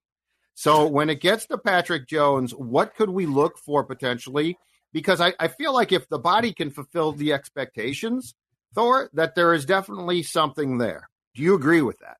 So 0.55 0.87
when 0.87 1.09
it 1.09 1.21
gets 1.21 1.45
to 1.45 1.57
Patrick 1.57 2.05
Jones, 2.05 2.51
what 2.51 2.95
could 2.95 3.09
we 3.09 3.25
look 3.25 3.57
for 3.57 3.85
potentially? 3.85 4.57
Because 4.91 5.21
I, 5.21 5.33
I 5.39 5.47
feel 5.47 5.73
like 5.73 5.93
if 5.93 6.09
the 6.09 6.19
body 6.19 6.51
can 6.51 6.69
fulfill 6.69 7.13
the 7.13 7.31
expectations, 7.31 8.33
Thor, 8.75 9.09
that 9.13 9.35
there 9.35 9.53
is 9.53 9.65
definitely 9.65 10.23
something 10.23 10.79
there. 10.79 11.09
Do 11.33 11.43
you 11.43 11.55
agree 11.55 11.81
with 11.81 11.99
that? 11.99 12.17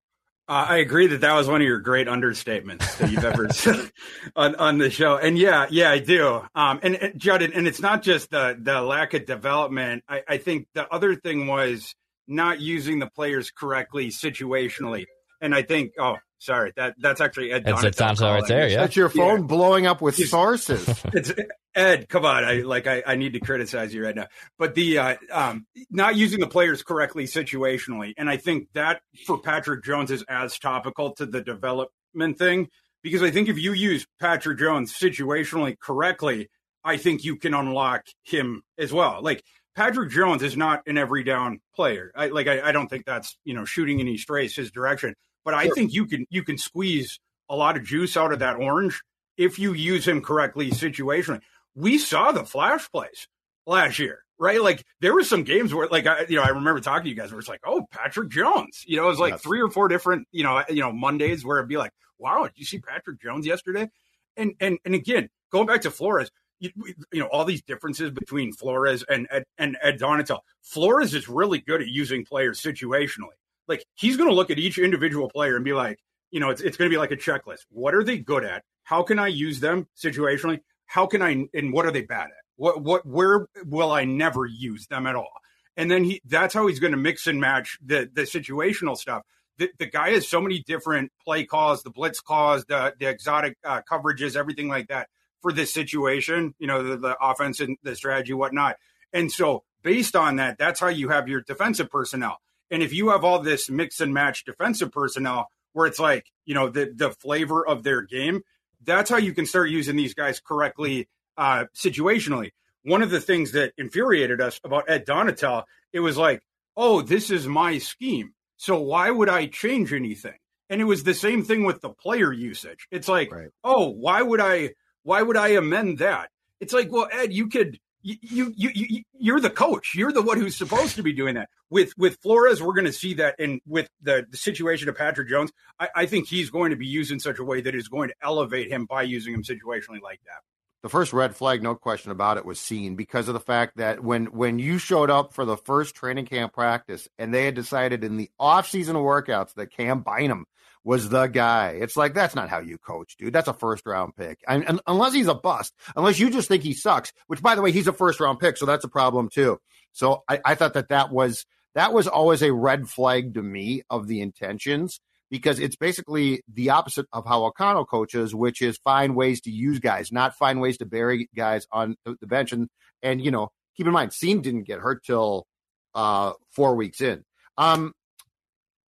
Uh, 0.50 0.66
I 0.70 0.78
agree 0.78 1.08
that 1.08 1.22
that 1.22 1.34
was 1.34 1.48
one 1.48 1.60
of 1.62 1.68
your 1.68 1.80
great 1.80 2.08
understatements 2.08 2.98
that 2.98 3.12
you've 3.12 3.26
ever 3.26 3.50
said 3.54 3.92
on, 4.34 4.56
on 4.56 4.78
the 4.78 4.90
show. 4.90 5.18
And 5.18 5.38
yeah, 5.38 5.68
yeah, 5.70 5.92
I 5.92 6.00
do. 6.00 6.42
Um, 6.56 6.80
and, 6.84 6.96
and 6.96 7.20
Judd, 7.20 7.42
and 7.42 7.68
it's 7.68 7.82
not 7.82 8.02
just 8.02 8.30
the, 8.32 8.58
the 8.58 8.82
lack 8.82 9.14
of 9.14 9.26
development. 9.26 10.06
I, 10.08 10.24
I 10.26 10.38
think 10.38 10.68
the 10.74 10.88
other 10.88 11.16
thing 11.16 11.48
was 11.48 11.94
not 12.30 12.62
using 12.62 13.00
the 13.00 13.08
players 13.08 13.52
correctly 13.52 14.08
situationally. 14.08 15.06
And 15.42 15.54
I 15.54 15.62
think, 15.62 15.94
oh, 16.00 16.18
sorry, 16.40 16.74
that 16.76 16.96
that's 16.98 17.22
actually 17.22 17.52
Ed. 17.52 17.64
It's, 17.68 17.84
it's 17.84 18.02
right 18.02 18.44
there. 18.48 18.68
Yeah, 18.68 18.82
that's 18.82 18.96
your 18.96 19.10
phone 19.10 19.42
yeah. 19.42 19.46
blowing 19.46 19.86
up 19.86 20.02
with 20.02 20.16
sources. 20.16 20.88
it's 21.14 21.32
Ed. 21.76 22.10
Come 22.10 22.26
on, 22.26 22.44
I 22.44 22.62
like 22.62 22.88
I, 22.88 23.04
I 23.06 23.16
need 23.16 23.34
to 23.34 23.40
criticize 23.40 23.94
you 23.94 24.04
right 24.04 24.16
now. 24.16 24.28
But 24.58 24.76
the 24.76 24.98
uh, 24.98 25.16
um, 25.32 25.66
not 25.90 26.16
using 26.16 26.40
the 26.40 26.48
players 26.48 26.84
correctly 26.84 27.26
situationally, 27.26 28.14
and 28.18 28.30
I 28.30 28.38
think 28.38 28.70
that 28.74 29.02
for 29.26 29.40
Patrick 29.40 29.84
Jones 29.84 30.12
is 30.12 30.24
as 30.28 30.58
topical 30.58 31.14
to 31.16 31.26
the 31.26 31.42
development 31.42 32.38
thing 32.38 32.70
because 33.04 33.24
I 33.24 33.32
think 33.32 33.48
if 33.50 33.58
you 33.58 33.74
use 33.74 34.06
Patrick 34.20 34.60
Jones 34.60 34.94
situationally 34.94 35.80
correctly, 35.80 36.50
I 36.84 36.98
think 36.98 37.24
you 37.24 37.38
can 37.38 37.54
unlock 37.54 38.04
him 38.24 38.64
as 38.78 38.92
well. 38.92 39.20
Like 39.22 39.44
Patrick 39.76 40.12
Jones 40.12 40.42
is 40.42 40.58
not 40.58 40.82
an 40.88 40.98
every 40.98 41.24
down 41.24 41.60
player. 41.76 42.12
I 42.16 42.28
like 42.28 42.48
I, 42.48 42.62
I 42.62 42.72
don't 42.72 42.88
think 42.88 43.06
that's 43.06 43.38
you 43.44 43.54
know 43.54 43.66
shooting 43.66 44.00
any 44.00 44.18
strays 44.18 44.56
his 44.56 44.72
direction. 44.72 45.14
But 45.48 45.54
I 45.54 45.70
think 45.70 45.94
you 45.94 46.06
can 46.06 46.26
you 46.30 46.44
can 46.44 46.58
squeeze 46.58 47.22
a 47.48 47.56
lot 47.56 47.78
of 47.78 47.86
juice 47.86 48.18
out 48.18 48.34
of 48.34 48.40
that 48.40 48.58
orange 48.58 49.02
if 49.38 49.58
you 49.58 49.72
use 49.72 50.06
him 50.06 50.22
correctly 50.22 50.72
situationally. 50.72 51.40
We 51.74 52.00
saw 52.00 52.34
the 52.34 52.44
flash 52.44 52.92
plays 52.92 53.30
last 53.66 53.98
year, 53.98 54.26
right? 54.38 54.62
Like 54.62 54.84
there 55.00 55.14
were 55.14 55.24
some 55.24 55.44
games 55.44 55.74
where, 55.74 55.88
like, 55.88 56.06
I, 56.06 56.26
you 56.28 56.36
know, 56.36 56.42
I 56.42 56.50
remember 56.50 56.82
talking 56.82 57.06
to 57.06 57.10
you 57.10 57.16
guys 57.16 57.32
where 57.32 57.40
it's 57.40 57.48
like, 57.48 57.62
oh, 57.66 57.88
Patrick 57.90 58.28
Jones. 58.28 58.84
You 58.86 58.98
know, 58.98 59.06
it 59.06 59.08
was 59.08 59.20
like 59.20 59.36
yes. 59.36 59.42
three 59.42 59.62
or 59.62 59.70
four 59.70 59.88
different, 59.88 60.28
you 60.34 60.44
know, 60.44 60.62
you 60.68 60.82
know, 60.82 60.92
Mondays 60.92 61.46
where 61.46 61.60
it'd 61.60 61.70
be 61.70 61.78
like, 61.78 61.94
wow, 62.20 62.44
did 62.44 62.58
you 62.58 62.66
see 62.66 62.80
Patrick 62.80 63.22
Jones 63.22 63.46
yesterday? 63.46 63.90
And 64.36 64.54
and 64.60 64.80
and 64.84 64.96
again, 64.96 65.30
going 65.50 65.66
back 65.66 65.80
to 65.84 65.92
Flores, 65.92 66.30
you, 66.60 66.72
you, 67.14 67.22
know 67.22 67.28
all 67.28 67.46
these 67.46 67.62
differences 67.62 68.12
between 68.12 68.52
Flores 68.52 69.06
and 69.08 69.30
Ed, 69.32 69.46
and 69.58 69.78
Ed 69.82 69.98
Donatell. 69.98 70.42
Flores 70.62 71.14
is 71.14 71.30
really 71.30 71.60
good 71.60 71.82
at 71.82 71.88
using 71.88 72.26
players 72.26 72.62
situationally 72.62 73.38
like 73.68 73.86
he's 73.96 74.18
going 74.18 74.30
to 74.30 74.36
look 74.36 74.50
at 74.50 74.60
each 74.60 74.78
individual 74.78 75.30
player 75.30 75.56
and 75.56 75.66
be 75.66 75.74
like, 75.74 76.00
you 76.32 76.40
know, 76.40 76.50
it's 76.50 76.62
it's 76.62 76.78
going 76.78 76.90
to 76.90 76.94
be 76.94 77.00
like 77.00 77.12
a 77.12 77.18
checklist. 77.18 77.66
What 77.70 77.94
are 77.94 78.04
they 78.04 78.18
good 78.18 78.44
at? 78.44 78.64
How 78.84 79.04
can 79.04 79.20
I 79.20 79.28
use 79.28 79.60
them 79.60 79.88
situationally? 79.96 80.62
How 80.86 81.06
can 81.06 81.22
I 81.22 81.46
and 81.54 81.74
what 81.74 81.86
are 81.86 81.92
they 81.92 82.02
bad 82.02 82.28
at? 82.28 82.44
What 82.56 82.82
what 82.82 83.06
where 83.06 83.48
will 83.66 83.92
I 83.92 84.06
never 84.06 84.46
use 84.46 84.88
them 84.88 85.08
at 85.08 85.16
all? 85.16 85.32
And 85.76 85.92
then 85.92 86.04
he 86.04 86.22
that's 86.26 86.54
how 86.54 86.68
he's 86.68 86.80
going 86.80 86.92
to 86.92 86.98
mix 86.98 87.28
and 87.28 87.40
match 87.40 87.78
the 87.84 88.10
the 88.12 88.24
situational 88.24 88.98
stuff. 88.98 89.24
The, 89.58 89.72
the 89.80 89.88
guy 89.88 90.12
has 90.12 90.28
so 90.28 90.40
many 90.40 90.62
different 90.62 91.12
play 91.24 91.44
calls, 91.44 91.82
the 91.82 91.90
blitz 91.90 92.20
calls, 92.20 92.66
the 92.66 92.94
the 93.00 93.08
exotic 93.08 93.58
uh, 93.64 93.82
coverages, 93.90 94.36
everything 94.36 94.68
like 94.68 94.88
that 94.88 95.10
for 95.42 95.52
this 95.52 95.74
situation. 95.74 96.54
You 96.60 96.68
know, 96.68 96.84
the, 96.84 96.98
the 96.98 97.18
offense 97.22 97.60
and 97.60 97.78
the 97.84 97.96
strategy, 97.96 98.34
whatnot. 98.34 98.78
And 99.14 99.32
so 99.32 99.64
based 99.84 100.16
on 100.16 100.36
that, 100.38 100.58
that's 100.58 100.80
how 100.80 100.88
you 100.88 101.10
have 101.10 101.28
your 101.28 101.42
defensive 101.42 101.90
personnel. 101.90 102.40
And 102.72 102.84
if 102.84 102.94
you 102.94 103.10
have 103.10 103.24
all 103.24 103.40
this 103.40 103.70
mix 103.70 104.00
and 104.00 104.14
match 104.14 104.46
defensive 104.46 104.92
personnel 104.92 105.50
where 105.74 105.88
it's 105.88 106.00
like, 106.00 106.32
you 106.46 106.54
know, 106.54 106.70
the 106.70 106.92
the 106.94 107.12
flavor 107.12 107.66
of 107.66 107.84
their 107.84 108.02
game, 108.02 108.42
that's 108.84 109.10
how 109.10 109.18
you 109.18 109.34
can 109.34 109.46
start 109.46 109.70
using 109.70 109.96
these 109.96 110.14
guys 110.14 110.40
correctly 110.40 111.08
uh, 111.38 111.66
situationally. 111.76 112.52
One 112.84 113.02
of 113.02 113.10
the 113.10 113.22
things 113.22 113.52
that 113.52 113.74
infuriated 113.78 114.42
us 114.42 114.60
about 114.64 114.90
Ed 114.90 115.06
Donatell, 115.06 115.64
it 115.92 116.00
was 116.00 116.18
like, 116.18 116.42
oh, 116.76 117.02
this 117.02 117.30
is 117.30 117.48
my 117.48 117.78
scheme. 117.80 118.34
So 118.58 118.80
why 118.80 119.10
would 119.12 119.30
I 119.30 119.48
change 119.48 119.94
anything? 119.94 120.38
And 120.70 120.82
it 120.82 120.86
was 120.86 121.04
the 121.04 121.14
same 121.14 121.44
thing 121.44 121.64
with 121.64 121.82
the 121.82 121.90
player 121.90 122.32
usage. 122.32 122.88
It's 122.92 123.08
like, 123.08 123.32
right. 123.32 123.50
oh, 123.64 123.90
why 123.90 124.22
would 124.22 124.42
I 124.42 124.72
why 125.04 125.22
would 125.22 125.38
I 125.38 125.50
amend 125.50 126.00
that? 126.00 126.30
It's 126.60 126.74
like, 126.74 126.92
well, 126.92 127.08
Ed, 127.12 127.32
you 127.32 127.48
could 127.48 127.80
you, 128.22 128.54
you, 128.56 128.72
you, 128.74 129.04
you're 129.20 129.40
the 129.40 129.50
coach. 129.50 129.94
You're 129.96 130.12
the 130.12 130.22
one 130.22 130.40
who's 130.40 130.56
supposed 130.56 130.96
to 130.96 131.04
be 131.04 131.14
doing 131.14 131.36
that. 131.36 131.50
With 131.70 131.92
with 131.98 132.18
Flores, 132.22 132.62
we're 132.62 132.74
going 132.74 132.86
to 132.86 132.94
see 132.94 133.16
that, 133.16 133.36
and 133.40 133.60
with 133.68 133.90
the, 134.02 134.26
the 134.30 134.38
situation 134.38 134.88
of 134.88 134.96
Patrick 134.96 135.28
Jones, 135.28 135.52
I, 135.80 135.90
I 135.96 136.06
think 136.06 136.28
he's 136.28 136.50
going 136.50 136.72
to 136.72 136.78
be 136.78 136.88
used 136.88 137.12
in 137.12 137.20
such 137.20 137.40
a 137.40 137.44
way 137.44 137.62
that 137.62 137.76
is 137.76 137.88
going 137.88 138.10
to 138.10 138.16
elevate 138.22 138.72
him 138.72 138.86
by 138.86 139.02
using 139.02 139.34
him 139.34 139.44
situationally 139.44 140.02
like 140.02 140.22
that. 140.26 140.42
The 140.84 140.90
first 140.90 141.12
red 141.12 141.36
flag, 141.36 141.62
no 141.64 141.76
question 141.76 142.12
about 142.12 142.38
it, 142.38 142.46
was 142.46 142.60
seen 142.60 142.96
because 142.96 143.28
of 143.28 143.34
the 143.34 143.40
fact 143.40 143.78
that 143.78 144.04
when 144.04 144.28
when 144.28 144.60
you 144.60 144.78
showed 144.78 145.10
up 145.10 145.34
for 145.34 145.44
the 145.44 145.58
first 145.58 145.96
training 145.96 146.28
camp 146.28 146.54
practice, 146.54 147.10
and 147.18 147.34
they 147.34 147.46
had 147.46 147.56
decided 147.56 148.04
in 148.04 148.16
the 148.16 148.30
off 148.40 148.70
season 148.70 148.96
workouts 148.96 149.54
that 149.56 149.72
Cam 149.72 150.02
Bynum 150.02 150.46
was 150.88 151.10
the 151.10 151.28
guy. 151.28 151.78
It's 151.82 151.98
like 151.98 152.14
that's 152.14 152.34
not 152.34 152.48
how 152.48 152.60
you 152.60 152.78
coach, 152.78 153.18
dude. 153.18 153.34
That's 153.34 153.50
a 153.50 153.54
first 153.54 153.86
round 153.86 154.16
pick. 154.16 154.40
And, 154.48 154.64
and, 154.66 154.80
unless 154.88 155.14
he's 155.14 155.28
a 155.28 155.36
bust, 155.36 155.76
unless 155.98 156.18
you 156.18 156.30
just 156.30 156.48
think 156.48 156.64
he 156.64 156.72
sucks, 156.72 157.12
which 157.28 157.42
by 157.42 157.56
the 157.56 157.62
way, 157.62 157.74
he's 157.74 157.88
a 157.88 157.94
first 157.94 158.22
round 158.22 158.40
pick, 158.40 158.56
so 158.56 158.66
that's 158.66 158.86
a 158.86 158.88
problem 158.88 159.28
too. 159.28 159.60
So 159.92 160.24
I, 160.30 160.40
I 160.46 160.56
thought 160.56 160.76
that 160.76 160.88
that 160.88 161.12
was 161.12 161.46
that 161.76 161.92
was 161.92 162.08
always 162.08 162.42
a 162.42 162.54
red 162.54 162.88
flag 162.88 163.34
to 163.34 163.44
me 163.44 163.84
of 163.90 164.08
the 164.08 164.22
intentions 164.22 165.02
because 165.30 165.60
it's 165.60 165.76
basically 165.76 166.42
the 166.52 166.70
opposite 166.70 167.06
of 167.12 167.26
how 167.26 167.44
O'Connell 167.44 167.86
coaches, 167.86 168.34
which 168.34 168.62
is 168.62 168.78
find 168.78 169.14
ways 169.14 169.42
to 169.42 169.52
use 169.52 169.80
guys, 169.80 170.10
not 170.14 170.38
find 170.38 170.62
ways 170.62 170.78
to 170.78 170.86
bury 170.86 171.30
guys 171.36 171.68
on 171.70 171.98
the 172.06 172.28
bench. 172.28 172.54
And 172.54 172.70
and 173.04 173.22
you 173.22 173.32
know, 173.32 173.50
keep 173.76 173.88
in 173.88 173.92
mind, 173.92 174.12
Cine 174.12 174.42
didn't 174.42 174.64
get 174.64 174.80
hurt 174.80 175.04
till 175.04 175.48
uh, 175.94 176.32
four 176.50 176.76
weeks 176.78 177.02
in. 177.02 177.26
Um, 177.58 177.92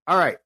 all 0.07 0.17
right, 0.17 0.37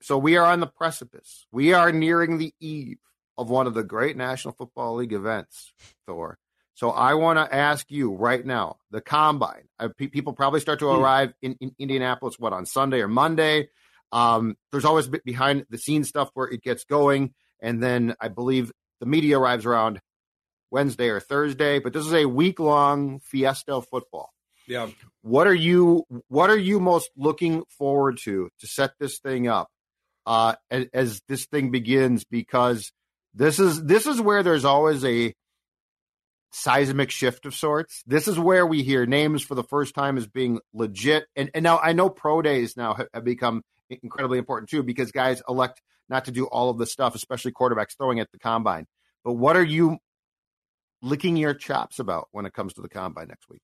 So 0.00 0.16
we 0.18 0.36
are 0.36 0.46
on 0.46 0.60
the 0.60 0.66
precipice. 0.66 1.46
We 1.52 1.72
are 1.72 1.90
nearing 1.92 2.38
the 2.38 2.54
eve 2.60 2.98
of 3.36 3.50
one 3.50 3.66
of 3.66 3.74
the 3.74 3.82
great 3.84 4.16
National 4.16 4.54
Football 4.54 4.96
League 4.96 5.12
events, 5.12 5.72
Thor. 6.06 6.38
So 6.74 6.90
I 6.90 7.14
want 7.14 7.38
to 7.38 7.54
ask 7.54 7.90
you 7.90 8.12
right 8.14 8.44
now, 8.44 8.76
the 8.92 9.00
combine. 9.00 9.68
Uh, 9.80 9.88
pe- 9.96 10.06
people 10.06 10.32
probably 10.32 10.60
start 10.60 10.78
to 10.80 10.88
Hmm. 10.92 11.00
arrive 11.02 11.32
in, 11.42 11.56
in 11.60 11.74
Indianapolis, 11.78 12.36
what 12.38 12.52
on 12.52 12.66
Sunday 12.66 13.00
or 13.00 13.08
Monday. 13.08 13.68
Um, 14.12 14.56
there's 14.70 14.84
always 14.84 15.08
be- 15.08 15.20
behind 15.24 15.66
the 15.70 15.78
scenes 15.78 16.08
stuff 16.08 16.30
where 16.34 16.46
it 16.48 16.62
gets 16.62 16.84
going, 16.84 17.34
and 17.60 17.82
then 17.82 18.14
I 18.20 18.28
believe 18.28 18.70
the 19.00 19.06
media 19.06 19.38
arrives 19.38 19.66
around 19.66 20.00
Wednesday 20.70 21.08
or 21.08 21.18
Thursday. 21.20 21.78
But 21.80 21.92
this 21.92 22.06
is 22.06 22.14
a 22.14 22.26
week 22.26 22.60
long 22.60 23.20
fiesta 23.20 23.74
of 23.74 23.88
football. 23.88 24.30
Yeah. 24.68 24.88
What 25.22 25.46
are 25.46 25.54
you 25.54 26.04
What 26.28 26.50
are 26.50 26.56
you 26.58 26.78
most 26.78 27.10
looking 27.16 27.64
forward 27.68 28.18
to 28.24 28.50
to 28.60 28.66
set 28.66 28.92
this 29.00 29.18
thing 29.18 29.48
up 29.48 29.68
uh, 30.28 30.54
as, 30.70 30.86
as 30.92 31.22
this 31.26 31.46
thing 31.46 31.70
begins? 31.70 32.24
Because 32.24 32.92
this 33.34 33.58
is 33.58 33.82
this 33.82 34.06
is 34.06 34.20
where 34.20 34.42
there's 34.42 34.64
always 34.64 35.04
a 35.04 35.34
seismic 36.52 37.10
shift 37.10 37.46
of 37.46 37.54
sorts. 37.54 38.02
This 38.06 38.28
is 38.28 38.38
where 38.38 38.66
we 38.66 38.82
hear 38.82 39.06
names 39.06 39.42
for 39.42 39.54
the 39.54 39.64
first 39.64 39.94
time 39.94 40.16
as 40.18 40.26
being 40.26 40.60
legit. 40.72 41.26
And 41.34 41.50
and 41.54 41.62
now 41.62 41.78
I 41.78 41.92
know 41.92 42.10
pro 42.10 42.42
days 42.42 42.76
now 42.76 42.94
have, 42.94 43.08
have 43.14 43.24
become 43.24 43.62
incredibly 43.90 44.38
important 44.38 44.70
too 44.70 44.82
because 44.82 45.12
guys 45.12 45.42
elect 45.48 45.80
not 46.08 46.26
to 46.26 46.30
do 46.30 46.46
all 46.46 46.70
of 46.70 46.78
the 46.78 46.86
stuff, 46.86 47.14
especially 47.14 47.52
quarterbacks 47.52 47.96
throwing 47.96 48.20
at 48.20 48.30
the 48.32 48.38
combine. 48.38 48.86
But 49.24 49.34
what 49.34 49.56
are 49.56 49.64
you 49.64 49.98
licking 51.02 51.36
your 51.36 51.54
chops 51.54 51.98
about 51.98 52.28
when 52.32 52.46
it 52.46 52.52
comes 52.52 52.74
to 52.74 52.82
the 52.82 52.88
combine 52.88 53.28
next 53.28 53.48
week? 53.48 53.62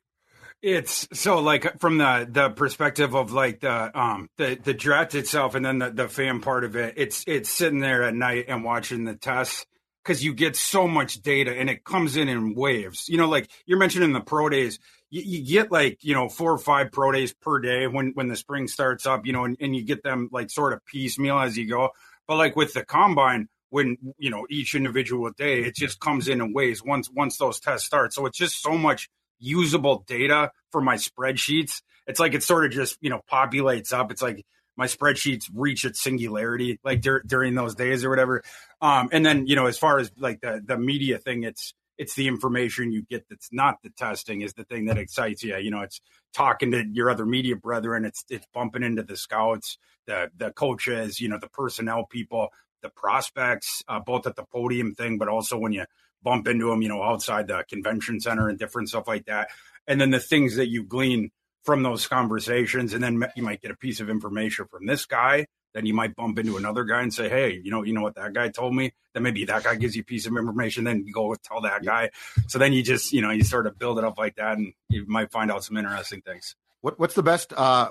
It's 0.67 1.07
so 1.13 1.41
like 1.41 1.79
from 1.79 1.99
the 1.99 2.27
the 2.27 2.49
perspective 2.49 3.15
of 3.15 3.33
like 3.33 3.61
the 3.61 4.01
um 4.01 4.31
the 4.39 4.55
the 4.55 4.73
draft 4.73 5.15
itself 5.15 5.55
and 5.55 5.63
then 5.63 5.79
the 5.79 5.91
the 5.91 6.09
fan 6.09 6.41
part 6.41 6.65
of 6.65 6.75
it. 6.75 6.95
It's 6.97 7.23
it's 7.27 7.51
sitting 7.51 7.81
there 7.81 8.03
at 8.03 8.15
night 8.15 8.47
and 8.49 8.65
watching 8.65 9.05
the 9.05 9.15
tests 9.15 9.67
because 10.03 10.25
you 10.25 10.33
get 10.33 10.57
so 10.57 10.89
much 10.89 11.21
data 11.21 11.55
and 11.55 11.69
it 11.69 11.85
comes 11.85 12.17
in 12.17 12.31
in 12.31 12.55
waves. 12.55 13.11
You 13.11 13.19
know, 13.19 13.29
like 13.29 13.51
you're 13.67 13.77
mentioning 13.77 14.15
the 14.15 14.23
pro 14.23 14.49
days. 14.49 14.79
You, 15.11 15.21
you 15.21 15.47
get 15.47 15.71
like 15.71 15.99
you 16.03 16.15
know 16.15 16.31
four 16.31 16.53
or 16.53 16.59
five 16.59 16.91
pro 16.93 17.13
days 17.13 17.35
per 17.35 17.61
day 17.61 17.87
when 17.87 18.13
when 18.15 18.29
the 18.29 18.37
spring 18.37 18.67
starts 18.67 19.05
up. 19.05 19.27
You 19.27 19.35
know, 19.35 19.45
and, 19.45 19.59
and 19.61 19.77
you 19.77 19.85
get 19.85 20.03
them 20.03 20.31
like 20.33 20.49
sort 20.49 20.73
of 20.73 20.83
piecemeal 20.87 21.41
as 21.41 21.59
you 21.59 21.69
go. 21.69 21.91
But 22.27 22.39
like 22.39 22.57
with 22.57 22.73
the 22.73 22.87
combine, 22.87 23.51
when 23.69 23.99
you 24.17 24.31
know 24.31 24.47
each 24.49 24.75
individual 24.75 25.31
day, 25.37 25.61
it 25.61 25.77
just 25.77 26.01
comes 26.01 26.27
in 26.27 26.41
in 26.41 26.55
waves 26.55 26.83
once 26.83 27.11
once 27.11 27.37
those 27.37 27.61
tests 27.61 27.87
start. 27.87 28.15
So 28.15 28.25
it's 28.25 28.39
just 28.39 28.63
so 28.63 28.79
much 28.79 29.11
usable 29.45 30.05
data 30.07 30.51
for 30.73 30.81
my 30.81 30.97
spreadsheets. 30.97 31.83
It's 32.07 32.21
like 32.21 32.35
it 32.35 32.43
sort 32.43 32.65
of 32.65 32.73
just 32.73 32.99
you 33.01 33.11
know 33.11 33.21
populates 33.31 33.93
up. 33.93 34.11
It's 34.11 34.23
like 34.23 34.45
my 34.77 34.87
spreadsheets 34.87 35.49
reach 35.55 35.85
its 35.85 36.03
singularity 36.03 36.79
like 36.85 37.01
dur- 37.01 37.23
during 37.25 37.55
those 37.55 37.75
days 37.75 38.05
or 38.05 38.11
whatever. 38.11 38.43
Um, 38.81 39.09
and 39.13 39.25
then 39.25 39.47
you 39.47 39.57
know 39.57 39.67
as 39.67 39.79
far 39.79 39.99
as 39.99 40.11
like 40.19 40.41
the 40.41 40.63
the 40.65 40.79
media 40.79 41.19
thing, 41.19 41.45
it's 41.45 41.75
it's 41.97 42.15
the 42.15 42.27
information 42.27 42.91
you 42.91 43.03
get 43.03 43.29
that's 43.29 43.51
not 43.53 43.77
the 43.83 43.91
testing 43.91 44.41
is 44.41 44.55
the 44.55 44.65
thing 44.65 44.87
that 44.87 44.99
excites 44.99 45.43
you. 45.45 45.57
You 45.57 45.71
know, 45.71 45.83
it's 45.83 46.01
talking 46.33 46.73
to 46.73 46.85
your 46.93 47.11
other 47.11 47.27
media 47.27 47.57
brethren. 47.57 48.05
It's 48.05 48.25
it's 48.29 48.47
bumping 48.53 48.83
into 48.83 49.03
the 49.03 49.17
scouts, 49.17 49.79
the 50.07 50.31
the 50.37 50.51
coaches, 50.53 51.21
you 51.21 51.29
know, 51.29 51.39
the 51.39 51.49
personnel 51.49 52.07
people, 52.07 52.49
the 52.83 52.91
prospects, 52.91 53.83
uh, 53.89 54.01
both 54.01 54.27
at 54.27 54.37
the 54.37 54.45
podium 54.45 54.95
thing, 54.95 55.19
but 55.19 55.29
also 55.29 55.57
when 55.57 55.73
you 55.73 55.85
bump 56.25 56.49
into 56.49 56.71
them, 56.71 56.83
you 56.83 56.89
know, 56.89 57.03
outside 57.03 57.47
the 57.47 57.65
convention 57.69 58.19
center 58.19 58.49
and 58.49 58.59
different 58.59 58.89
stuff 58.89 59.07
like 59.07 59.27
that. 59.27 59.51
And 59.87 60.01
then 60.01 60.11
the 60.11 60.19
things 60.19 60.57
that 60.57 60.69
you 60.69 60.83
glean 60.83 61.31
from 61.63 61.83
those 61.83 62.07
conversations, 62.07 62.93
and 62.95 63.03
then 63.03 63.25
you 63.37 63.43
might 63.43 63.63
get 63.63 63.71
a 63.71 63.77
piece 63.77 64.01
of 64.01 64.11
information 64.11 64.67
from 64.67 64.87
this 64.87 65.07
guy. 65.07 65.47
Then 65.73 65.87
you 65.87 65.95
might 65.95 66.15
bump 66.15 66.39
into 66.39 66.57
another 66.57 66.85
guy 66.85 67.03
and 67.03 67.13
say, 67.13 67.29
"Hey, 67.29 67.61
you 67.63 67.71
know, 67.71 67.83
you 67.83 67.93
know 67.93 68.03
what 68.03 68.15
that 68.15 68.33
guy 68.33 68.49
told 68.49 68.75
me." 68.75 68.93
Then 69.13 69.25
maybe 69.25 69.45
that 69.47 69.65
guy 69.65 69.75
gives 69.75 69.97
you 69.97 70.03
a 70.03 70.05
piece 70.05 70.27
of 70.27 70.37
information. 70.37 70.85
Then 70.85 71.05
you 71.07 71.13
go 71.13 71.35
tell 71.35 71.63
that 71.63 71.85
guy. 71.85 72.11
So 72.47 72.59
then 72.59 72.73
you 72.73 72.83
just, 72.83 73.13
you 73.13 73.23
know, 73.23 73.31
you 73.31 73.43
sort 73.43 73.67
of 73.67 73.79
build 73.79 73.99
it 73.99 74.05
up 74.05 74.17
like 74.19 74.37
that, 74.37 74.57
and 74.57 74.73
you 74.89 75.05
might 75.07 75.33
find 75.33 75.51
out 75.51 75.65
some 75.65 75.77
interesting 75.77 76.21
things. 76.21 76.55
What 76.81 76.99
What's 76.99 77.15
the 77.15 77.25
best? 77.25 77.53
Uh, 77.53 77.91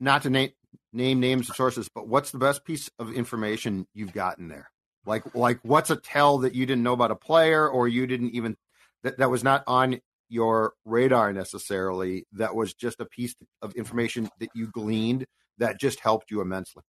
not 0.00 0.22
to 0.22 0.30
name 0.30 0.50
name 0.92 1.20
names 1.20 1.48
of 1.50 1.56
sources, 1.56 1.88
but 1.88 2.08
what's 2.08 2.30
the 2.30 2.38
best 2.38 2.64
piece 2.64 2.90
of 2.98 3.12
information 3.12 3.86
you've 3.94 4.12
gotten 4.12 4.48
there? 4.48 4.70
Like 5.06 5.34
like 5.34 5.58
what's 5.62 5.90
a 5.90 5.96
tell 5.96 6.38
that 6.38 6.54
you 6.54 6.66
didn't 6.66 6.82
know 6.82 6.92
about 6.92 7.10
a 7.10 7.16
player 7.16 7.68
or 7.68 7.88
you 7.88 8.06
didn't 8.06 8.30
even 8.30 8.56
that 9.02 9.18
that 9.18 9.30
was 9.30 9.44
not 9.44 9.64
on 9.66 10.00
your 10.28 10.74
radar 10.84 11.32
necessarily. 11.32 12.26
That 12.32 12.54
was 12.54 12.74
just 12.74 13.00
a 13.00 13.06
piece 13.06 13.34
of 13.62 13.74
information 13.74 14.28
that 14.40 14.50
you 14.54 14.68
gleaned 14.68 15.26
that 15.58 15.80
just 15.80 16.00
helped 16.00 16.30
you 16.30 16.40
immensely. 16.40 16.82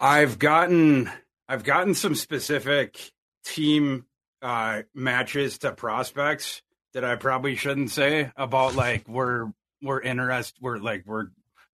I've 0.00 0.38
gotten 0.38 1.10
I've 1.48 1.64
gotten 1.64 1.94
some 1.94 2.14
specific 2.14 3.10
team 3.44 4.06
uh, 4.40 4.82
matches 4.94 5.58
to 5.58 5.72
prospects 5.72 6.62
that 6.94 7.04
I 7.04 7.16
probably 7.16 7.56
shouldn't 7.56 7.90
say 7.90 8.30
about 8.36 8.74
like 8.74 9.08
we're 9.08 9.50
we're 9.80 10.00
interested 10.00 10.58
we're 10.60 10.78
like 10.78 11.04
we're 11.06 11.26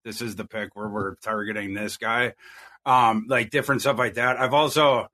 this 0.04 0.22
is 0.22 0.36
the 0.36 0.44
pick 0.44 0.74
where 0.74 0.88
we're 0.88 1.16
targeting 1.16 1.74
this 1.74 1.96
guy 1.96 2.34
um 2.86 3.26
like 3.28 3.50
different 3.50 3.80
stuff 3.80 3.98
like 3.98 4.14
that 4.14 4.38
I've 4.38 4.54
also 4.54 5.08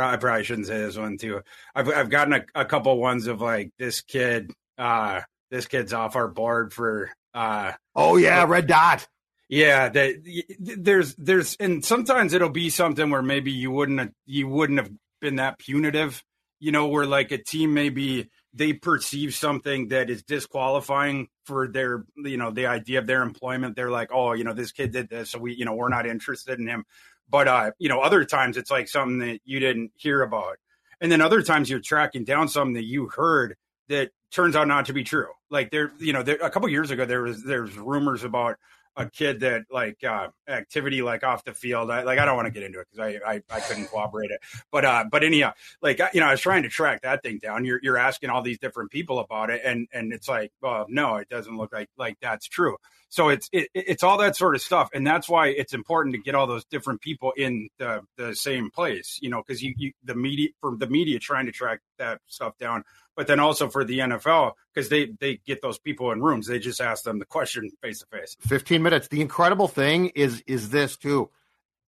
I 0.00 0.16
probably 0.16 0.44
shouldn't 0.44 0.66
say 0.66 0.78
this 0.78 0.96
one 0.96 1.16
too 1.18 1.42
I've 1.74 1.88
I've 1.88 2.10
gotten 2.10 2.34
a, 2.34 2.44
a 2.54 2.64
couple 2.64 2.96
ones 2.98 3.26
of 3.26 3.40
like 3.40 3.70
this 3.78 4.00
kid 4.00 4.52
uh 4.76 5.20
this 5.50 5.66
kid's 5.66 5.92
off 5.92 6.16
our 6.16 6.28
board 6.28 6.72
for 6.72 7.10
uh 7.34 7.72
Oh 7.94 8.16
yeah, 8.16 8.44
red 8.48 8.66
dot. 8.66 9.06
yeah, 9.48 9.88
that 9.88 10.14
there's 10.60 11.14
there's 11.16 11.56
and 11.58 11.84
sometimes 11.84 12.32
it'll 12.32 12.48
be 12.50 12.70
something 12.70 13.10
where 13.10 13.22
maybe 13.22 13.50
you 13.50 13.70
wouldn't 13.70 13.98
have, 13.98 14.12
you 14.26 14.46
wouldn't 14.48 14.78
have 14.78 14.90
been 15.20 15.36
that 15.36 15.58
punitive, 15.58 16.22
you 16.60 16.70
know, 16.72 16.86
where 16.88 17.06
like 17.06 17.32
a 17.32 17.38
team 17.38 17.74
maybe 17.74 18.28
they 18.54 18.72
perceive 18.72 19.34
something 19.34 19.88
that 19.88 20.10
is 20.10 20.22
disqualifying 20.22 21.28
for 21.44 21.68
their 21.68 22.04
you 22.16 22.36
know 22.36 22.50
the 22.50 22.66
idea 22.66 22.98
of 22.98 23.06
their 23.06 23.22
employment. 23.22 23.76
They're 23.76 23.90
like, 23.90 24.10
oh, 24.12 24.32
you 24.32 24.44
know, 24.44 24.54
this 24.54 24.72
kid 24.72 24.92
did 24.92 25.08
this, 25.08 25.30
so 25.30 25.38
we 25.38 25.54
you 25.54 25.64
know 25.64 25.74
we're 25.74 25.88
not 25.88 26.06
interested 26.06 26.58
in 26.58 26.66
him. 26.66 26.84
But 27.28 27.48
uh, 27.48 27.70
you 27.78 27.88
know, 27.88 28.00
other 28.00 28.24
times 28.24 28.56
it's 28.56 28.70
like 28.70 28.88
something 28.88 29.18
that 29.18 29.40
you 29.44 29.60
didn't 29.60 29.92
hear 29.96 30.22
about, 30.22 30.56
and 31.00 31.10
then 31.10 31.20
other 31.20 31.42
times 31.42 31.68
you're 31.68 31.80
tracking 31.80 32.24
down 32.24 32.48
something 32.48 32.74
that 32.74 32.86
you 32.86 33.08
heard 33.08 33.56
that 33.88 34.10
turns 34.30 34.56
out 34.56 34.68
not 34.68 34.86
to 34.86 34.92
be 34.92 35.04
true. 35.04 35.28
Like 35.50 35.70
there, 35.70 35.92
you 35.98 36.12
know, 36.12 36.22
there, 36.22 36.36
a 36.36 36.50
couple 36.50 36.68
years 36.68 36.90
ago 36.90 37.04
there 37.04 37.22
was 37.22 37.42
there's 37.42 37.76
rumors 37.76 38.24
about 38.24 38.56
a 38.98 39.08
kid 39.08 39.40
that 39.40 39.62
like 39.70 40.02
uh, 40.02 40.28
activity 40.48 41.02
like 41.02 41.22
off 41.22 41.44
the 41.44 41.54
field. 41.54 41.90
I, 41.90 42.02
like 42.02 42.18
I 42.18 42.24
don't 42.24 42.36
want 42.36 42.46
to 42.46 42.52
get 42.52 42.64
into 42.64 42.80
it 42.80 42.88
because 42.90 43.14
I, 43.24 43.34
I 43.34 43.42
I 43.48 43.60
couldn't 43.60 43.86
corroborate 43.86 44.30
it. 44.30 44.40
But 44.72 44.84
uh, 44.84 45.04
but 45.10 45.22
anyhow, 45.22 45.52
like 45.80 46.00
you 46.12 46.20
know, 46.20 46.26
I 46.26 46.32
was 46.32 46.40
trying 46.40 46.64
to 46.64 46.68
track 46.68 47.02
that 47.02 47.22
thing 47.22 47.38
down. 47.38 47.64
You're 47.64 47.78
you're 47.82 47.96
asking 47.96 48.30
all 48.30 48.42
these 48.42 48.58
different 48.58 48.90
people 48.90 49.20
about 49.20 49.50
it, 49.50 49.62
and 49.64 49.86
and 49.92 50.12
it's 50.12 50.28
like, 50.28 50.52
well, 50.60 50.86
no, 50.88 51.16
it 51.16 51.28
doesn't 51.28 51.56
look 51.56 51.72
like 51.72 51.88
like 51.96 52.16
that's 52.20 52.48
true. 52.48 52.76
So 53.10 53.28
it's 53.30 53.48
it, 53.52 53.68
it's 53.74 54.02
all 54.02 54.18
that 54.18 54.36
sort 54.36 54.54
of 54.54 54.60
stuff, 54.60 54.90
and 54.92 55.06
that's 55.06 55.28
why 55.28 55.48
it's 55.48 55.72
important 55.72 56.14
to 56.14 56.20
get 56.20 56.34
all 56.34 56.46
those 56.46 56.64
different 56.66 57.00
people 57.00 57.32
in 57.36 57.68
the 57.78 58.02
the 58.16 58.34
same 58.34 58.70
place. 58.70 59.18
You 59.22 59.30
know, 59.30 59.42
because 59.46 59.62
you, 59.62 59.74
you 59.76 59.92
the 60.04 60.14
media 60.14 60.48
for 60.60 60.76
the 60.76 60.88
media 60.88 61.18
trying 61.18 61.46
to 61.46 61.52
track 61.52 61.80
that 61.98 62.20
stuff 62.26 62.56
down 62.58 62.84
but 63.18 63.26
then 63.26 63.40
also 63.40 63.68
for 63.68 63.84
the 63.84 63.98
NFL 63.98 64.52
because 64.72 64.88
they 64.88 65.06
they 65.18 65.40
get 65.44 65.60
those 65.60 65.76
people 65.76 66.12
in 66.12 66.22
rooms. 66.22 66.46
They 66.46 66.60
just 66.60 66.80
ask 66.80 67.02
them 67.02 67.18
the 67.18 67.24
question 67.24 67.68
face 67.82 67.98
to 67.98 68.06
face. 68.06 68.36
15 68.42 68.80
minutes. 68.80 69.08
The 69.08 69.20
incredible 69.20 69.66
thing 69.66 70.10
is 70.10 70.40
is 70.46 70.70
this 70.70 70.96
too. 70.96 71.28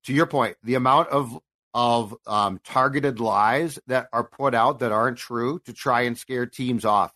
To 0.06 0.12
your 0.12 0.26
point, 0.26 0.56
the 0.64 0.74
amount 0.74 1.08
of 1.10 1.38
of 1.72 2.16
um, 2.26 2.58
targeted 2.64 3.20
lies 3.20 3.78
that 3.86 4.08
are 4.12 4.24
put 4.24 4.56
out 4.56 4.80
that 4.80 4.90
aren't 4.90 5.18
true 5.18 5.60
to 5.66 5.72
try 5.72 6.00
and 6.00 6.18
scare 6.18 6.46
teams 6.46 6.84
off. 6.84 7.14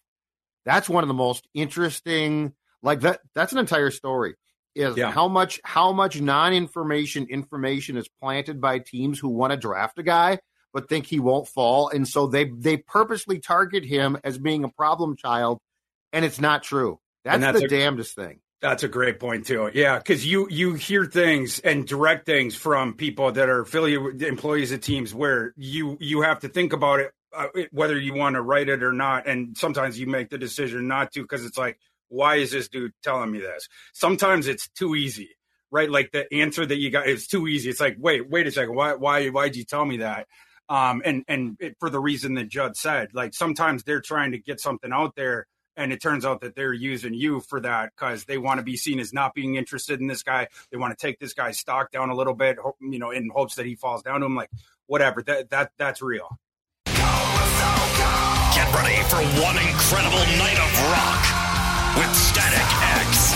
That's 0.65 0.89
one 0.89 1.03
of 1.03 1.09
the 1.09 1.15
most 1.15 1.49
interesting. 1.53 2.53
Like 2.85 3.01
that. 3.01 3.21
That's 3.35 3.53
an 3.53 3.59
entire 3.59 3.91
story. 3.91 4.35
Is 4.77 4.97
Yeah. 4.97 5.11
how 5.13 5.29
much 5.29 5.61
how 5.65 5.93
much 5.93 6.21
non 6.21 6.53
information 6.53 7.27
information 7.31 7.97
is 7.97 8.09
planted 8.21 8.61
by 8.61 8.81
teams 8.81 9.19
who 9.19 9.29
want 9.29 9.53
to 9.53 9.57
draft 9.57 9.99
a 9.99 10.03
guy 10.03 10.39
but 10.73 10.89
think 10.89 11.07
he 11.07 11.21
won't 11.21 11.47
fall, 11.47 11.89
and 11.89 12.07
so 12.07 12.27
they 12.27 12.45
they 12.47 12.77
purposely 12.77 13.39
target 13.39 13.85
him 13.85 14.19
as 14.25 14.37
being 14.39 14.65
a 14.65 14.69
problem 14.69 15.17
child, 15.17 15.61
and 16.13 16.25
it's 16.25 16.41
not 16.41 16.65
true. 16.65 16.99
That's, 17.25 17.41
that's 17.41 17.61
the 17.61 17.67
a- 17.67 17.69
damnedest 17.69 18.17
thing. 18.17 18.41
That's 18.61 18.83
a 18.83 18.89
great 18.89 19.21
point 19.21 19.47
too. 19.47 19.71
Yeah, 19.73 19.99
because 19.99 20.27
you 20.27 20.49
you 20.51 20.75
hear 20.75 21.05
things 21.05 21.61
and 21.61 21.87
direct 21.87 22.27
things 22.27 22.57
from 22.57 22.95
people 22.95 23.31
that 23.31 23.49
are 23.49 23.61
affiliated 23.61 24.03
with 24.03 24.23
employees 24.25 24.73
of 24.73 24.81
teams 24.81 25.15
where 25.15 25.53
you 25.57 25.97
you 26.01 26.23
have 26.23 26.41
to 26.41 26.49
think 26.49 26.73
about 26.73 26.99
it 26.99 27.13
uh, 27.37 27.47
whether 27.71 27.97
you 27.99 28.15
want 28.15 28.35
to 28.35 28.43
write 28.43 28.69
it 28.69 28.83
or 28.83 28.93
not, 28.93 29.29
and 29.29 29.57
sometimes 29.57 29.99
you 30.01 30.07
make 30.09 30.29
the 30.31 30.39
decision 30.39 30.89
not 30.89 31.13
to 31.13 31.23
because 31.23 31.45
it's 31.45 31.59
like, 31.59 31.79
why 32.15 32.37
is 32.37 32.51
this 32.53 32.69
dude 32.69 32.93
telling 33.03 33.31
me 33.31 33.41
this? 33.41 33.69
Sometimes 33.93 34.47
it's 34.47 34.69
too 34.69 34.95
easy, 34.95 35.31
right? 35.71 35.91
Like 35.91 36.13
the 36.13 36.25
answer 36.33 36.65
that 36.65 36.79
you 36.79 36.91
got 36.91 37.09
is 37.09 37.27
too 37.27 37.49
easy. 37.49 37.69
It's 37.71 37.81
like, 37.81 37.97
wait, 37.99 38.31
wait 38.31 38.47
a 38.47 38.51
second, 38.51 38.75
why 38.75 38.95
why 38.95 39.29
why'd 39.29 39.57
you 39.57 39.65
tell 39.65 39.85
me 39.85 39.99
that? 39.99 40.27
Um, 40.69 41.03
and 41.05 41.25
and 41.29 41.57
it, 41.61 41.77
for 41.81 41.91
the 41.91 42.01
reason 42.01 42.35
that 42.35 42.49
Judd 42.49 42.77
said, 42.77 43.09
like 43.13 43.35
sometimes 43.35 43.83
they're 43.83 44.01
trying 44.01 44.33
to 44.33 44.39
get 44.39 44.61
something 44.61 44.93
out 44.93 45.15
there 45.17 45.47
And 45.77 45.93
it 45.93 46.01
turns 46.01 46.25
out 46.25 46.41
that 46.43 46.55
they're 46.55 46.73
using 46.73 47.15
you 47.15 47.41
for 47.41 47.61
that 47.61 47.91
because 47.97 48.25
they 48.25 48.39
want 48.39 48.59
to 48.59 48.65
be 48.65 48.77
seen 48.77 49.01
as 49.01 49.13
not 49.13 49.35
being 49.35 49.57
interested 49.57 50.01
in 50.01 50.07
this 50.07 50.23
guy. 50.23 50.49
They 50.71 50.77
want 50.77 50.97
to 50.97 51.07
take 51.07 51.19
this 51.19 51.35
guy's 51.35 51.59
stock 51.59 51.91
down 51.91 52.11
a 52.11 52.15
little 52.15 52.35
bit, 52.35 52.59
you 52.81 52.99
know, 52.99 53.11
in 53.11 53.29
hopes 53.35 53.57
that 53.57 53.67
he 53.67 53.75
falls 53.75 54.03
down 54.03 54.21
to 54.21 54.27
him. 54.27 54.37
Like, 54.37 54.51
whatever. 54.87 55.23
That 55.23 55.51
that 55.51 55.73
that's 55.77 56.01
real. 56.01 56.39
Get 56.87 58.73
ready 58.73 59.03
for 59.09 59.17
one 59.43 59.59
incredible 59.59 60.19
night 60.39 60.59
of 60.59 60.83
rock 60.93 61.44
with 61.97 62.15
Static 62.15 62.69
X. 62.99 63.35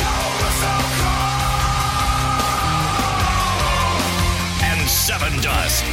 And 4.63 4.81
Sevendust. 4.89 5.85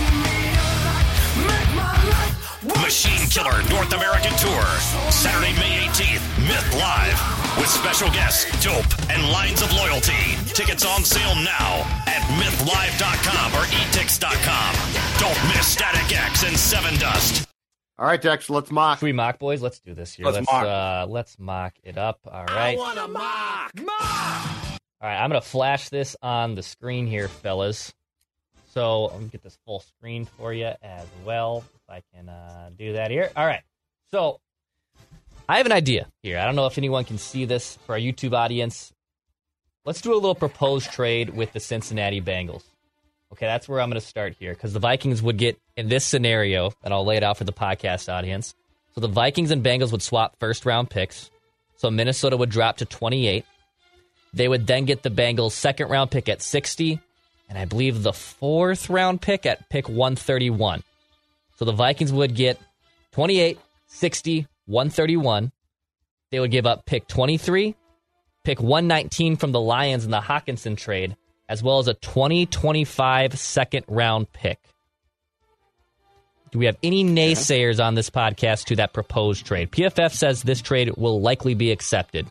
Machine 2.82 3.28
Killer 3.30 3.62
North 3.70 3.94
American 3.94 4.32
Tour, 4.38 4.64
Saturday, 5.12 5.54
May 5.60 5.88
18th, 5.88 6.26
Myth 6.48 6.74
Live, 6.74 7.58
with 7.58 7.70
special 7.70 8.10
guests, 8.10 8.46
Dope, 8.64 8.86
and 9.10 9.22
Lines 9.32 9.62
of 9.62 9.72
Loyalty. 9.74 10.36
Tickets 10.54 10.86
on 10.86 11.04
sale 11.04 11.36
now 11.36 11.86
at 12.08 12.22
mythlive.com 12.40 13.54
or 13.54 13.66
etix.com. 13.66 14.76
Don't 15.20 15.56
miss 15.56 15.68
Static 15.68 16.18
X 16.18 16.44
and 16.44 16.56
Sevendust. 16.56 17.55
All 17.98 18.06
right, 18.06 18.22
Dex, 18.22 18.50
let's 18.50 18.72
mock. 18.72 19.00
Should 19.00 19.06
we 19.06 19.14
mock, 19.14 19.40
boys? 19.40 19.62
Let's 19.62 19.80
do 19.80 19.94
this 19.94 20.14
here. 20.14 20.26
Let's 20.26 20.36
let's 20.36 20.52
mock. 20.52 20.66
Uh, 20.66 21.06
let's 21.10 21.40
mock 21.40 21.74
it 21.82 21.98
up. 21.98 22.20
All 22.30 22.44
right. 22.44 22.78
All 22.78 22.88
right, 25.02 25.24
I'm 25.24 25.30
gonna 25.30 25.40
flash 25.40 25.88
this 25.88 26.18
on 26.22 26.56
the 26.56 26.64
screen 26.64 27.08
here, 27.08 27.30
fellas. 27.30 27.94
So 28.74 29.06
I'm 29.08 29.20
gonna 29.20 29.28
get 29.28 29.44
this 29.44 29.58
full 29.66 29.80
screen 29.80 30.26
for 30.26 30.52
you 30.52 30.72
as 30.82 31.08
well, 31.24 31.64
if 31.74 31.90
I 31.90 32.02
can 32.14 32.28
uh, 32.28 32.70
do 32.78 32.94
that 32.94 33.12
here. 33.12 33.32
All 33.34 33.46
right. 33.46 33.62
So 34.12 34.42
I 35.48 35.58
have 35.58 35.66
an 35.66 35.72
idea 35.72 36.08
here. 36.22 36.38
I 36.38 36.46
don't 36.46 36.58
know 36.58 36.66
if 36.66 36.78
anyone 36.78 37.06
can 37.06 37.18
see 37.18 37.46
this 37.46 37.78
for 37.86 37.94
our 37.94 38.00
YouTube 38.00 38.34
audience. 38.34 38.92
Let's 39.86 40.02
do 40.02 40.14
a 40.14 40.16
little 40.16 40.36
proposed 40.36 40.92
trade 40.92 41.30
with 41.30 41.54
the 41.54 41.62
Cincinnati 41.62 42.20
Bengals. 42.20 42.64
Okay, 43.36 43.48
that's 43.48 43.68
where 43.68 43.82
I'm 43.82 43.90
going 43.90 44.00
to 44.00 44.08
start 44.08 44.38
here 44.40 44.54
because 44.54 44.72
the 44.72 44.80
Vikings 44.80 45.22
would 45.22 45.36
get 45.38 45.60
in 45.76 45.90
this 45.90 46.06
scenario, 46.06 46.72
and 46.86 46.94
I'll 46.94 47.04
lay 47.04 47.18
it 47.18 47.24
out 47.24 47.38
for 47.38 47.44
the 47.44 47.52
podcast 47.52 48.08
audience. 48.08 48.56
So 48.94 49.02
the 49.02 49.10
Vikings 49.10 49.52
and 49.52 49.62
Bengals 49.62 49.92
would 49.92 50.02
swap 50.02 50.40
first 50.40 50.66
round 50.66 50.90
picks. 50.90 51.30
So 51.76 51.92
Minnesota 51.92 52.38
would 52.38 52.50
drop 52.50 52.78
to 52.78 52.86
28. 52.86 53.44
They 54.34 54.48
would 54.48 54.66
then 54.66 54.86
get 54.86 55.04
the 55.04 55.10
Bengals' 55.10 55.52
second 55.52 55.90
round 55.90 56.12
pick 56.12 56.30
at 56.30 56.42
60, 56.42 56.98
and 57.50 57.58
I 57.58 57.66
believe 57.66 58.04
the 58.04 58.14
fourth 58.14 58.90
round 58.90 59.22
pick 59.22 59.46
at 59.46 59.68
pick 59.68 59.90
131. 59.90 60.82
So 61.58 61.66
the 61.66 61.74
Vikings 61.74 62.14
would 62.14 62.36
get 62.36 62.58
28, 63.12 63.60
60, 63.88 64.48
131. 64.68 65.52
They 66.32 66.40
would 66.40 66.52
give 66.52 66.66
up 66.66 66.86
pick 66.86 67.10
23, 67.10 67.76
pick 68.46 68.62
119 68.62 69.36
from 69.36 69.52
the 69.52 69.60
Lions 69.60 70.06
in 70.06 70.12
the 70.12 70.22
Hockenson 70.22 70.78
trade, 70.78 71.18
as 71.48 71.62
well 71.64 71.80
as 71.80 71.88
a 71.88 71.94
2025 71.96 73.38
second 73.40 73.86
round 73.88 74.32
pick. 74.32 74.60
Do 76.52 76.60
we 76.60 76.66
have 76.68 76.78
any 76.84 77.04
naysayers 77.04 77.84
on 77.84 77.96
this 77.96 78.10
podcast 78.10 78.66
to 78.66 78.78
that 78.78 78.94
proposed 78.94 79.46
trade? 79.46 79.72
PFF 79.72 80.12
says 80.14 80.44
this 80.44 80.62
trade 80.62 80.96
will 80.96 81.20
likely 81.20 81.54
be 81.54 81.72
accepted. 81.72 82.28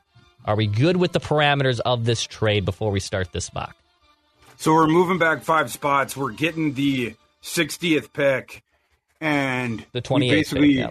Are 0.47 0.57
we 0.57 0.67
good 0.67 0.97
with 0.97 1.13
the 1.13 1.21
parameters 1.21 1.81
of 1.81 2.05
this 2.05 2.23
trade 2.23 2.65
before 2.65 2.91
we 2.91 3.01
start 3.01 3.33
this 3.33 3.53
mock? 3.53 3.77
So 4.57 4.73
we're 4.73 4.87
moving 4.87 5.19
back 5.19 5.43
five 5.43 5.71
spots. 5.71 6.17
We're 6.17 6.33
getting 6.33 6.75
the 6.75 7.15
60th 7.43 8.13
pick, 8.13 8.63
and 9.21 9.81
The 9.93 9.99
we 9.99 10.01
28th 10.01 10.31
basically. 10.31 10.69
pick, 10.69 10.77
yeah. 10.77 10.91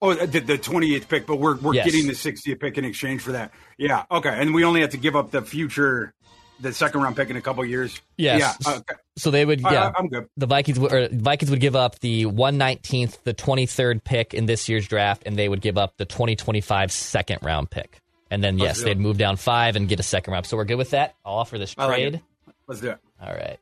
Oh, 0.00 0.14
the, 0.14 0.40
the 0.40 0.58
28th 0.58 1.08
pick, 1.08 1.26
but 1.26 1.36
we're 1.36 1.56
we're 1.56 1.74
Yes. 1.74 1.86
getting 1.86 2.06
the 2.06 2.12
60th 2.12 2.60
pick 2.60 2.78
in 2.78 2.84
exchange 2.84 3.22
for 3.22 3.32
that. 3.32 3.50
Yeah, 3.76 4.04
okay, 4.10 4.30
and 4.30 4.54
we 4.54 4.62
only 4.64 4.82
have 4.82 4.90
to 4.90 4.98
give 4.98 5.16
up 5.16 5.30
the 5.30 5.42
future, 5.42 6.12
the 6.60 6.72
second 6.72 7.02
round 7.02 7.16
pick 7.16 7.30
in 7.30 7.36
a 7.36 7.40
couple 7.40 7.64
years. 7.64 8.00
Yes. 8.16 8.56
Yeah, 8.66 8.76
okay. 8.76 8.94
So 9.16 9.30
they 9.30 9.44
would, 9.44 9.60
yeah. 9.60 9.92
I, 9.94 9.98
I'm 9.98 10.08
good. 10.08 10.28
the 10.36 10.46
Vikings 10.46 10.78
would, 10.78 10.92
or 10.92 11.08
Vikings 11.12 11.50
would 11.50 11.60
give 11.60 11.76
up 11.76 11.98
the 12.00 12.24
119th, 12.26 13.22
the 13.24 13.34
23rd 13.34 14.04
pick 14.04 14.34
in 14.34 14.46
this 14.46 14.68
year's 14.68 14.86
draft, 14.88 15.22
and 15.26 15.36
they 15.38 15.48
would 15.48 15.60
give 15.60 15.76
up 15.78 15.96
the 15.96 16.04
2025 16.04 16.90
second 16.92 17.38
round 17.42 17.70
pick. 17.70 18.00
And 18.30 18.42
then, 18.42 18.58
yes, 18.58 18.82
they'd 18.82 18.98
move 18.98 19.18
down 19.18 19.36
five 19.36 19.76
and 19.76 19.88
get 19.88 20.00
a 20.00 20.02
second 20.02 20.32
round. 20.32 20.46
So 20.46 20.56
we're 20.56 20.64
good 20.64 20.76
with 20.78 20.90
that. 20.90 21.14
I'll 21.24 21.36
offer 21.36 21.58
this 21.58 21.74
I 21.78 21.84
like 21.86 21.94
trade. 21.94 22.20
Let's 22.66 22.80
do 22.80 22.90
it. 22.90 22.98
All 23.22 23.32
right. 23.32 23.58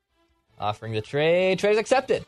Offering 0.59 0.95
the 0.95 1.03
trade. 1.03 1.59
Trade 1.59 1.73
is 1.73 1.79
accepted. 1.79 2.25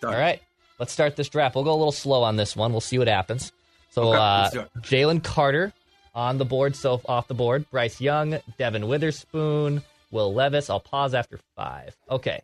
Done. 0.00 0.14
All 0.14 0.20
right. 0.20 0.40
Let's 0.78 0.92
start 0.92 1.16
this 1.16 1.28
draft. 1.28 1.54
We'll 1.56 1.64
go 1.64 1.72
a 1.72 1.76
little 1.76 1.90
slow 1.92 2.22
on 2.22 2.36
this 2.36 2.54
one. 2.54 2.70
We'll 2.72 2.80
see 2.80 2.98
what 2.98 3.08
happens. 3.08 3.52
So, 3.90 4.08
Okay, 4.12 4.18
uh, 4.18 4.40
let's 4.42 4.54
do 4.54 4.60
it. 4.60 4.70
Jalen 4.82 5.22
Carter 5.24 5.72
on 6.14 6.38
the 6.38 6.44
board, 6.44 6.76
so 6.76 7.00
off 7.06 7.26
the 7.26 7.34
board. 7.34 7.64
Bryce 7.72 8.00
Young, 8.00 8.38
Devon 8.58 8.86
Witherspoon, 8.86 9.82
Will 10.14 10.32
Levis. 10.32 10.70
I'll 10.70 10.80
pause 10.80 11.12
after 11.12 11.38
five. 11.56 11.94
Okay. 12.08 12.40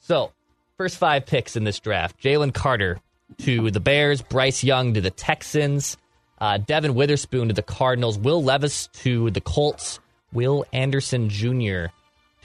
So, 0.00 0.32
first 0.76 0.98
five 0.98 1.24
picks 1.24 1.56
in 1.56 1.64
this 1.64 1.80
draft 1.80 2.20
Jalen 2.22 2.52
Carter 2.52 2.98
to 3.38 3.70
the 3.70 3.80
Bears, 3.80 4.20
Bryce 4.20 4.62
Young 4.62 4.92
to 4.94 5.00
the 5.00 5.10
Texans, 5.10 5.96
uh, 6.38 6.58
Devon 6.58 6.94
Witherspoon 6.94 7.48
to 7.48 7.54
the 7.54 7.62
Cardinals, 7.62 8.18
Will 8.18 8.42
Levis 8.42 8.88
to 8.88 9.30
the 9.30 9.40
Colts, 9.40 10.00
Will 10.32 10.66
Anderson 10.72 11.28
Jr. 11.28 11.86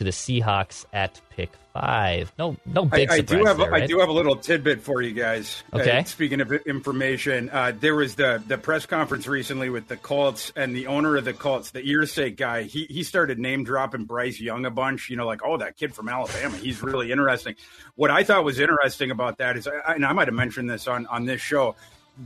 to 0.01 0.05
the 0.05 0.09
Seahawks 0.09 0.83
at 0.93 1.21
pick 1.29 1.51
five. 1.73 2.33
No, 2.39 2.57
no 2.65 2.85
big 2.85 3.11
I 3.11 3.17
surprise 3.17 3.39
do 3.39 3.45
have 3.45 3.57
there, 3.57 3.67
I 3.67 3.79
right? 3.81 3.87
do 3.87 3.99
have 3.99 4.09
a 4.09 4.11
little 4.11 4.35
tidbit 4.35 4.81
for 4.81 4.99
you 4.99 5.11
guys. 5.13 5.63
Okay. 5.71 5.99
Uh, 5.99 6.03
speaking 6.05 6.41
of 6.41 6.51
information, 6.51 7.51
uh, 7.51 7.71
there 7.79 7.93
was 7.93 8.15
the 8.15 8.41
the 8.47 8.57
press 8.57 8.87
conference 8.87 9.27
recently 9.27 9.69
with 9.69 9.87
the 9.87 9.97
Colts 9.97 10.51
and 10.55 10.75
the 10.75 10.87
owner 10.87 11.17
of 11.17 11.25
the 11.25 11.33
Colts, 11.33 11.69
the 11.69 11.83
Irsay 11.83 12.35
guy. 12.35 12.63
He 12.63 12.85
he 12.85 13.03
started 13.03 13.37
name 13.37 13.63
dropping 13.63 14.05
Bryce 14.05 14.39
Young 14.39 14.65
a 14.65 14.71
bunch. 14.71 15.11
You 15.11 15.17
know, 15.17 15.27
like 15.27 15.41
oh 15.45 15.57
that 15.57 15.77
kid 15.77 15.93
from 15.93 16.09
Alabama, 16.09 16.57
he's 16.57 16.81
really 16.81 17.11
interesting. 17.11 17.55
What 17.93 18.09
I 18.09 18.23
thought 18.23 18.43
was 18.43 18.59
interesting 18.59 19.11
about 19.11 19.37
that 19.37 19.55
is, 19.55 19.67
I- 19.67 19.93
and 19.93 20.03
I 20.03 20.13
might 20.13 20.27
have 20.29 20.35
mentioned 20.35 20.67
this 20.67 20.87
on 20.87 21.05
on 21.07 21.25
this 21.25 21.41
show. 21.41 21.75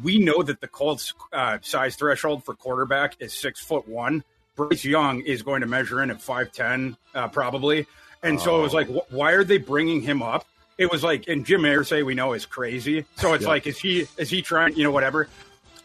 We 0.02 0.18
know 0.18 0.42
that 0.44 0.62
the 0.62 0.68
Colts 0.70 1.14
uh, 1.34 1.58
size 1.62 1.98
threshold 1.98 2.46
for 2.46 2.56
quarterback 2.56 3.18
is 3.20 3.34
six 3.34 3.60
foot 3.60 3.86
one. 3.86 4.24
Bryce 4.56 4.86
Young 4.86 5.22
is 5.22 5.42
going 5.44 5.62
to 5.62 5.68
measure 5.68 6.02
in 6.02 6.10
at 6.10 6.22
five 6.22 6.52
ten, 6.52 6.98
uh, 7.14 7.28
probably. 7.28 7.88
And 8.24 8.40
so 8.40 8.60
it 8.60 8.64
was 8.64 8.74
like, 8.74 8.88
wh- 8.88 9.14
why 9.14 9.34
are 9.34 9.44
they 9.44 9.58
bringing 9.58 10.02
him 10.02 10.24
up? 10.24 10.48
It 10.78 10.92
was 10.92 11.04
like, 11.04 11.28
and 11.28 11.46
Jim 11.46 11.62
Irsay 11.62 12.06
we 12.06 12.16
know 12.16 12.34
is 12.34 12.46
crazy. 12.46 13.06
So 13.18 13.34
it's 13.34 13.46
like, 13.46 13.68
is 13.68 13.78
he 13.78 14.08
is 14.18 14.30
he 14.30 14.42
trying? 14.42 14.76
You 14.76 14.84
know, 14.84 14.92
whatever. 14.92 15.28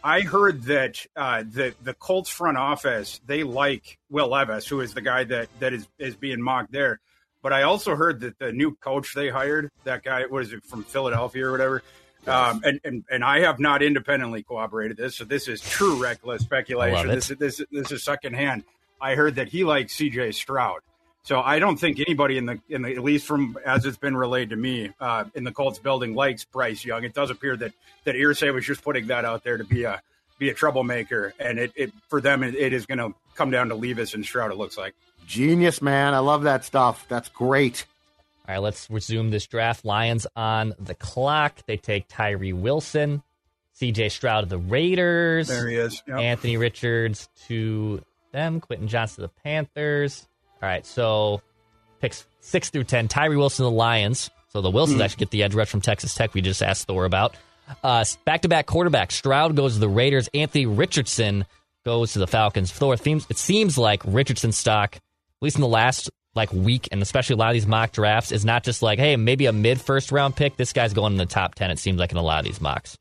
I 0.02 0.22
heard 0.22 0.62
that 0.62 1.04
uh, 1.14 1.44
the 1.46 1.74
the 1.82 1.94
Colts 1.94 2.30
front 2.30 2.56
office 2.56 3.20
they 3.26 3.42
like 3.42 3.98
Will 4.08 4.28
Levis, 4.28 4.66
who 4.66 4.80
is 4.80 4.94
the 4.94 5.02
guy 5.02 5.24
that 5.24 5.48
that 5.60 5.72
is 5.72 5.86
is 5.98 6.16
being 6.16 6.40
mocked 6.40 6.72
there. 6.72 7.00
But 7.42 7.52
I 7.52 7.62
also 7.62 7.96
heard 7.96 8.20
that 8.20 8.38
the 8.38 8.52
new 8.52 8.74
coach 8.76 9.14
they 9.14 9.28
hired, 9.28 9.70
that 9.84 10.02
guy, 10.02 10.24
what 10.26 10.42
is 10.42 10.52
it 10.52 10.64
from 10.64 10.84
Philadelphia 10.84 11.46
or 11.46 11.52
whatever, 11.52 11.82
um, 12.26 12.60
and, 12.64 12.80
and 12.84 13.04
and 13.10 13.24
I 13.24 13.40
have 13.40 13.58
not 13.58 13.82
independently 13.82 14.42
corroborated 14.42 14.96
this, 14.96 15.16
so 15.16 15.24
this 15.24 15.48
is 15.48 15.60
true 15.60 16.00
reckless 16.02 16.42
speculation. 16.42 17.08
This 17.08 17.30
is 17.30 17.38
this 17.38 17.62
this 17.70 17.92
is 17.92 18.02
secondhand. 18.02 18.64
I 19.00 19.14
heard 19.14 19.36
that 19.36 19.48
he 19.48 19.64
likes 19.64 19.94
C.J. 19.94 20.32
Stroud. 20.32 20.80
So 21.22 21.40
I 21.40 21.58
don't 21.58 21.76
think 21.76 22.00
anybody 22.00 22.38
in 22.38 22.46
the 22.46 22.60
in 22.68 22.82
the 22.82 22.94
at 22.94 23.02
least 23.02 23.26
from 23.26 23.58
as 23.64 23.84
it's 23.84 23.96
been 23.96 24.16
relayed 24.16 24.50
to 24.50 24.56
me 24.56 24.90
uh, 25.00 25.24
in 25.34 25.44
the 25.44 25.52
Colts 25.52 25.78
building 25.78 26.14
likes 26.14 26.44
Bryce 26.44 26.84
Young. 26.84 27.04
It 27.04 27.14
does 27.14 27.30
appear 27.30 27.56
that 27.56 27.72
that 28.04 28.14
Irsay 28.14 28.52
was 28.52 28.64
just 28.64 28.82
putting 28.82 29.06
that 29.08 29.24
out 29.24 29.44
there 29.44 29.56
to 29.56 29.64
be 29.64 29.84
a 29.84 30.02
be 30.38 30.48
a 30.48 30.54
troublemaker, 30.54 31.34
and 31.38 31.58
it, 31.58 31.72
it 31.76 31.92
for 32.08 32.20
them 32.20 32.42
it, 32.42 32.54
it 32.54 32.72
is 32.72 32.86
going 32.86 32.98
to 32.98 33.14
come 33.34 33.50
down 33.50 33.68
to 33.68 33.74
Levis 33.74 34.14
and 34.14 34.24
Stroud. 34.24 34.50
It 34.50 34.56
looks 34.56 34.76
like. 34.76 34.94
Genius, 35.26 35.80
man. 35.80 36.14
I 36.14 36.18
love 36.18 36.42
that 36.42 36.64
stuff. 36.64 37.06
That's 37.08 37.28
great. 37.28 37.84
All 38.50 38.56
right, 38.56 38.62
let's 38.62 38.90
resume 38.90 39.30
this 39.30 39.46
draft. 39.46 39.84
Lions 39.84 40.26
on 40.34 40.74
the 40.76 40.96
clock. 40.96 41.64
They 41.66 41.76
take 41.76 42.08
Tyree 42.08 42.52
Wilson, 42.52 43.22
CJ 43.80 44.10
Stroud 44.10 44.42
of 44.42 44.50
the 44.50 44.58
Raiders, 44.58 45.46
There 45.46 45.68
he 45.68 45.76
is. 45.76 46.02
Yep. 46.08 46.18
Anthony 46.18 46.56
Richards 46.56 47.28
to 47.46 48.02
them, 48.32 48.58
Quentin 48.58 48.88
Johnston 48.88 49.22
to 49.22 49.28
the 49.28 49.40
Panthers. 49.44 50.26
All 50.60 50.68
right, 50.68 50.84
so 50.84 51.42
picks 52.00 52.26
six 52.40 52.70
through 52.70 52.84
ten. 52.84 53.06
Tyree 53.06 53.36
Wilson 53.36 53.66
the 53.66 53.70
Lions. 53.70 54.30
So 54.48 54.60
the 54.60 54.70
Wilsons 54.70 54.96
hmm. 54.96 55.02
actually 55.02 55.20
get 55.20 55.30
the 55.30 55.44
edge 55.44 55.54
rush 55.54 55.68
from 55.68 55.80
Texas 55.80 56.12
Tech. 56.16 56.34
We 56.34 56.40
just 56.40 56.60
asked 56.60 56.88
Thor 56.88 57.04
about. 57.04 57.36
Uh, 57.84 58.04
back 58.24 58.42
to 58.42 58.48
back 58.48 58.66
quarterback. 58.66 59.12
Stroud 59.12 59.54
goes 59.54 59.74
to 59.74 59.78
the 59.78 59.88
Raiders. 59.88 60.28
Anthony 60.34 60.66
Richardson 60.66 61.46
goes 61.84 62.14
to 62.14 62.18
the 62.18 62.26
Falcons. 62.26 62.72
Thor, 62.72 62.94
it 62.94 63.04
seems, 63.04 63.28
it 63.30 63.38
seems 63.38 63.78
like 63.78 64.02
Richardson 64.04 64.50
stock, 64.50 64.96
at 64.96 65.02
least 65.40 65.54
in 65.54 65.62
the 65.62 65.68
last 65.68 66.10
like 66.34 66.52
week, 66.52 66.88
and 66.92 67.02
especially 67.02 67.34
a 67.34 67.36
lot 67.36 67.48
of 67.48 67.54
these 67.54 67.66
mock 67.66 67.92
drafts, 67.92 68.32
is 68.32 68.44
not 68.44 68.64
just 68.64 68.82
like, 68.82 68.98
hey, 68.98 69.16
maybe 69.16 69.46
a 69.46 69.52
mid 69.52 69.80
first 69.80 70.12
round 70.12 70.36
pick. 70.36 70.56
This 70.56 70.72
guy's 70.72 70.92
going 70.92 71.12
in 71.12 71.18
the 71.18 71.26
top 71.26 71.54
ten. 71.54 71.70
It 71.70 71.78
seems 71.78 71.98
like 71.98 72.12
in 72.12 72.18
a 72.18 72.22
lot 72.22 72.40
of 72.40 72.44
these 72.44 72.60
mocks. 72.60 72.96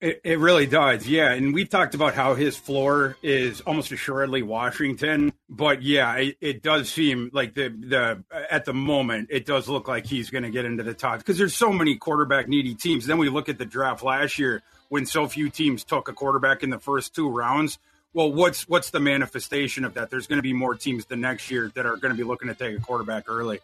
It, 0.00 0.20
it 0.22 0.38
really 0.38 0.66
does, 0.66 1.08
yeah. 1.08 1.32
And 1.32 1.52
we've 1.52 1.68
talked 1.68 1.96
about 1.96 2.14
how 2.14 2.34
his 2.34 2.56
floor 2.56 3.16
is 3.20 3.60
almost 3.62 3.90
assuredly 3.90 4.42
Washington, 4.42 5.32
but 5.48 5.82
yeah, 5.82 6.14
it, 6.14 6.36
it 6.40 6.62
does 6.62 6.88
seem 6.88 7.30
like 7.32 7.54
the 7.54 7.70
the 7.70 8.24
uh, 8.32 8.42
at 8.48 8.64
the 8.64 8.72
moment 8.72 9.28
it 9.30 9.44
does 9.44 9.68
look 9.68 9.88
like 9.88 10.06
he's 10.06 10.30
going 10.30 10.44
to 10.44 10.50
get 10.50 10.64
into 10.64 10.84
the 10.84 10.94
top 10.94 11.18
because 11.18 11.36
there's 11.36 11.54
so 11.54 11.72
many 11.72 11.96
quarterback 11.96 12.46
needy 12.46 12.76
teams. 12.76 13.06
Then 13.06 13.18
we 13.18 13.28
look 13.28 13.48
at 13.48 13.58
the 13.58 13.64
draft 13.64 14.04
last 14.04 14.38
year 14.38 14.62
when 14.88 15.04
so 15.04 15.26
few 15.26 15.50
teams 15.50 15.82
took 15.82 16.08
a 16.08 16.12
quarterback 16.12 16.62
in 16.62 16.70
the 16.70 16.78
first 16.78 17.12
two 17.12 17.28
rounds. 17.28 17.80
Well, 18.14 18.32
what's 18.32 18.68
what's 18.68 18.90
the 18.90 19.00
manifestation 19.00 19.84
of 19.84 19.94
that? 19.94 20.10
There's 20.10 20.26
going 20.26 20.38
to 20.38 20.42
be 20.42 20.52
more 20.52 20.74
teams 20.74 21.06
the 21.06 21.16
next 21.16 21.50
year 21.50 21.70
that 21.74 21.86
are 21.86 21.96
going 21.96 22.12
to 22.12 22.16
be 22.16 22.24
looking 22.24 22.48
to 22.48 22.54
take 22.54 22.76
a 22.76 22.80
quarterback 22.80 23.24
early. 23.28 23.60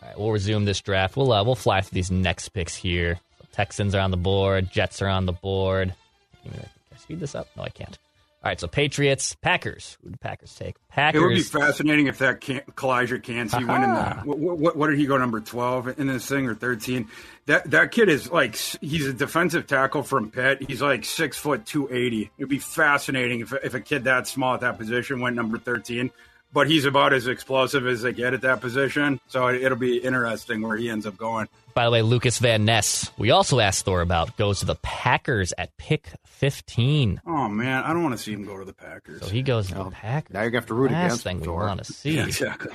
All 0.00 0.08
right, 0.08 0.18
we'll 0.18 0.30
resume 0.30 0.64
this 0.64 0.80
draft. 0.80 1.16
We'll 1.16 1.32
uh, 1.32 1.42
we'll 1.44 1.54
fly 1.54 1.80
through 1.80 1.96
these 1.96 2.10
next 2.10 2.50
picks 2.50 2.76
here. 2.76 3.18
So 3.38 3.46
Texans 3.52 3.94
are 3.94 4.00
on 4.00 4.10
the 4.10 4.16
board. 4.16 4.70
Jets 4.70 5.02
are 5.02 5.08
on 5.08 5.26
the 5.26 5.32
board. 5.32 5.94
Can 6.42 6.52
I 6.94 6.98
speed 6.98 7.20
this 7.20 7.34
up? 7.34 7.48
No, 7.56 7.62
I 7.62 7.70
can't. 7.70 7.98
All 8.40 8.50
right, 8.50 8.60
so 8.60 8.68
Patriots, 8.68 9.34
Packers. 9.34 9.98
Who 10.02 10.10
did 10.10 10.20
Packers 10.20 10.54
take? 10.54 10.76
Packers. 10.88 11.20
It 11.20 11.24
would 11.24 11.34
be 11.34 11.42
fascinating 11.42 12.06
if 12.06 12.18
that 12.18 12.40
can, 12.40 12.60
Calijah 12.76 13.20
Kancey 13.20 13.64
went 13.64 13.82
in 13.82 13.90
the. 13.90 14.08
What, 14.24 14.38
what, 14.38 14.76
what, 14.76 14.90
did 14.90 14.98
he 14.98 15.06
go 15.06 15.16
number 15.16 15.40
twelve 15.40 15.98
in 15.98 16.06
this 16.06 16.28
thing 16.28 16.46
or 16.46 16.54
thirteen? 16.54 17.08
That 17.46 17.68
that 17.72 17.90
kid 17.90 18.08
is 18.08 18.30
like 18.30 18.54
he's 18.54 19.06
a 19.06 19.12
defensive 19.12 19.66
tackle 19.66 20.04
from 20.04 20.30
Pitt. 20.30 20.62
He's 20.68 20.80
like 20.80 21.04
six 21.04 21.36
foot 21.36 21.66
two 21.66 21.88
eighty. 21.92 22.30
It'd 22.38 22.48
be 22.48 22.58
fascinating 22.58 23.40
if 23.40 23.52
if 23.64 23.74
a 23.74 23.80
kid 23.80 24.04
that 24.04 24.28
small 24.28 24.54
at 24.54 24.60
that 24.60 24.78
position 24.78 25.20
went 25.20 25.34
number 25.34 25.58
thirteen 25.58 26.12
but 26.52 26.66
he's 26.68 26.84
about 26.84 27.12
as 27.12 27.26
explosive 27.26 27.86
as 27.86 28.02
they 28.02 28.12
get 28.12 28.34
at 28.34 28.40
that 28.42 28.60
position. 28.60 29.20
So 29.28 29.48
it'll 29.48 29.76
be 29.78 29.98
interesting 29.98 30.62
where 30.62 30.76
he 30.76 30.88
ends 30.88 31.06
up 31.06 31.16
going. 31.16 31.48
By 31.74 31.84
the 31.84 31.90
way, 31.90 32.02
Lukas 32.02 32.38
Van 32.38 32.64
Ness, 32.64 33.10
we 33.18 33.30
also 33.30 33.60
asked 33.60 33.84
Thor 33.84 34.00
about, 34.00 34.36
goes 34.36 34.60
to 34.60 34.66
the 34.66 34.74
Packers 34.76 35.52
at 35.56 35.76
pick 35.76 36.08
15. 36.26 37.20
Oh, 37.26 37.48
man. 37.48 37.84
I 37.84 37.92
don't 37.92 38.02
want 38.02 38.16
to 38.16 38.22
see 38.22 38.32
him 38.32 38.44
go 38.44 38.58
to 38.58 38.64
the 38.64 38.72
Packers. 38.72 39.22
So 39.22 39.28
he 39.28 39.42
goes 39.42 39.68
to 39.68 39.74
the 39.74 39.90
Packers. 39.90 40.34
Now 40.34 40.40
you're 40.42 40.50
going 40.50 40.62
to 40.62 40.66
have 40.66 40.68
to 40.68 40.74
root 40.74 40.90
Last 40.90 41.04
against 41.06 41.22
thing 41.24 41.36
him, 41.36 41.40
we 41.42 41.46
Thor. 41.46 41.66
want 41.66 41.84
to 41.84 41.92
see. 41.92 42.16
Yeah, 42.16 42.26
exactly. 42.26 42.72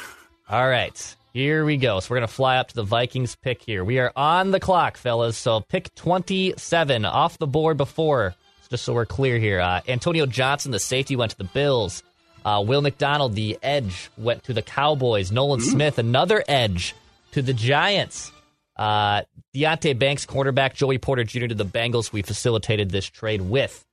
All 0.48 0.68
right. 0.68 1.16
Here 1.32 1.64
we 1.64 1.76
go. 1.76 2.00
So 2.00 2.08
we're 2.10 2.16
going 2.18 2.28
to 2.28 2.34
fly 2.34 2.56
up 2.56 2.68
to 2.68 2.74
the 2.74 2.82
Vikings 2.82 3.36
pick 3.36 3.62
here. 3.62 3.84
We 3.84 4.00
are 4.00 4.10
on 4.16 4.50
the 4.50 4.58
clock, 4.58 4.96
fellas. 4.96 5.36
So 5.36 5.60
pick 5.60 5.94
27 5.94 7.04
off 7.04 7.38
the 7.38 7.46
board 7.46 7.76
before, 7.76 8.34
just 8.68 8.84
so 8.84 8.92
we're 8.94 9.06
clear 9.06 9.38
here. 9.38 9.60
Uh, 9.60 9.80
Antonio 9.86 10.26
Johnson, 10.26 10.72
the 10.72 10.80
safety, 10.80 11.14
went 11.14 11.30
to 11.30 11.38
the 11.38 11.44
Bills. 11.44 12.02
Uh, 12.44 12.62
Will 12.66 12.82
McDonald, 12.82 13.34
the 13.34 13.58
edge, 13.62 14.10
went 14.16 14.44
to 14.44 14.52
the 14.52 14.62
Cowboys. 14.62 15.30
Nolan 15.30 15.60
Smith, 15.60 15.98
another 15.98 16.42
edge, 16.48 16.94
to 17.32 17.42
the 17.42 17.52
Giants. 17.52 18.32
Uh, 18.76 19.22
Deonte 19.54 19.98
Banks, 19.98 20.24
cornerback, 20.24 20.74
Joey 20.74 20.98
Porter 20.98 21.24
Jr. 21.24 21.46
to 21.48 21.54
the 21.54 21.64
Bengals. 21.66 22.12
We 22.12 22.22
facilitated 22.22 22.90
this 22.90 23.06
trade 23.06 23.42
with. 23.42 23.84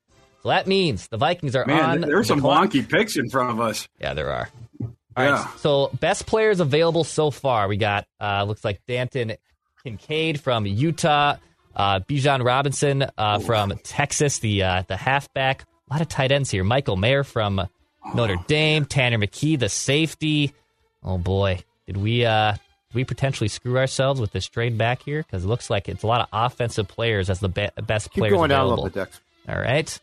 So 0.44 0.50
that 0.50 0.68
means 0.68 1.08
the 1.10 1.18
Vikings 1.18 1.56
are 1.56 1.64
on 1.64 1.68
Man, 1.68 1.84
on. 1.90 2.02
there's 2.02 2.28
the 2.28 2.34
some 2.36 2.42
clock. 2.42 2.70
wonky 2.70 2.88
picks 2.88 3.18
in 3.18 3.30
front 3.30 3.50
of 3.50 3.60
us. 3.60 3.88
Yeah, 4.00 4.14
there 4.14 4.32
are. 4.32 4.50
All 4.82 4.88
right. 5.18 5.30
Yeah. 5.32 5.48
So 5.58 5.90
best 6.00 6.26
players 6.28 6.60
available 6.60 7.04
so 7.04 7.32
far. 7.32 7.68
We 7.68 7.76
got 7.78 8.06
uh 8.22 8.44
looks 8.44 8.64
like 8.64 8.80
Dalton 8.88 9.34
Kincaid 9.84 10.40
from 10.40 10.66
Utah, 10.68 11.38
uh 11.76 12.00
Bijan 12.02 12.46
Robinson 12.46 13.08
uh 13.18 13.40
from 13.40 13.74
Texas, 13.84 14.40
the 14.40 14.62
uh 14.64 14.84
the 14.88 14.96
halfback. 14.96 15.64
A 15.90 15.94
lot 15.94 16.02
of 16.02 16.08
tight 16.08 16.32
ends 16.32 16.52
here. 16.52 16.64
Michael 16.64 16.98
Mayer 16.98 17.24
from 17.24 17.68
Notre 18.14 18.38
Dame, 18.48 18.86
Tanner 18.86 19.18
McKee, 19.18 19.60
the 19.60 19.70
safety. 19.70 20.54
Oh 21.04 21.18
boy. 21.18 21.60
Did 21.86 21.98
we 21.98 22.26
uh 22.26 22.52
did 22.54 22.96
we 22.96 23.04
potentially 23.04 23.48
screw 23.48 23.78
ourselves 23.78 24.20
with 24.22 24.32
this 24.32 24.48
trade 24.48 24.78
back 24.78 25.04
here? 25.04 25.24
Because 25.24 25.44
it 25.44 25.48
looks 25.48 25.70
like 25.70 25.88
it's 25.90 26.04
a 26.04 26.08
lot 26.08 26.22
of 26.22 26.28
offensive 26.32 26.88
players 26.88 27.30
as 27.30 27.40
the 27.40 27.50
be- 27.50 27.70
best 27.86 28.12
Keep 28.12 28.22
players 28.22 28.34
going 28.34 28.50
down 28.50 28.62
a 28.62 28.64
available. 28.66 28.84
little 28.86 29.04
bit, 29.06 29.12
Dex. 29.12 29.22
All 29.50 29.60
right. 29.60 30.00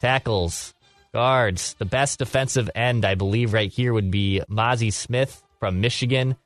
Tackles, 0.00 0.74
guards. 1.12 1.74
The 1.74 1.84
best 1.84 2.18
defensive 2.18 2.70
end, 2.74 3.04
I 3.04 3.14
believe, 3.14 3.52
right 3.52 3.70
here 3.72 3.92
would 3.92 4.10
be 4.10 4.42
Mazi 4.48 4.92
Smith 4.92 5.42
from 5.60 5.80
Michigan. 5.80 6.36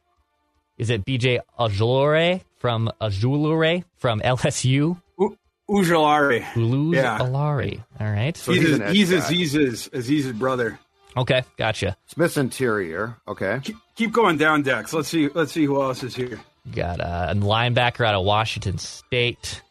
Is 0.78 0.90
it 0.90 1.04
BJ 1.04 1.40
Ojulari 1.58 2.42
from 2.58 2.90
Ojulari 3.00 3.84
from 3.96 4.20
LSU? 4.24 5.00
Ujulari. 5.70 6.42
Uluz 6.54 6.94
Yeah. 6.94 7.18
Alari. 7.18 7.82
All 8.00 8.10
right. 8.10 8.36
So 8.36 8.52
he's 8.52 8.62
he's 8.62 8.70
he's, 8.70 8.80
an 8.80 8.94
he's 8.94 9.10
guy. 9.10 9.16
Azeez's, 9.18 9.88
Azeez's 9.92 10.32
brother. 10.32 10.78
Okay, 11.16 11.42
gotcha. 11.56 11.96
Smith's 12.06 12.36
interior. 12.36 13.16
Okay. 13.26 13.60
Keep, 13.64 13.76
keep 13.96 14.12
going 14.12 14.36
down, 14.36 14.62
Dex. 14.62 14.92
Let's 14.92 15.08
see. 15.08 15.28
Let's 15.28 15.52
see 15.52 15.64
who 15.64 15.82
else 15.82 16.02
is 16.02 16.14
here. 16.14 16.38
Got 16.74 17.00
uh, 17.00 17.28
a 17.30 17.34
linebacker 17.34 18.06
out 18.06 18.14
of 18.14 18.24
Washington 18.24 18.78
State. 18.78 19.62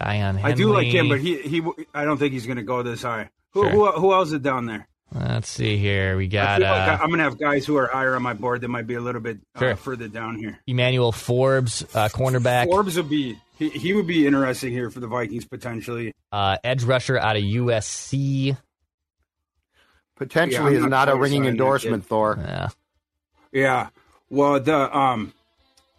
Daiyan 0.00 0.36
Henley. 0.38 0.42
I 0.42 0.52
do 0.52 0.72
like 0.72 0.86
him, 0.86 1.08
but 1.08 1.20
he 1.20 1.40
he. 1.42 1.62
I 1.92 2.04
don't 2.04 2.18
think 2.18 2.32
he's 2.32 2.46
going 2.46 2.56
to 2.56 2.62
go 2.62 2.82
this 2.82 3.02
high. 3.02 3.28
Who, 3.52 3.62
Sure. 3.62 3.70
who 3.70 3.92
who 3.92 4.12
else 4.12 4.32
is 4.32 4.40
down 4.40 4.66
there? 4.66 4.88
Let's 5.12 5.48
see 5.48 5.76
here. 5.76 6.16
We 6.16 6.24
I 6.24 6.28
got 6.28 6.60
feel 6.60 6.68
like 6.70 6.88
uh, 6.88 7.02
I'm 7.02 7.08
going 7.08 7.18
to 7.18 7.24
have 7.24 7.38
guys 7.38 7.64
who 7.66 7.76
are 7.76 7.86
higher 7.86 8.16
on 8.16 8.22
my 8.22 8.32
board 8.32 8.60
that 8.62 8.68
might 8.68 8.86
be 8.86 8.94
a 8.94 9.00
little 9.00 9.20
bit 9.20 9.38
Sure. 9.58 9.72
uh, 9.72 9.76
further 9.76 10.08
down 10.08 10.36
here. 10.38 10.58
Emmanuel 10.66 11.12
Forbes, 11.12 11.82
uh, 11.94 12.08
cornerback. 12.08 12.66
Forbes 12.66 12.96
would 12.96 13.08
be 13.08 13.38
he, 13.58 13.68
he 13.68 13.92
would 13.92 14.06
be 14.08 14.26
interesting 14.26 14.72
here 14.72 14.90
for 14.90 14.98
the 15.00 15.06
Vikings 15.06 15.44
potentially. 15.44 16.12
Uh, 16.32 16.56
edge 16.64 16.82
rusher 16.82 17.16
out 17.18 17.36
of 17.36 17.42
USC. 17.42 18.56
Potentially 20.16 20.72
Yeah, 20.72 20.78
is 20.78 20.82
not 20.82 20.90
not 20.90 21.08
a 21.10 21.16
ringing 21.16 21.44
endorsement, 21.44 22.02
kid. 22.04 22.08
Thor. 22.08 22.38
Yeah. 22.40 22.68
Yeah. 23.52 23.88
Well, 24.30 24.58
the 24.60 24.96
um, 24.96 25.32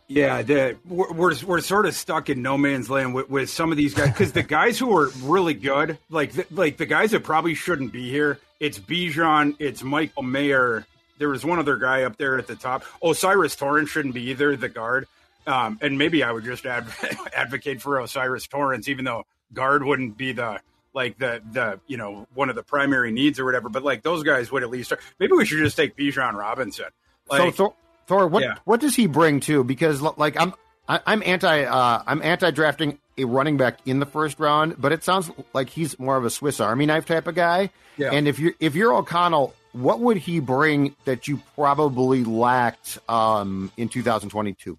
yeah, 0.07 0.41
the 0.41 0.77
we're 0.85 1.11
we're, 1.13 1.35
we're 1.45 1.61
sort 1.61 1.85
of 1.85 1.95
stuck 1.95 2.29
in 2.29 2.41
no 2.41 2.57
man's 2.57 2.89
land 2.89 3.13
with, 3.13 3.29
with 3.29 3.49
some 3.49 3.71
of 3.71 3.77
these 3.77 3.93
guys 3.93 4.07
because 4.09 4.31
the 4.33 4.43
guys 4.59 4.77
who 4.79 4.95
are 4.97 5.09
really 5.23 5.53
good, 5.53 5.97
like 6.09 6.33
the, 6.33 6.45
like 6.51 6.77
the 6.77 6.85
guys 6.85 7.11
that 7.11 7.23
probably 7.23 7.55
shouldn't 7.55 7.91
be 7.91 8.09
here, 8.09 8.39
it's 8.59 8.79
Bijan, 8.79 9.55
it's 9.59 9.83
Michael 9.83 10.23
Mayer. 10.23 10.85
There 11.17 11.29
was 11.29 11.45
one 11.45 11.59
other 11.59 11.77
guy 11.77 12.03
up 12.03 12.17
there 12.17 12.37
at 12.37 12.47
the 12.47 12.55
top. 12.55 12.83
O'Cyrus 13.01 13.55
Torrence 13.55 13.89
shouldn't 13.89 14.13
be 14.13 14.29
either, 14.31 14.55
the 14.57 14.69
guard. 14.69 15.07
Um, 15.47 15.77
and 15.81 15.97
maybe 15.97 16.23
I 16.23 16.31
would 16.31 16.43
just 16.43 16.65
adv- 16.65 16.93
advocate 17.35 17.81
for 17.81 17.99
O'Cyrus 17.99 18.47
Torrence, 18.47 18.87
even 18.89 19.05
though 19.05 19.25
guard 19.53 19.83
wouldn't 19.83 20.17
be 20.17 20.31
the 20.33 20.59
like 20.93 21.17
the 21.19 21.41
the 21.51 21.79
you 21.87 21.97
know 21.97 22.25
one 22.33 22.49
of 22.49 22.55
the 22.55 22.63
primary 22.63 23.11
needs 23.11 23.39
or 23.39 23.45
whatever. 23.45 23.69
But 23.69 23.83
like 23.83 24.01
those 24.01 24.23
guys 24.23 24.51
would 24.51 24.63
at 24.63 24.69
least. 24.69 24.91
Maybe 25.19 25.33
we 25.33 25.45
should 25.45 25.59
just 25.59 25.77
take 25.77 25.95
Bijan 25.95 26.33
Robinson. 26.33 26.85
so 27.29 27.37
Like, 27.37 27.55
Thor, 27.55 27.73
Thor 28.07 28.27
what 28.27 28.43
Yeah. 28.43 28.55
what 28.65 28.79
does 28.81 28.95
he 28.95 29.05
bring 29.07 29.39
too? 29.39 29.63
Because 29.63 30.01
like 30.01 30.39
I'm 30.39 30.53
I, 30.87 30.99
I'm 31.05 31.23
anti 31.25 31.63
uh, 31.63 32.03
I'm 32.05 32.21
anti 32.21 32.51
drafting 32.51 32.99
a 33.17 33.25
running 33.25 33.57
back 33.57 33.79
in 33.85 33.99
the 33.99 34.05
first 34.05 34.39
round, 34.39 34.75
but 34.77 34.91
it 34.91 35.03
sounds 35.03 35.31
like 35.53 35.69
he's 35.69 35.97
more 35.99 36.17
of 36.17 36.25
a 36.25 36.29
Swiss 36.29 36.59
Army 36.59 36.85
knife 36.85 37.05
type 37.05 37.27
of 37.27 37.35
guy. 37.35 37.69
Yeah. 37.97 38.11
And 38.11 38.27
if 38.27 38.39
you're 38.39 38.53
if 38.59 38.75
you're 38.75 38.93
O'Connell, 38.93 39.53
what 39.71 39.99
would 39.99 40.17
he 40.17 40.39
bring 40.39 40.95
that 41.05 41.27
you 41.27 41.41
probably 41.55 42.23
lacked 42.23 42.99
um, 43.09 43.71
in 43.77 43.89
2022? 43.89 44.77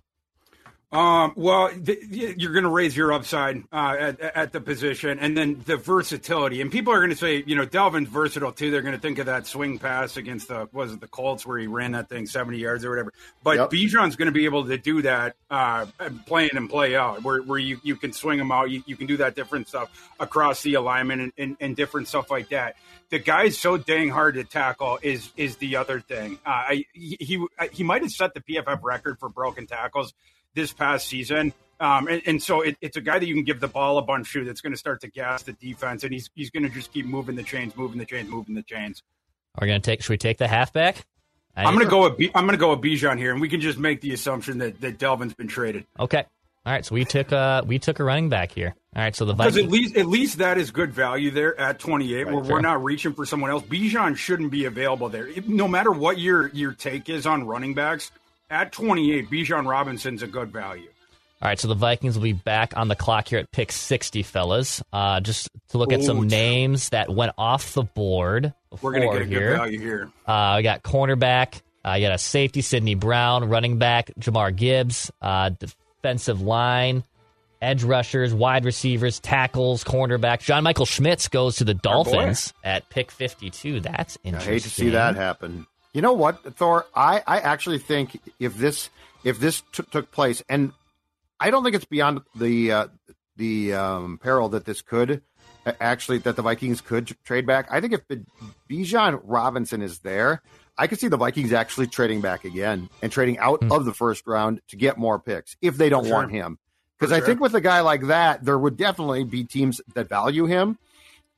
Um, 0.93 1.32
well, 1.34 1.68
th- 1.68 1.99
you're 2.39 2.53
going 2.53 2.62
to 2.64 2.70
raise 2.70 2.97
your 2.97 3.12
upside 3.12 3.64
uh, 3.72 3.97
at, 3.99 4.20
at 4.20 4.53
the 4.53 4.61
position, 4.61 5.18
and 5.18 5.37
then 5.37 5.61
the 5.66 5.76
versatility. 5.76 6.61
And 6.61 6.70
people 6.70 6.93
are 6.93 6.99
going 6.99 7.11
to 7.11 7.16
say, 7.16 7.43
you 7.45 7.57
know, 7.57 7.66
Dalvin's 7.66 8.09
versatile 8.09 8.53
too. 8.53 8.70
They're 8.70 8.82
going 8.82 8.95
to 8.95 9.01
think 9.01 9.18
of 9.18 9.26
that 9.26 9.49
swing 9.49 9.80
pass 9.80 10.16
against 10.16 10.47
the 10.47 10.68
was 10.72 10.93
it 10.93 11.01
the 11.01 11.09
Colts 11.09 11.45
where 11.45 11.59
he 11.59 11.66
ran 11.66 11.93
that 11.93 12.09
thing 12.09 12.24
70 12.24 12.59
yards 12.59 12.84
or 12.84 12.91
whatever. 12.91 13.12
But 13.43 13.57
Yep. 13.57 13.70
Bijan's 13.70 14.14
going 14.14 14.26
to 14.26 14.32
be 14.32 14.45
able 14.45 14.64
to 14.66 14.78
do 14.78 15.03
that, 15.03 15.34
uh, 15.51 15.87
play 16.24 16.49
in 16.51 16.57
and 16.57 16.70
play 16.70 16.95
out, 16.95 17.24
where, 17.24 17.43
where 17.43 17.59
you, 17.59 17.80
you 17.82 17.97
can 17.97 18.12
swing 18.12 18.39
them 18.39 18.53
out. 18.53 18.70
You, 18.70 18.84
you 18.87 18.97
can 18.97 19.09
do 19.09 19.16
that 19.16 19.34
different 19.34 19.68
stuff 19.68 19.91
across 20.20 20.62
the 20.62 20.74
alignment 20.74 21.20
and, 21.20 21.32
and, 21.37 21.57
and 21.59 21.76
different 21.76 22.07
stuff 22.07 22.30
like 22.30 22.51
that. 22.51 22.76
The 23.11 23.18
guy's 23.18 23.59
so 23.59 23.76
dang 23.76 24.09
hard 24.11 24.34
to 24.34 24.45
tackle 24.45 24.99
is 25.03 25.30
is 25.37 25.57
the 25.57 25.76
other 25.76 26.01
thing. 26.01 26.39
Uh, 26.47 26.51
I, 26.51 26.84
he 26.93 27.16
he, 27.20 27.47
he 27.72 27.84
might 27.84 28.03
have 28.03 28.11
set 28.11 28.34
the 28.34 28.41
PFF 28.41 28.82
record 28.82 29.18
for 29.20 29.28
broken 29.28 29.66
tackles 29.66 30.12
this 30.57 30.72
past 30.72 31.07
season. 31.07 31.52
Um, 31.78 32.09
and, 32.09 32.22
and 32.26 32.42
so 32.42 32.62
it, 32.62 32.76
it's 32.80 32.96
a 32.96 33.00
guy 33.00 33.18
that 33.18 33.26
you 33.26 33.34
can 33.34 33.44
give 33.44 33.61
the 33.61 33.68
ball 33.68 33.98
a 33.98 34.02
bunch 34.02 34.32
to 34.32 34.44
that's 34.44 34.62
going 34.62 34.72
to 34.72 34.78
start 34.78 35.02
to 35.02 35.09
gas 35.09 35.42
the 35.44 35.52
defense, 35.52 36.02
and 36.02 36.12
he's 36.12 36.30
he's 36.34 36.50
going 36.50 36.64
to 36.64 36.70
just 36.70 36.92
keep 36.92 37.07
moving 37.07 37.36
the 37.36 37.42
chains, 37.42 37.76
moving 37.76 37.98
the 37.98 38.07
chains, 38.07 38.28
moving 38.28 38.54
the 38.54 38.62
chains. 38.62 39.02
Are 39.54 39.61
we 39.62 39.68
gonna 39.68 39.80
take? 39.80 40.02
Should 40.02 40.11
we 40.11 40.18
take 40.18 40.38
the 40.38 40.48
halfback? 40.48 41.04
I- 41.54 41.64
I'm 41.64 41.74
going 41.74 41.86
to 41.86 41.90
go 41.90 42.02
with 42.02 42.18
B, 42.18 42.30
I'm 42.34 42.44
going 42.44 42.59
to 42.59 42.61
go 42.61 42.74
with 42.74 42.80
Bijan 42.80 43.18
here, 43.18 43.32
and 43.32 43.40
we 43.40 43.48
can 43.48 43.61
just 43.61 43.78
make 43.78 44.00
the 44.00 44.12
assumption 44.12 44.59
that 44.59 44.80
that 44.80 44.98
Dalvin's 44.98 45.34
been 45.34 45.48
traded 45.48 45.86
Okay. 45.98 46.24
All 46.66 46.72
right. 46.72 46.84
So 46.84 46.94
we 46.96 47.04
took 47.04 47.32
uh 47.32 47.62
we 47.64 47.78
took 47.78 48.00
a 48.00 48.04
running 48.04 48.28
back 48.28 48.50
here. 48.50 48.74
All 48.96 49.02
right. 49.02 49.14
So 49.14 49.24
the 49.24 49.34
because 49.34 49.57
at 49.57 49.68
least 49.68 49.96
at 49.96 50.07
least 50.07 50.38
that 50.38 50.59
is 50.59 50.72
good 50.72 50.92
value 50.92 51.30
there 51.30 51.59
at 51.61 51.78
28, 51.78 52.26
where 52.26 52.32
sure. 52.32 52.42
we're 52.42 52.61
not 52.61 52.82
reaching 52.82 53.12
for 53.12 53.24
someone 53.24 53.50
else. 53.50 53.62
Bijan 53.62 54.16
shouldn't 54.16 54.50
be 54.50 54.64
available 54.64 55.09
there, 55.09 55.28
no 55.46 55.68
matter 55.68 55.92
what 55.92 56.18
your 56.18 56.48
your 56.48 56.72
take 56.72 57.09
is 57.09 57.24
on 57.24 57.46
running 57.46 57.74
backs. 57.74 58.11
At 58.51 58.72
28, 58.72 59.28
Bijan 59.30 59.66
Robinson's 59.66 60.22
a 60.22 60.26
good 60.26 60.53
value. 60.53 60.88
All 61.42 61.49
right. 61.49 61.59
So 61.59 61.68
the 61.68 61.74
Vikings 61.74 62.16
will 62.16 62.22
be 62.22 62.32
back 62.32 62.76
on 62.76 62.88
the 62.88 62.97
clock 62.97 63.28
here 63.28 63.38
at 63.38 63.51
pick 63.53 63.70
sixty, 63.70 64.22
fellas. 64.22 64.82
Uh, 64.92 65.20
just 65.20 65.51
to 65.68 65.78
look 65.78 65.92
at 65.92 66.03
some 66.03 66.20
Ooh. 66.20 66.24
names 66.24 66.88
that 66.90 67.11
went 67.11 67.32
off 67.36 67.74
the 67.74 67.82
board. 67.82 68.55
We're 68.80 68.92
going 68.92 69.09
to 69.09 69.18
get 69.18 69.22
a 69.22 69.26
good 69.26 69.38
here. 69.38 69.57
value 69.57 69.78
here. 69.78 70.11
Uh, 70.26 70.55
we 70.57 70.62
got 70.62 70.82
cornerback. 70.82 71.61
Uh, 71.84 71.94
you 71.94 72.07
got 72.07 72.14
a 72.14 72.18
safety, 72.18 72.62
Sydney 72.62 72.94
Brown. 72.94 73.49
Running 73.49 73.78
back, 73.78 74.11
Jahmyr 74.18 74.55
Gibbs. 74.55 75.11
Uh, 75.20 75.51
defensive 75.51 76.40
line, 76.40 77.05
edge 77.61 77.84
rushers, 77.84 78.32
wide 78.32 78.64
receivers, 78.64 79.20
tackles, 79.20 79.84
cornerback. 79.84 80.40
John 80.40 80.64
Michael 80.64 80.86
Schmitz 80.86 81.28
goes 81.28 81.57
to 81.57 81.64
the 81.64 81.74
Dolphins 81.74 82.55
at 82.64 82.88
pick 82.88 83.11
52. 83.11 83.80
That's 83.80 84.18
interesting. 84.24 84.51
I 84.51 84.55
hate 84.55 84.62
to 84.62 84.70
see 84.70 84.88
that 84.90 85.16
happen. 85.16 85.66
You 85.97 86.03
know 86.03 86.12
what, 86.12 86.55
Thor? 86.57 86.84
I, 86.94 87.22
I 87.26 87.38
actually 87.38 87.78
think 87.78 88.20
if 88.38 88.55
this 88.55 88.90
if 89.24 89.40
this 89.40 89.62
t- 89.72 89.82
took 89.90 90.11
place, 90.11 90.42
and 90.47 90.72
I 91.40 91.49
don't 91.49 91.64
think 91.64 91.74
it's 91.74 91.86
beyond 91.86 92.20
the 92.34 92.70
uh, 92.70 92.86
the 93.38 93.72
um, 93.72 94.18
peril 94.22 94.51
that 94.51 94.66
this 94.66 94.82
could 94.82 95.22
actually 95.80 96.18
that 96.18 96.36
the 96.36 96.42
Vikings 96.42 96.82
could 96.82 97.16
trade 97.24 97.47
back. 97.47 97.68
I 97.70 97.80
think 97.80 97.94
if 97.94 98.03
Bijan 98.68 99.22
Robinson 99.24 99.80
is 99.80 100.01
there, 100.01 100.42
I 100.76 100.86
could 100.86 101.01
see 101.01 101.09
the 101.09 101.16
Vikings 101.16 101.55
actually 101.55 101.86
trading 101.86 102.20
back 102.20 102.44
again 102.44 102.90
and 103.01 103.11
trading 103.11 103.38
out 103.38 103.62
mm. 103.62 103.74
of 103.74 103.86
the 103.86 103.94
first 103.94 104.26
round 104.26 104.61
to 104.68 104.76
get 104.76 104.99
more 104.99 105.18
picks 105.18 105.57
if 105.62 105.78
they 105.78 105.88
don't 105.88 106.05
sure. 106.05 106.12
want 106.12 106.30
him. 106.30 106.59
Because 106.99 107.11
I 107.11 107.24
think 107.24 107.40
with 107.40 107.55
a 107.55 107.61
guy 107.62 107.80
like 107.80 108.09
that, 108.09 108.44
there 108.44 108.59
would 108.59 108.76
definitely 108.76 109.24
be 109.24 109.44
teams 109.44 109.80
that 109.94 110.11
value 110.11 110.44
him. 110.44 110.76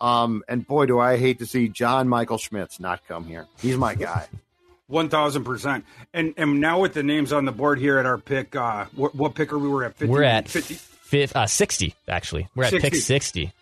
Um, 0.01 0.43
and 0.49 0.67
boy, 0.67 0.87
do 0.87 0.99
I 0.99 1.17
hate 1.17 1.39
to 1.39 1.47
see 1.47 1.69
John 1.69 2.09
Michael 2.09 2.39
Schmitz 2.39 2.81
not 2.81 3.07
come 3.07 3.25
here. 3.25 3.47
He's 3.61 3.77
my 3.77 3.95
guy. 3.95 4.27
One 4.89 5.11
thousand 5.11 5.45
percent. 5.45 5.85
And 6.13 6.35
and 6.37 6.61
now 6.61 6.81
with 6.81 6.95
the 6.95 7.03
names 7.03 7.33
on 7.33 7.45
the 7.45 7.53
board 7.53 7.79
here 7.79 7.99
at 7.99 8.07
our 8.07 8.19
pick, 8.19 8.57
uh, 8.57 8.87
what, 8.95 9.15
what 9.15 9.35
pick 9.35 9.53
are 9.53 9.59
we? 9.59 9.69
We're 9.69 9.85
at 9.85 9.95
50, 9.95 10.11
We're 10.11 10.23
at 10.23 10.49
50? 10.49 10.75
Fifth, 10.75 11.37
uh, 11.37 11.47
sixty 11.47 11.95
actually. 12.09 12.49
We're 12.55 12.65
at 12.65 12.71
60. 12.71 12.91
pick 12.91 12.99
sixty. 13.01 13.53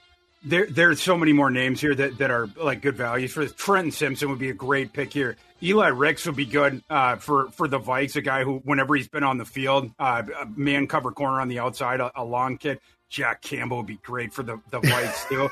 There, 0.45 0.67
there's 0.67 1.03
so 1.03 1.17
many 1.17 1.33
more 1.33 1.51
names 1.51 1.81
here 1.81 1.95
that, 1.97 2.19
that 2.19 2.31
are 2.31 2.49
like 2.57 2.81
good 2.81 2.97
values 2.97 3.33
for 3.33 3.45
Trenton 3.47 3.91
Simpson 3.91 4.31
would 4.31 4.39
be 4.39 4.51
a 4.51 4.55
great 4.55 4.93
pick 4.93 5.13
here. 5.13 5.37
Eli 5.63 5.89
Ricks 5.89 6.27
would 6.27 6.37
be 6.37 6.45
good 6.45 6.83
uh, 6.91 7.17
for 7.17 7.51
for 7.51 7.67
the 7.67 7.81
Vikes, 7.81 8.15
a 8.17 8.21
guy 8.21 8.45
who, 8.45 8.59
whenever 8.59 8.95
he's 8.95 9.09
been 9.09 9.25
on 9.25 9.39
the 9.39 9.45
field, 9.45 9.91
uh, 9.99 10.23
man 10.55 10.87
cover 10.87 11.11
corner 11.11 11.41
on 11.41 11.49
the 11.49 11.59
outside, 11.59 12.01
a, 12.01 12.13
a, 12.15 12.25
long 12.25 12.59
kid. 12.59 12.79
Jack 13.17 13.41
Campbell 13.41 13.79
would 13.79 13.87
be 13.87 13.97
great 14.03 14.31
for 14.31 14.43
the 14.43 14.61
the 14.69 14.79
Vikes 14.79 15.27
too. 15.31 15.49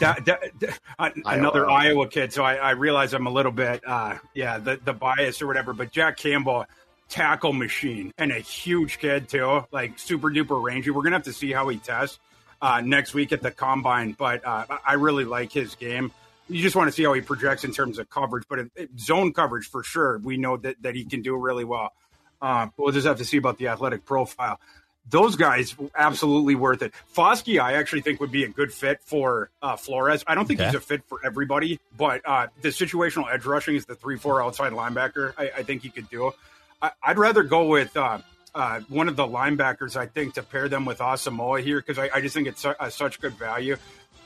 that, 0.00 0.22
that, 0.26 0.42
that, 0.60 0.78
uh, 0.98 1.08
another 1.24 1.64
Iowa. 1.64 2.02
Iowa 2.02 2.08
kid, 2.08 2.30
so 2.30 2.44
I, 2.44 2.56
I, 2.56 2.70
realize 2.72 3.14
I'm 3.14 3.26
a 3.26 3.30
little 3.30 3.52
bit, 3.52 3.80
uh, 3.86 4.18
yeah, 4.34 4.58
the 4.58 4.78
the 4.84 4.92
bias 4.92 5.40
or 5.40 5.46
whatever. 5.46 5.72
But 5.72 5.92
Jack 5.92 6.18
Campbell, 6.18 6.66
tackle 7.08 7.54
machine, 7.54 8.12
and 8.18 8.32
a 8.32 8.38
huge 8.38 8.98
kid 8.98 9.30
too, 9.30 9.64
like 9.72 9.98
super 9.98 10.28
duper 10.28 10.62
rangy. 10.62 10.90
We're 10.90 11.04
gonna 11.04 11.16
have 11.16 11.24
to 11.24 11.32
see 11.32 11.52
how 11.52 11.68
he 11.68 11.78
tests 11.78 12.18
uh, 12.60 12.82
next 12.82 13.14
week 13.14 13.32
at 13.32 13.40
the 13.40 13.50
combine, 13.50 14.12
but 14.12 14.46
uh, 14.46 14.66
I 14.86 14.94
really 14.94 15.24
like 15.24 15.52
his 15.52 15.74
game 15.74 16.12
you 16.48 16.62
just 16.62 16.76
want 16.76 16.86
to 16.86 16.92
see 16.92 17.02
how 17.02 17.12
he 17.12 17.22
projects 17.22 17.64
in 17.64 17.72
terms 17.72 17.98
of 17.98 18.08
coverage, 18.08 18.44
but 18.48 18.60
it, 18.60 18.70
it, 18.76 19.00
zone 19.00 19.32
coverage 19.32 19.66
for 19.68 19.82
sure, 19.82 20.18
we 20.18 20.36
know 20.36 20.56
that, 20.56 20.80
that 20.82 20.94
he 20.94 21.04
can 21.04 21.20
do 21.20 21.36
really 21.36 21.64
well. 21.64 21.92
Um, 22.40 22.72
we'll 22.76 22.92
just 22.92 23.06
have 23.06 23.18
to 23.18 23.24
see 23.24 23.38
about 23.38 23.58
the 23.58 23.66
athletic 23.66 24.04
profile. 24.04 24.60
Those 25.08 25.36
guys, 25.36 25.76
absolutely 25.94 26.56
worth 26.56 26.82
it. 26.82 26.92
Foskey, 27.14 27.60
I 27.60 27.74
actually 27.74 28.00
think 28.00 28.20
would 28.20 28.32
be 28.32 28.42
a 28.42 28.48
good 28.48 28.72
fit 28.72 29.00
for 29.02 29.50
uh, 29.62 29.76
Flores. 29.76 30.24
I 30.26 30.34
don't 30.34 30.46
think 30.46 30.58
okay. 30.58 30.68
he's 30.68 30.74
a 30.74 30.80
fit 30.80 31.04
for 31.06 31.20
everybody, 31.24 31.78
but 31.96 32.22
uh, 32.24 32.48
the 32.60 32.70
situational 32.70 33.32
edge 33.32 33.44
rushing 33.44 33.76
is 33.76 33.86
the 33.86 33.94
three-four 33.94 34.42
outside 34.42 34.72
linebacker. 34.72 35.32
I, 35.38 35.50
I, 35.58 35.62
think 35.62 35.82
he 35.82 35.90
could 35.90 36.10
do. 36.10 36.32
I, 36.82 36.90
would 37.06 37.18
rather 37.18 37.44
go 37.44 37.68
with 37.68 37.96
uh, 37.96 38.18
uh, 38.52 38.80
one 38.88 39.06
of 39.08 39.14
the 39.14 39.26
linebackers. 39.26 39.96
I 39.96 40.06
think 40.06 40.34
to 40.34 40.42
pair 40.42 40.68
them 40.68 40.84
with 40.84 40.98
Asamoah 40.98 41.62
here 41.62 41.80
because 41.80 41.98
I, 41.98 42.10
I, 42.12 42.20
just 42.20 42.34
think 42.34 42.48
it's 42.48 42.62
su- 42.62 42.74
such 42.90 43.20
good 43.20 43.34
value. 43.34 43.76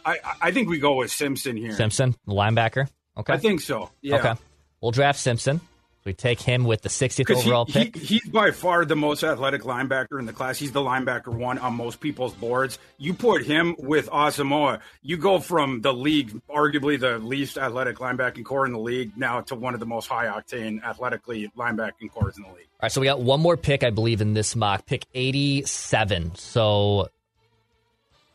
I, 0.05 0.19
I 0.41 0.51
think 0.51 0.71
we 0.71 0.79
go 0.79 0.95
with 0.95 1.11
Simpson 1.11 1.57
here. 1.57 1.73
Simpson, 1.73 2.15
linebacker. 2.27 2.89
Okay. 3.19 3.35
I 3.35 3.37
think 3.37 3.61
so. 3.61 3.91
Yeah. 4.01 4.17
Okay. 4.17 4.35
We'll 4.81 4.93
draft 4.93 5.19
Simpson. 5.19 5.61
We 6.05 6.15
take 6.15 6.41
him 6.41 6.65
with 6.65 6.83
the 6.83 6.89
60th 6.89 7.31
overall 7.31 7.67
he, 7.67 7.73
pick. 7.73 7.97
He, 7.97 8.19
he's 8.19 8.29
by 8.29 8.53
far 8.53 8.85
the 8.85 8.97
most 8.97 9.23
athletic 9.23 9.63
linebacker 9.63 10.19
in 10.19 10.27
the 10.27 10.33
class. 10.33 10.59
He's 10.59 10.73
the 10.73 10.81
linebacker 10.81 11.29
one 11.29 11.59
on 11.59 11.75
most 11.75 12.01
people's 12.01 12.33
boards. 12.33 12.79
You 12.97 13.13
put 13.13 13.45
him 13.45 13.77
with 13.79 14.09
Asamoah, 14.09 14.81
you 15.03 15.17
go 15.17 15.39
from 15.39 15.83
the 15.83 15.93
league, 15.93 16.41
arguably 16.49 16.99
the 16.99 17.19
least 17.19 17.59
athletic 17.59 17.97
linebacking 17.99 18.45
core 18.45 18.65
in 18.65 18.73
the 18.73 18.79
league, 18.79 19.13
now 19.17 19.43
to 19.43 19.55
one 19.55 19.75
of 19.75 19.81
the 19.81 19.87
most 19.87 20.07
high 20.07 20.27
octane 20.27 20.83
athletically 20.83 21.51
linebacking 21.57 22.11
cores 22.11 22.37
in 22.37 22.45
the 22.45 22.49
league. 22.49 22.69
All 22.75 22.85
right, 22.85 22.93
so 22.93 23.01
we 23.01 23.07
got 23.07 23.21
one 23.21 23.41
more 23.41 23.59
pick, 23.59 23.85
I 23.85 23.91
believe, 23.91 24.21
in 24.21 24.33
this 24.33 24.57
mock, 24.57 24.87
pick 24.87 25.05
87. 25.15 26.35
So 26.37 27.11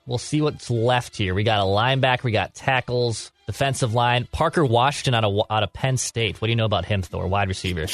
We'll 0.05 0.17
see 0.19 0.41
what's 0.41 0.69
left 0.69 1.17
here. 1.17 1.33
We 1.33 1.43
got 1.43 1.59
a 1.59 1.63
linebacker, 1.63 2.23
we 2.23 2.31
got 2.31 2.53
tackles, 2.53 3.31
defensive 3.45 3.93
line. 3.93 4.27
Parker 4.31 4.65
Washington 4.65 5.13
out 5.13 5.23
of 5.23 5.45
out 5.49 5.63
of 5.63 5.73
Penn 5.73 5.97
State. 5.97 6.41
What 6.41 6.47
do 6.47 6.51
you 6.51 6.55
know 6.55 6.65
about 6.65 6.85
him, 6.85 7.01
Thor? 7.01 7.27
Wide 7.27 7.47
receiver. 7.47 7.87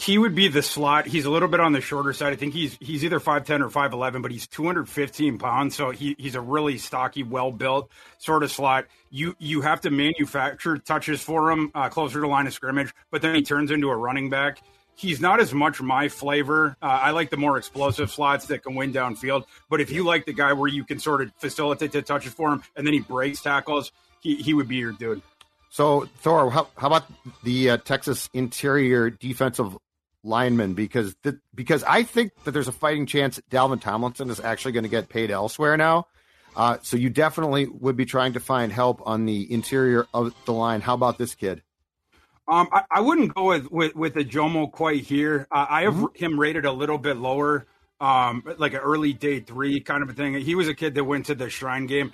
He, 0.00 0.18
would 0.18 0.34
be 0.34 0.48
the 0.48 0.62
slot. 0.62 1.06
He's 1.06 1.24
a 1.24 1.30
little 1.30 1.46
bit 1.46 1.60
on 1.60 1.72
the 1.72 1.80
shorter 1.80 2.12
side. 2.12 2.32
I 2.32 2.36
think 2.36 2.52
he's 2.52 2.76
he's 2.80 3.04
either 3.04 3.20
five 3.20 3.46
ten 3.46 3.62
or 3.62 3.70
five 3.70 3.92
eleven, 3.92 4.22
but 4.22 4.32
he's 4.32 4.46
two 4.46 4.64
hundred 4.64 4.88
fifteen 4.88 5.38
pounds. 5.38 5.76
So 5.76 5.90
he, 5.90 6.16
he's 6.18 6.34
a 6.34 6.40
really 6.40 6.78
stocky, 6.78 7.22
well 7.22 7.52
built 7.52 7.90
sort 8.18 8.42
of 8.42 8.50
slot. 8.50 8.86
You 9.10 9.36
you 9.38 9.60
have 9.60 9.82
to 9.82 9.90
manufacture 9.90 10.78
touches 10.78 11.22
for 11.22 11.50
him 11.50 11.70
uh, 11.74 11.88
closer 11.90 12.20
to 12.20 12.26
line 12.26 12.46
of 12.46 12.52
scrimmage, 12.52 12.92
but 13.10 13.22
then 13.22 13.36
he 13.36 13.42
turns 13.42 13.70
into 13.70 13.88
a 13.88 13.96
running 13.96 14.30
back 14.30 14.60
he's 14.96 15.20
not 15.20 15.40
as 15.40 15.52
much 15.52 15.80
my 15.80 16.08
flavor. 16.08 16.76
Uh, 16.80 16.86
I 16.86 17.10
like 17.10 17.30
the 17.30 17.36
more 17.36 17.58
explosive 17.58 18.10
slots 18.10 18.46
that 18.46 18.62
can 18.62 18.74
win 18.74 18.92
downfield. 18.92 19.44
But 19.68 19.80
if 19.80 19.90
you 19.90 20.04
like 20.04 20.24
the 20.24 20.32
guy 20.32 20.52
where 20.52 20.68
you 20.68 20.84
can 20.84 20.98
sort 20.98 21.22
of 21.22 21.32
facilitate 21.38 21.92
the 21.92 22.02
touches 22.02 22.32
for 22.32 22.52
him 22.52 22.62
and 22.76 22.86
then 22.86 22.94
he 22.94 23.00
breaks 23.00 23.42
tackles, 23.42 23.92
he, 24.24 24.36
he 24.36 24.54
would 24.54 24.66
be 24.66 24.76
your 24.76 24.92
dude. 24.92 25.22
So, 25.70 26.08
Thor, 26.18 26.50
how, 26.50 26.68
how 26.76 26.88
about 26.88 27.04
the 27.42 27.70
uh, 27.70 27.76
Texas 27.76 28.28
interior 28.32 29.10
defensive 29.10 29.76
lineman? 30.24 30.74
Because 30.74 31.14
the, 31.22 31.38
because 31.54 31.84
I 31.84 32.02
think 32.02 32.32
that 32.44 32.52
there's 32.52 32.68
a 32.68 32.72
fighting 32.72 33.06
chance 33.06 33.40
Dalvin 33.50 33.80
Tomlinson 33.80 34.30
is 34.30 34.40
actually 34.40 34.72
going 34.72 34.84
to 34.84 34.90
get 34.90 35.08
paid 35.08 35.30
elsewhere 35.30 35.76
now. 35.76 36.06
Uh, 36.56 36.78
so 36.82 36.96
you 36.96 37.10
definitely 37.10 37.66
would 37.66 37.96
be 37.96 38.04
trying 38.04 38.34
to 38.34 38.40
find 38.40 38.72
help 38.72 39.02
on 39.04 39.26
the 39.26 39.52
interior 39.52 40.06
of 40.14 40.34
the 40.44 40.52
line. 40.52 40.80
How 40.80 40.94
about 40.94 41.18
this 41.18 41.34
kid? 41.34 41.62
Um, 42.46 42.68
I, 42.70 42.82
I, 42.90 43.00
wouldn't 43.00 43.34
go 43.34 43.46
with 43.46 43.70
with, 43.72 43.96
with 43.96 44.14
the 44.14 44.24
Jomo 44.24 44.70
quite 44.70 45.02
here. 45.02 45.48
Uh, 45.50 45.66
I 45.68 45.82
have 45.82 45.94
mm-hmm. 45.94 46.24
him 46.24 46.38
rated 46.38 46.66
a 46.66 46.72
little 46.72 46.98
bit 46.98 47.16
lower, 47.16 47.66
um, 48.00 48.44
like 48.58 48.74
an 48.74 48.80
early 48.80 49.14
day 49.14 49.40
three 49.40 49.80
kind 49.80 50.02
of 50.02 50.10
a 50.10 50.12
thing. 50.12 50.34
He 50.34 50.54
was 50.54 50.68
a 50.68 50.74
kid 50.74 50.94
that 50.94 51.04
went 51.04 51.26
to 51.26 51.34
the 51.34 51.48
Shrine 51.48 51.86
game. 51.86 52.12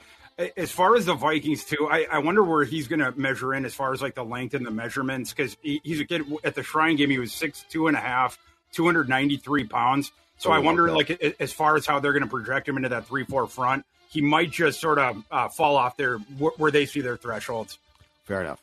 As 0.57 0.70
far 0.70 0.97
as 0.97 1.07
the 1.07 1.14
Vikings 1.14 1.64
too, 1.64 1.88
I, 1.91 2.07
I 2.11 2.18
wonder 2.18 2.43
where 2.43 2.64
he's 2.64 2.88
going 2.88 3.01
to 3.01 3.12
measure 3.12 3.55
in 3.55 3.64
as 3.64 3.74
far 3.74 3.93
as 3.93 4.01
like 4.01 4.14
the 4.14 4.24
length 4.24 4.55
and 4.55 4.64
the 4.64 4.70
measurements 4.70 5.32
because 5.32 5.57
he, 5.62 5.80
he's 5.84 6.01
a 6.01 6.05
kid 6.05 6.22
at 6.45 6.55
the 6.55 6.62
Shrine 6.62 6.97
game. 6.97 7.11
He 7.11 7.18
was 7.18 7.32
six 7.32 7.64
two 7.68 7.88
and 7.88 7.97
a 7.97 8.01
half, 8.01 8.38
two 8.72 8.86
hundred 8.86 9.09
ninety 9.09 9.36
three 9.36 9.64
pounds. 9.64 10.12
So 10.38 10.51
oh, 10.51 10.53
I 10.55 10.59
wonder, 10.59 10.91
like, 10.91 11.11
as 11.38 11.53
far 11.53 11.76
as 11.76 11.84
how 11.84 12.01
they're 12.01 12.14
going 12.14 12.22
to 12.22 12.28
project 12.28 12.66
him 12.66 12.78
into 12.78 12.88
that 12.88 13.07
three 13.07 13.24
four 13.24 13.47
front, 13.47 13.84
he 14.09 14.22
might 14.22 14.51
just 14.51 14.80
sort 14.80 14.99
of 14.99 15.22
uh, 15.30 15.49
fall 15.49 15.76
off 15.76 15.99
there 15.99 16.16
where 16.16 16.70
they 16.70 16.86
see 16.86 17.03
their 17.03 17.18
thresholds. 17.18 17.78
Fair 18.24 18.41
enough. 18.41 18.61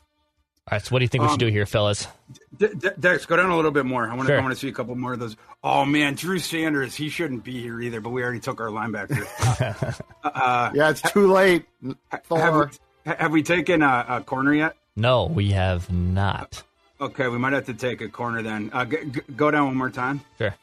All 0.69 0.75
right, 0.75 0.85
so 0.85 0.91
what 0.91 0.99
do 0.99 1.05
you 1.05 1.07
think 1.07 1.21
we 1.21 1.29
should 1.29 1.33
um, 1.33 1.39
do 1.39 1.47
here, 1.47 1.65
fellas? 1.65 2.09
D- 2.57 2.67
D- 2.77 2.89
Dex, 2.99 3.25
go 3.25 3.37
down 3.37 3.51
a 3.51 3.55
little 3.55 3.71
bit 3.71 3.85
more. 3.85 4.05
I 4.05 4.13
want 4.13 4.27
to. 4.27 4.33
Sure. 4.33 4.37
I 4.37 4.41
want 4.41 4.53
to 4.53 4.59
see 4.59 4.67
a 4.67 4.73
couple 4.73 4.95
more 4.95 5.13
of 5.13 5.19
those. 5.19 5.37
Oh 5.63 5.85
man, 5.85 6.15
Drew 6.15 6.39
Sanders. 6.39 6.93
He 6.93 7.07
shouldn't 7.07 7.45
be 7.45 7.61
here 7.61 7.79
either. 7.79 8.01
But 8.01 8.09
we 8.09 8.21
already 8.21 8.41
took 8.41 8.59
our 8.59 8.67
linebacker. 8.67 10.01
uh, 10.25 10.71
yeah, 10.73 10.89
it's 10.89 11.01
too 11.13 11.31
late. 11.31 11.63
Have 12.11 12.69
we, 13.05 13.13
have 13.13 13.31
we, 13.31 13.43
taken 13.43 13.81
a, 13.81 14.05
a, 14.09 14.21
corner 14.21 14.53
yet? 14.53 14.75
No, 14.97 15.23
we 15.23 15.51
have 15.51 15.89
not. 15.89 16.61
Okay, 16.99 17.29
we 17.29 17.37
might 17.37 17.53
have 17.53 17.67
to 17.67 17.73
take 17.73 18.01
a 18.01 18.09
corner 18.09 18.41
then. 18.41 18.69
Uh, 18.73 18.83
g- 18.83 19.05
g- 19.09 19.21
go 19.37 19.49
down 19.49 19.67
one 19.67 19.77
more 19.77 19.89
time. 19.89 20.19
Sure. 20.37 20.53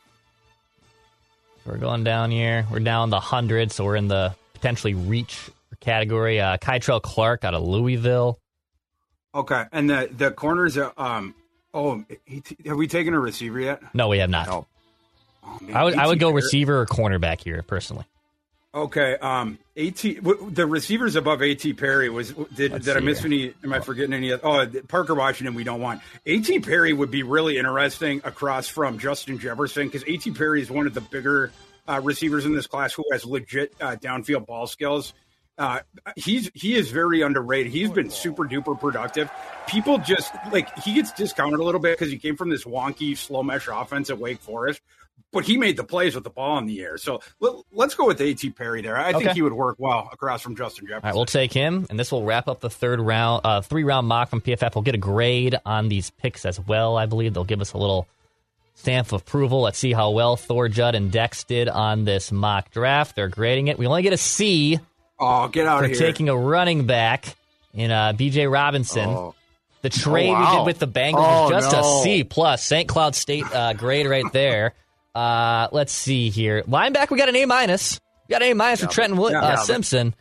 We're 1.65 1.79
going 1.79 2.05
down 2.05 2.31
here. 2.31 2.67
We're 2.71 2.81
down 2.81 3.09
the 3.09 3.21
hundred, 3.21 3.73
so 3.73 3.85
we're 3.85 3.97
in 3.97 4.09
the 4.09 4.35
potentially 4.53 4.93
reach 4.93 5.49
category. 5.81 6.43
Uh, 6.43 6.59
Kei'Trel 6.59 7.01
Clark 7.01 7.45
out 7.45 7.55
of 7.55 7.63
Louisville. 7.63 8.39
Okay, 9.35 9.65
and 9.73 9.91
the 9.91 10.09
the 10.17 10.31
corners. 10.31 10.79
Um. 10.97 11.35
Oh, 11.73 12.05
he, 12.25 12.43
have 12.67 12.77
we 12.77 12.87
taken 12.87 13.15
a 13.15 13.19
receiver 13.19 13.59
yet? 13.59 13.83
No, 13.95 14.07
we 14.07 14.19
have 14.19 14.31
not. 14.31 14.49
Oh, 14.49 14.67
man, 15.61 15.77
I 15.77 15.85
would 15.85 15.95
I 15.97 16.07
would 16.07 16.21
go 16.21 16.31
receiver 16.31 16.81
or 16.81 16.87
cornerback 16.87 17.43
here 17.43 17.63
personally. 17.63 18.05
Okay. 18.73 19.17
Um. 19.17 19.59
At 19.77 19.97
the 19.97 20.67
receivers 20.69 21.17
above 21.17 21.43
A.T. 21.43 21.73
Perry 21.75 22.11
was 22.11 22.33
did 22.55 22.73
Let's 22.73 22.85
did 22.85 22.97
I 22.97 23.01
miss 23.01 23.19
here. 23.19 23.27
any? 23.27 23.55
Am 23.65 23.73
I 23.73 23.81
forgetting 23.81 24.13
any? 24.13 24.33
Oh, 24.33 24.67
Parker 24.87 25.15
Washington. 25.17 25.55
We 25.55 25.65
don't 25.65 25.81
want 25.81 26.01
A.T. 26.27 26.61
Perry 26.61 26.93
would 26.93 27.11
be 27.11 27.25
really 27.25 27.59
interesting 27.59 28.21
across 28.23 28.69
from 28.69 28.99
Justin 28.99 29.41
Jefferson 29.41 29.89
because 29.89 30.05
A.T. 30.07 30.31
Perry 30.33 30.63
is 30.63 30.71
one 30.71 30.87
of 30.87 30.95
the 30.95 31.01
bigger 31.01 31.51
uh, 31.89 32.01
receivers 32.05 32.47
in 32.47 32.55
this 32.55 32.69
class 32.69 32.93
who 32.93 33.05
has 33.11 33.25
legit 33.25 33.75
uh, 33.81 33.97
downfield 33.97 34.47
ball 34.47 34.69
skills. 34.69 35.13
Uh, 35.57 35.81
he's 36.17 36.51
he 36.55 36.75
is 36.75 36.91
very 36.91 37.23
underrated. 37.23 37.73
He's 37.73 37.91
been 37.91 38.11
super 38.11 38.45
duper 38.45 38.79
productive. 38.79 39.31
People 39.69 39.99
just 39.99 40.33
like 40.51 40.77
he 40.81 40.95
gets 40.95 41.13
discounted 41.13 41.61
a 41.61 41.63
little 41.63 41.81
bit 41.81 41.97
because 41.97 42.11
he 42.11 42.19
came 42.19 42.37
from 42.37 42.51
this 42.51 42.65
wonky 42.65 43.17
slow 43.17 43.43
mesh 43.43 43.69
offense 43.71 44.11
at 44.11 44.19
Wake 44.19 44.41
Forest, 44.41 44.81
but 45.33 45.45
he 45.45 45.57
made 45.57 45.77
the 45.77 45.85
plays 45.85 46.17
with 46.17 46.25
the 46.25 46.31
ball 46.31 46.59
in 46.59 46.67
the 46.67 46.81
air. 46.81 46.99
So 46.99 47.21
let, 47.39 47.87
us 47.87 47.95
go 47.95 48.07
with 48.07 48.21
A.T. 48.21 48.51
Perry 48.51 48.83
there. 48.83 48.97
I 48.97 49.13
think 49.13 49.31
he 49.31 49.43
would 49.43 49.53
work 49.53 49.77
well 49.79 50.09
across 50.13 50.43
from 50.43 50.57
Justin 50.57 50.87
Jefferson. 50.87 51.05
All 51.05 51.11
right, 51.11 51.17
we'll 51.17 51.27
take 51.27 51.53
him, 51.53 51.87
and 51.89 52.01
this 52.01 52.11
will 52.11 52.25
wrap 52.25 52.49
up 52.49 52.61
the 52.61 52.71
third 52.71 53.01
round, 53.01 53.43
uh, 53.45 53.61
three 53.61 53.85
round 53.85 54.09
mock 54.09 54.31
from 54.31 54.41
PFF. 54.41 54.75
We'll 54.75 54.83
get 54.83 54.97
a 54.97 54.99
grade 54.99 55.57
on 55.65 55.89
these 55.89 56.11
picks 56.11 56.45
as 56.45 56.59
well. 56.59 56.97
I 56.97 57.07
believe 57.07 57.33
they'll 57.33 57.45
give 57.45 57.61
us 57.61 57.75
a 57.75 57.79
little 57.79 58.09
stamp 58.75 59.13
of 59.13 59.23
approval. 59.23 59.63
Let's 59.63 59.79
see 59.79 59.93
how 59.93 60.11
well 60.11 60.37
Thor 60.37 60.69
Judd 60.69 60.97
and 60.97 61.13
Dex 61.13 61.45
did 61.45 61.69
on 61.69 62.05
this 62.05 62.33
mock 62.33 62.73
draft. 62.73 63.15
They're 63.15 63.29
grading 63.29 63.69
it. 63.69 63.79
We 63.79 63.87
only 63.87 64.03
get 64.03 64.13
a 64.13 64.17
C 64.17 64.81
Oh, 65.19 65.49
get 65.49 65.67
out 65.67 65.81
for 65.81 65.85
of 65.85 65.91
here. 65.93 66.01
taking 66.01 66.29
a 66.29 66.37
running 66.37 66.87
back 66.87 67.37
in 67.73 67.91
uh, 67.91 68.13
Bijan 68.13 68.51
Robinson. 68.51 69.09
Oh. 69.09 69.35
The 69.83 69.91
trade 69.91 70.31
oh, 70.31 70.33
wow. 70.33 70.51
we 70.53 70.59
did 70.59 70.67
with 70.67 70.79
the 70.79 70.89
Bengals 70.89 71.17
oh, 71.19 71.51
was 71.53 71.65
just 71.65 71.73
no. 71.73 72.01
a 72.01 72.03
C 72.03 72.25
plus. 72.25 72.65
St. 72.65 72.89
Cloud 72.89 73.15
State 73.15 73.45
uh, 73.53 73.75
grade 73.75 74.07
right 74.07 74.25
there. 74.33 74.73
Uh, 75.15 75.69
let's 75.73 75.93
see 75.93 76.31
here. 76.31 76.63
Linebacker, 76.63 77.11
we 77.11 77.19
got 77.19 77.29
an 77.29 77.37
A 77.37 77.45
minus. 77.45 78.01
We 78.27 78.33
got 78.33 78.43
an 78.43 78.51
A 78.51 78.55
minus 78.55 78.81
yeah. 78.81 78.87
for 78.87 78.93
Trenton 78.93 79.19
Wood, 79.19 79.33
yeah, 79.33 79.43
uh, 79.43 79.49
yeah, 79.51 79.57
Simpson. 79.57 80.15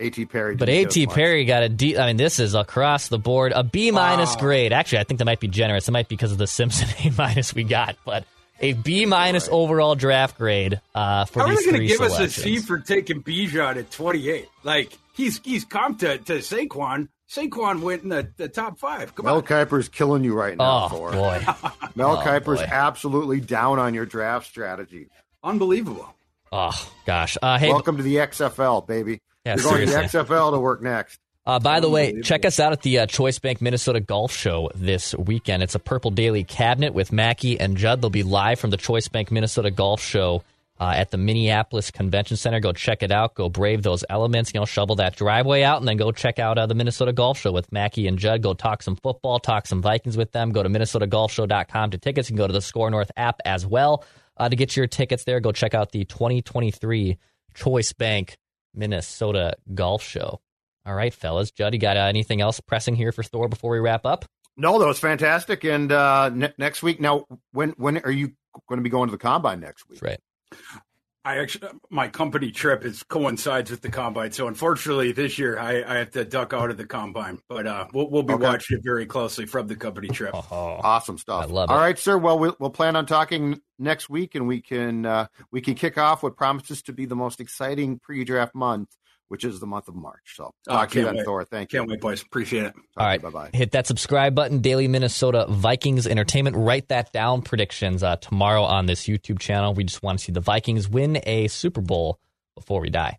A.T. 0.00 0.26
Perry, 0.26 0.56
But 0.56 0.68
At. 0.68 1.10
Perry 1.10 1.44
got 1.44 1.62
a 1.62 1.68
D. 1.68 1.96
I 1.96 2.08
mean, 2.08 2.16
this 2.16 2.40
is 2.40 2.54
across 2.54 3.06
the 3.06 3.18
board 3.18 3.52
a 3.54 3.62
B 3.62 3.92
minus 3.92 4.34
Wow. 4.34 4.40
grade. 4.40 4.72
Actually, 4.72 4.98
I 4.98 5.04
think 5.04 5.18
that 5.18 5.24
might 5.24 5.38
be 5.38 5.46
generous. 5.46 5.86
It 5.86 5.92
might 5.92 6.08
be 6.08 6.16
because 6.16 6.32
of 6.32 6.38
the 6.38 6.48
Simpson 6.48 6.88
A 7.04 7.12
minus 7.16 7.54
we 7.54 7.62
got, 7.62 7.96
but 8.04 8.24
a 8.64 8.72
B 8.72 9.04
minus 9.06 9.48
overall 9.50 9.94
draft 9.94 10.38
grade 10.38 10.80
uh, 10.94 11.24
for 11.26 11.40
How 11.40 11.46
are 11.46 11.50
these 11.50 11.58
they 11.58 11.64
going 11.70 11.72
to 11.74 11.78
three 11.78 11.88
give 11.88 12.00
us 12.00 12.18
a 12.18 12.28
C 12.30 12.58
for 12.58 12.78
taking 12.78 13.22
Bijan 13.22 13.76
at 13.76 13.90
28? 13.90 14.48
Like 14.62 14.96
he's 15.14 15.40
he's 15.44 15.64
comped 15.64 15.98
to, 16.00 16.18
to 16.18 16.34
Saquon. 16.38 17.08
Saquon 17.28 17.80
went 17.82 18.02
in 18.04 18.08
the, 18.10 18.28
the 18.36 18.48
top 18.48 18.78
five. 18.78 19.14
Come 19.14 19.26
Mel 19.26 19.36
on. 19.36 19.42
Kiper's 19.42 19.88
killing 19.88 20.24
you 20.24 20.34
right 20.34 20.56
now, 20.56 20.84
oh 20.84 20.88
Thor. 20.88 21.12
boy, 21.12 21.44
Mel 21.94 22.16
Oh, 22.18 22.22
Kiper's 22.24 22.60
boy. 22.60 22.68
absolutely 22.70 23.40
down 23.40 23.78
on 23.78 23.92
your 23.94 24.06
draft 24.06 24.46
strategy. 24.46 25.08
Unbelievable. 25.42 26.14
oh 26.52 26.92
gosh. 27.06 27.36
Uh, 27.42 27.58
hey, 27.58 27.68
Welcome 27.70 27.96
to 27.98 28.02
the 28.02 28.16
XFL, 28.16 28.86
baby. 28.86 29.20
Yeah, 29.44 29.56
You're 29.56 29.64
going 29.64 29.80
to 29.82 29.88
seriously. 29.88 30.20
the 30.20 30.24
XFL 30.24 30.52
to 30.52 30.58
work 30.58 30.80
next. 30.82 31.20
Uh, 31.46 31.58
by 31.58 31.80
the 31.80 31.90
way, 31.90 32.22
check 32.22 32.46
us 32.46 32.58
out 32.58 32.72
at 32.72 32.80
the 32.80 33.00
uh, 33.00 33.06
Choice 33.06 33.38
Bank 33.38 33.60
Minnesota 33.60 34.00
Golf 34.00 34.32
Show 34.34 34.70
this 34.74 35.14
weekend. 35.14 35.62
It's 35.62 35.74
a 35.74 35.78
Purple 35.78 36.10
Daily 36.10 36.42
Cabinet 36.42 36.94
with 36.94 37.12
Mackie 37.12 37.60
and 37.60 37.76
Judd. 37.76 38.00
They'll 38.00 38.08
be 38.08 38.22
live 38.22 38.58
from 38.58 38.70
the 38.70 38.78
Choice 38.78 39.08
Bank 39.08 39.30
Minnesota 39.30 39.70
Golf 39.70 40.00
Show 40.02 40.42
uh, 40.80 40.94
at 40.96 41.10
the 41.10 41.18
Minneapolis 41.18 41.90
Convention 41.90 42.38
Center. 42.38 42.60
Go 42.60 42.72
check 42.72 43.02
it 43.02 43.12
out. 43.12 43.34
Go 43.34 43.50
brave 43.50 43.82
those 43.82 44.04
elements. 44.08 44.52
You 44.54 44.60
know, 44.60 44.64
shovel 44.64 44.96
that 44.96 45.16
driveway 45.16 45.62
out, 45.62 45.80
and 45.80 45.88
then 45.88 45.98
go 45.98 46.12
check 46.12 46.38
out 46.38 46.56
uh, 46.56 46.66
the 46.66 46.74
Minnesota 46.74 47.12
Golf 47.12 47.38
Show 47.38 47.52
with 47.52 47.70
Mackie 47.70 48.06
and 48.06 48.18
Judd. 48.18 48.40
Go 48.40 48.54
talk 48.54 48.82
some 48.82 48.96
football, 48.96 49.38
talk 49.38 49.66
some 49.66 49.82
Vikings 49.82 50.16
with 50.16 50.32
them. 50.32 50.50
Go 50.50 50.62
to 50.62 50.70
minnesotagolfshow.com 50.70 51.90
to 51.90 51.98
tickets. 51.98 52.30
You 52.30 52.36
can 52.36 52.38
go 52.38 52.46
to 52.46 52.54
the 52.54 52.62
SKOR 52.62 52.90
North 52.90 53.10
app 53.18 53.40
as 53.44 53.66
well 53.66 54.02
uh, 54.38 54.48
to 54.48 54.56
get 54.56 54.76
your 54.78 54.86
tickets 54.86 55.24
there. 55.24 55.40
Go 55.40 55.52
check 55.52 55.74
out 55.74 55.92
the 55.92 56.06
2023 56.06 57.18
Choice 57.54 57.92
Bank 57.92 58.38
Minnesota 58.74 59.54
Golf 59.74 60.02
Show. 60.02 60.40
All 60.86 60.94
right, 60.94 61.12
fellas. 61.14 61.50
Judd, 61.50 61.72
you 61.74 61.80
got 61.80 61.96
uh, 61.96 62.00
anything 62.00 62.40
else 62.40 62.60
pressing 62.60 62.94
here 62.94 63.12
for 63.12 63.22
Thor 63.22 63.48
before 63.48 63.70
we 63.70 63.78
wrap 63.78 64.04
up? 64.04 64.24
No, 64.56 64.78
that 64.78 64.86
was 64.86 64.98
fantastic. 64.98 65.64
And 65.64 65.90
uh, 65.90 66.28
ne- 66.28 66.52
next 66.58 66.82
week, 66.82 67.00
now, 67.00 67.24
when 67.52 67.70
when 67.70 67.98
are 67.98 68.10
you 68.10 68.32
going 68.68 68.78
to 68.78 68.82
be 68.82 68.90
going 68.90 69.08
to 69.08 69.12
the 69.12 69.18
combine 69.18 69.60
next 69.60 69.88
week? 69.88 70.00
That's 70.00 70.20
right. 70.52 70.80
I 71.26 71.38
actually 71.38 71.68
my 71.88 72.08
company 72.08 72.50
trip 72.50 72.84
is 72.84 73.02
coincides 73.02 73.70
with 73.70 73.80
the 73.80 73.88
combine, 73.88 74.30
so 74.32 74.46
unfortunately 74.46 75.10
this 75.12 75.38
year 75.38 75.58
I, 75.58 75.82
I 75.82 75.94
have 75.96 76.10
to 76.10 76.24
duck 76.26 76.52
out 76.52 76.70
of 76.70 76.76
the 76.76 76.84
combine. 76.84 77.38
But 77.48 77.66
uh, 77.66 77.86
we'll 77.94 78.10
we'll 78.10 78.22
be 78.24 78.34
Okay. 78.34 78.44
watching 78.44 78.76
it 78.76 78.84
very 78.84 79.06
closely 79.06 79.46
from 79.46 79.66
the 79.66 79.74
company 79.74 80.08
trip. 80.08 80.34
Oh, 80.52 80.78
Awesome 80.82 81.16
stuff. 81.16 81.44
I 81.44 81.46
love 81.46 81.70
it. 81.70 81.72
All 81.72 81.78
right, 81.78 81.98
sir. 81.98 82.18
Well, 82.18 82.38
we'll 82.38 82.54
we'll 82.60 82.68
plan 82.68 82.94
on 82.94 83.06
talking 83.06 83.58
next 83.78 84.10
week, 84.10 84.34
and 84.34 84.46
we 84.46 84.60
can 84.60 85.06
uh, 85.06 85.26
we 85.50 85.62
can 85.62 85.74
kick 85.74 85.96
off 85.96 86.22
what 86.22 86.36
promises 86.36 86.82
to 86.82 86.92
be 86.92 87.06
the 87.06 87.16
most 87.16 87.40
exciting 87.40 87.98
pre-draft 88.00 88.54
month, 88.54 88.90
which 89.28 89.44
is 89.44 89.60
the 89.60 89.66
month 89.66 89.88
of 89.88 89.94
March. 89.94 90.34
So 90.36 90.52
Oh, 90.68 90.72
talk 90.72 90.90
to 90.90 90.98
you 90.98 91.04
can't 91.06 91.16
wait. 91.16 91.24
Thor. 91.24 91.44
Thank 91.44 91.72
you. 91.72 91.80
Can't 91.80 91.90
wait, 91.90 92.00
boys. 92.00 92.22
Appreciate 92.22 92.64
it. 92.64 92.74
All 92.96 93.06
right. 93.06 93.20
Bye 93.20 93.30
bye. 93.30 93.50
Hit 93.52 93.72
that 93.72 93.86
subscribe 93.86 94.34
button. 94.34 94.60
Daily 94.60 94.88
Minnesota 94.88 95.46
Vikings 95.48 96.06
Entertainment. 96.06 96.56
Write 96.56 96.88
that 96.88 97.12
down. 97.12 97.42
Predictions 97.42 98.02
uh, 98.02 98.16
tomorrow 98.16 98.62
on 98.62 98.86
this 98.86 99.04
YouTube 99.04 99.38
channel. 99.38 99.74
We 99.74 99.84
just 99.84 100.02
want 100.02 100.18
to 100.18 100.24
see 100.24 100.32
the 100.32 100.40
Vikings 100.40 100.88
win 100.88 101.20
a 101.24 101.48
Super 101.48 101.80
Bowl 101.80 102.18
before 102.54 102.80
we 102.80 102.90
die. 102.90 103.18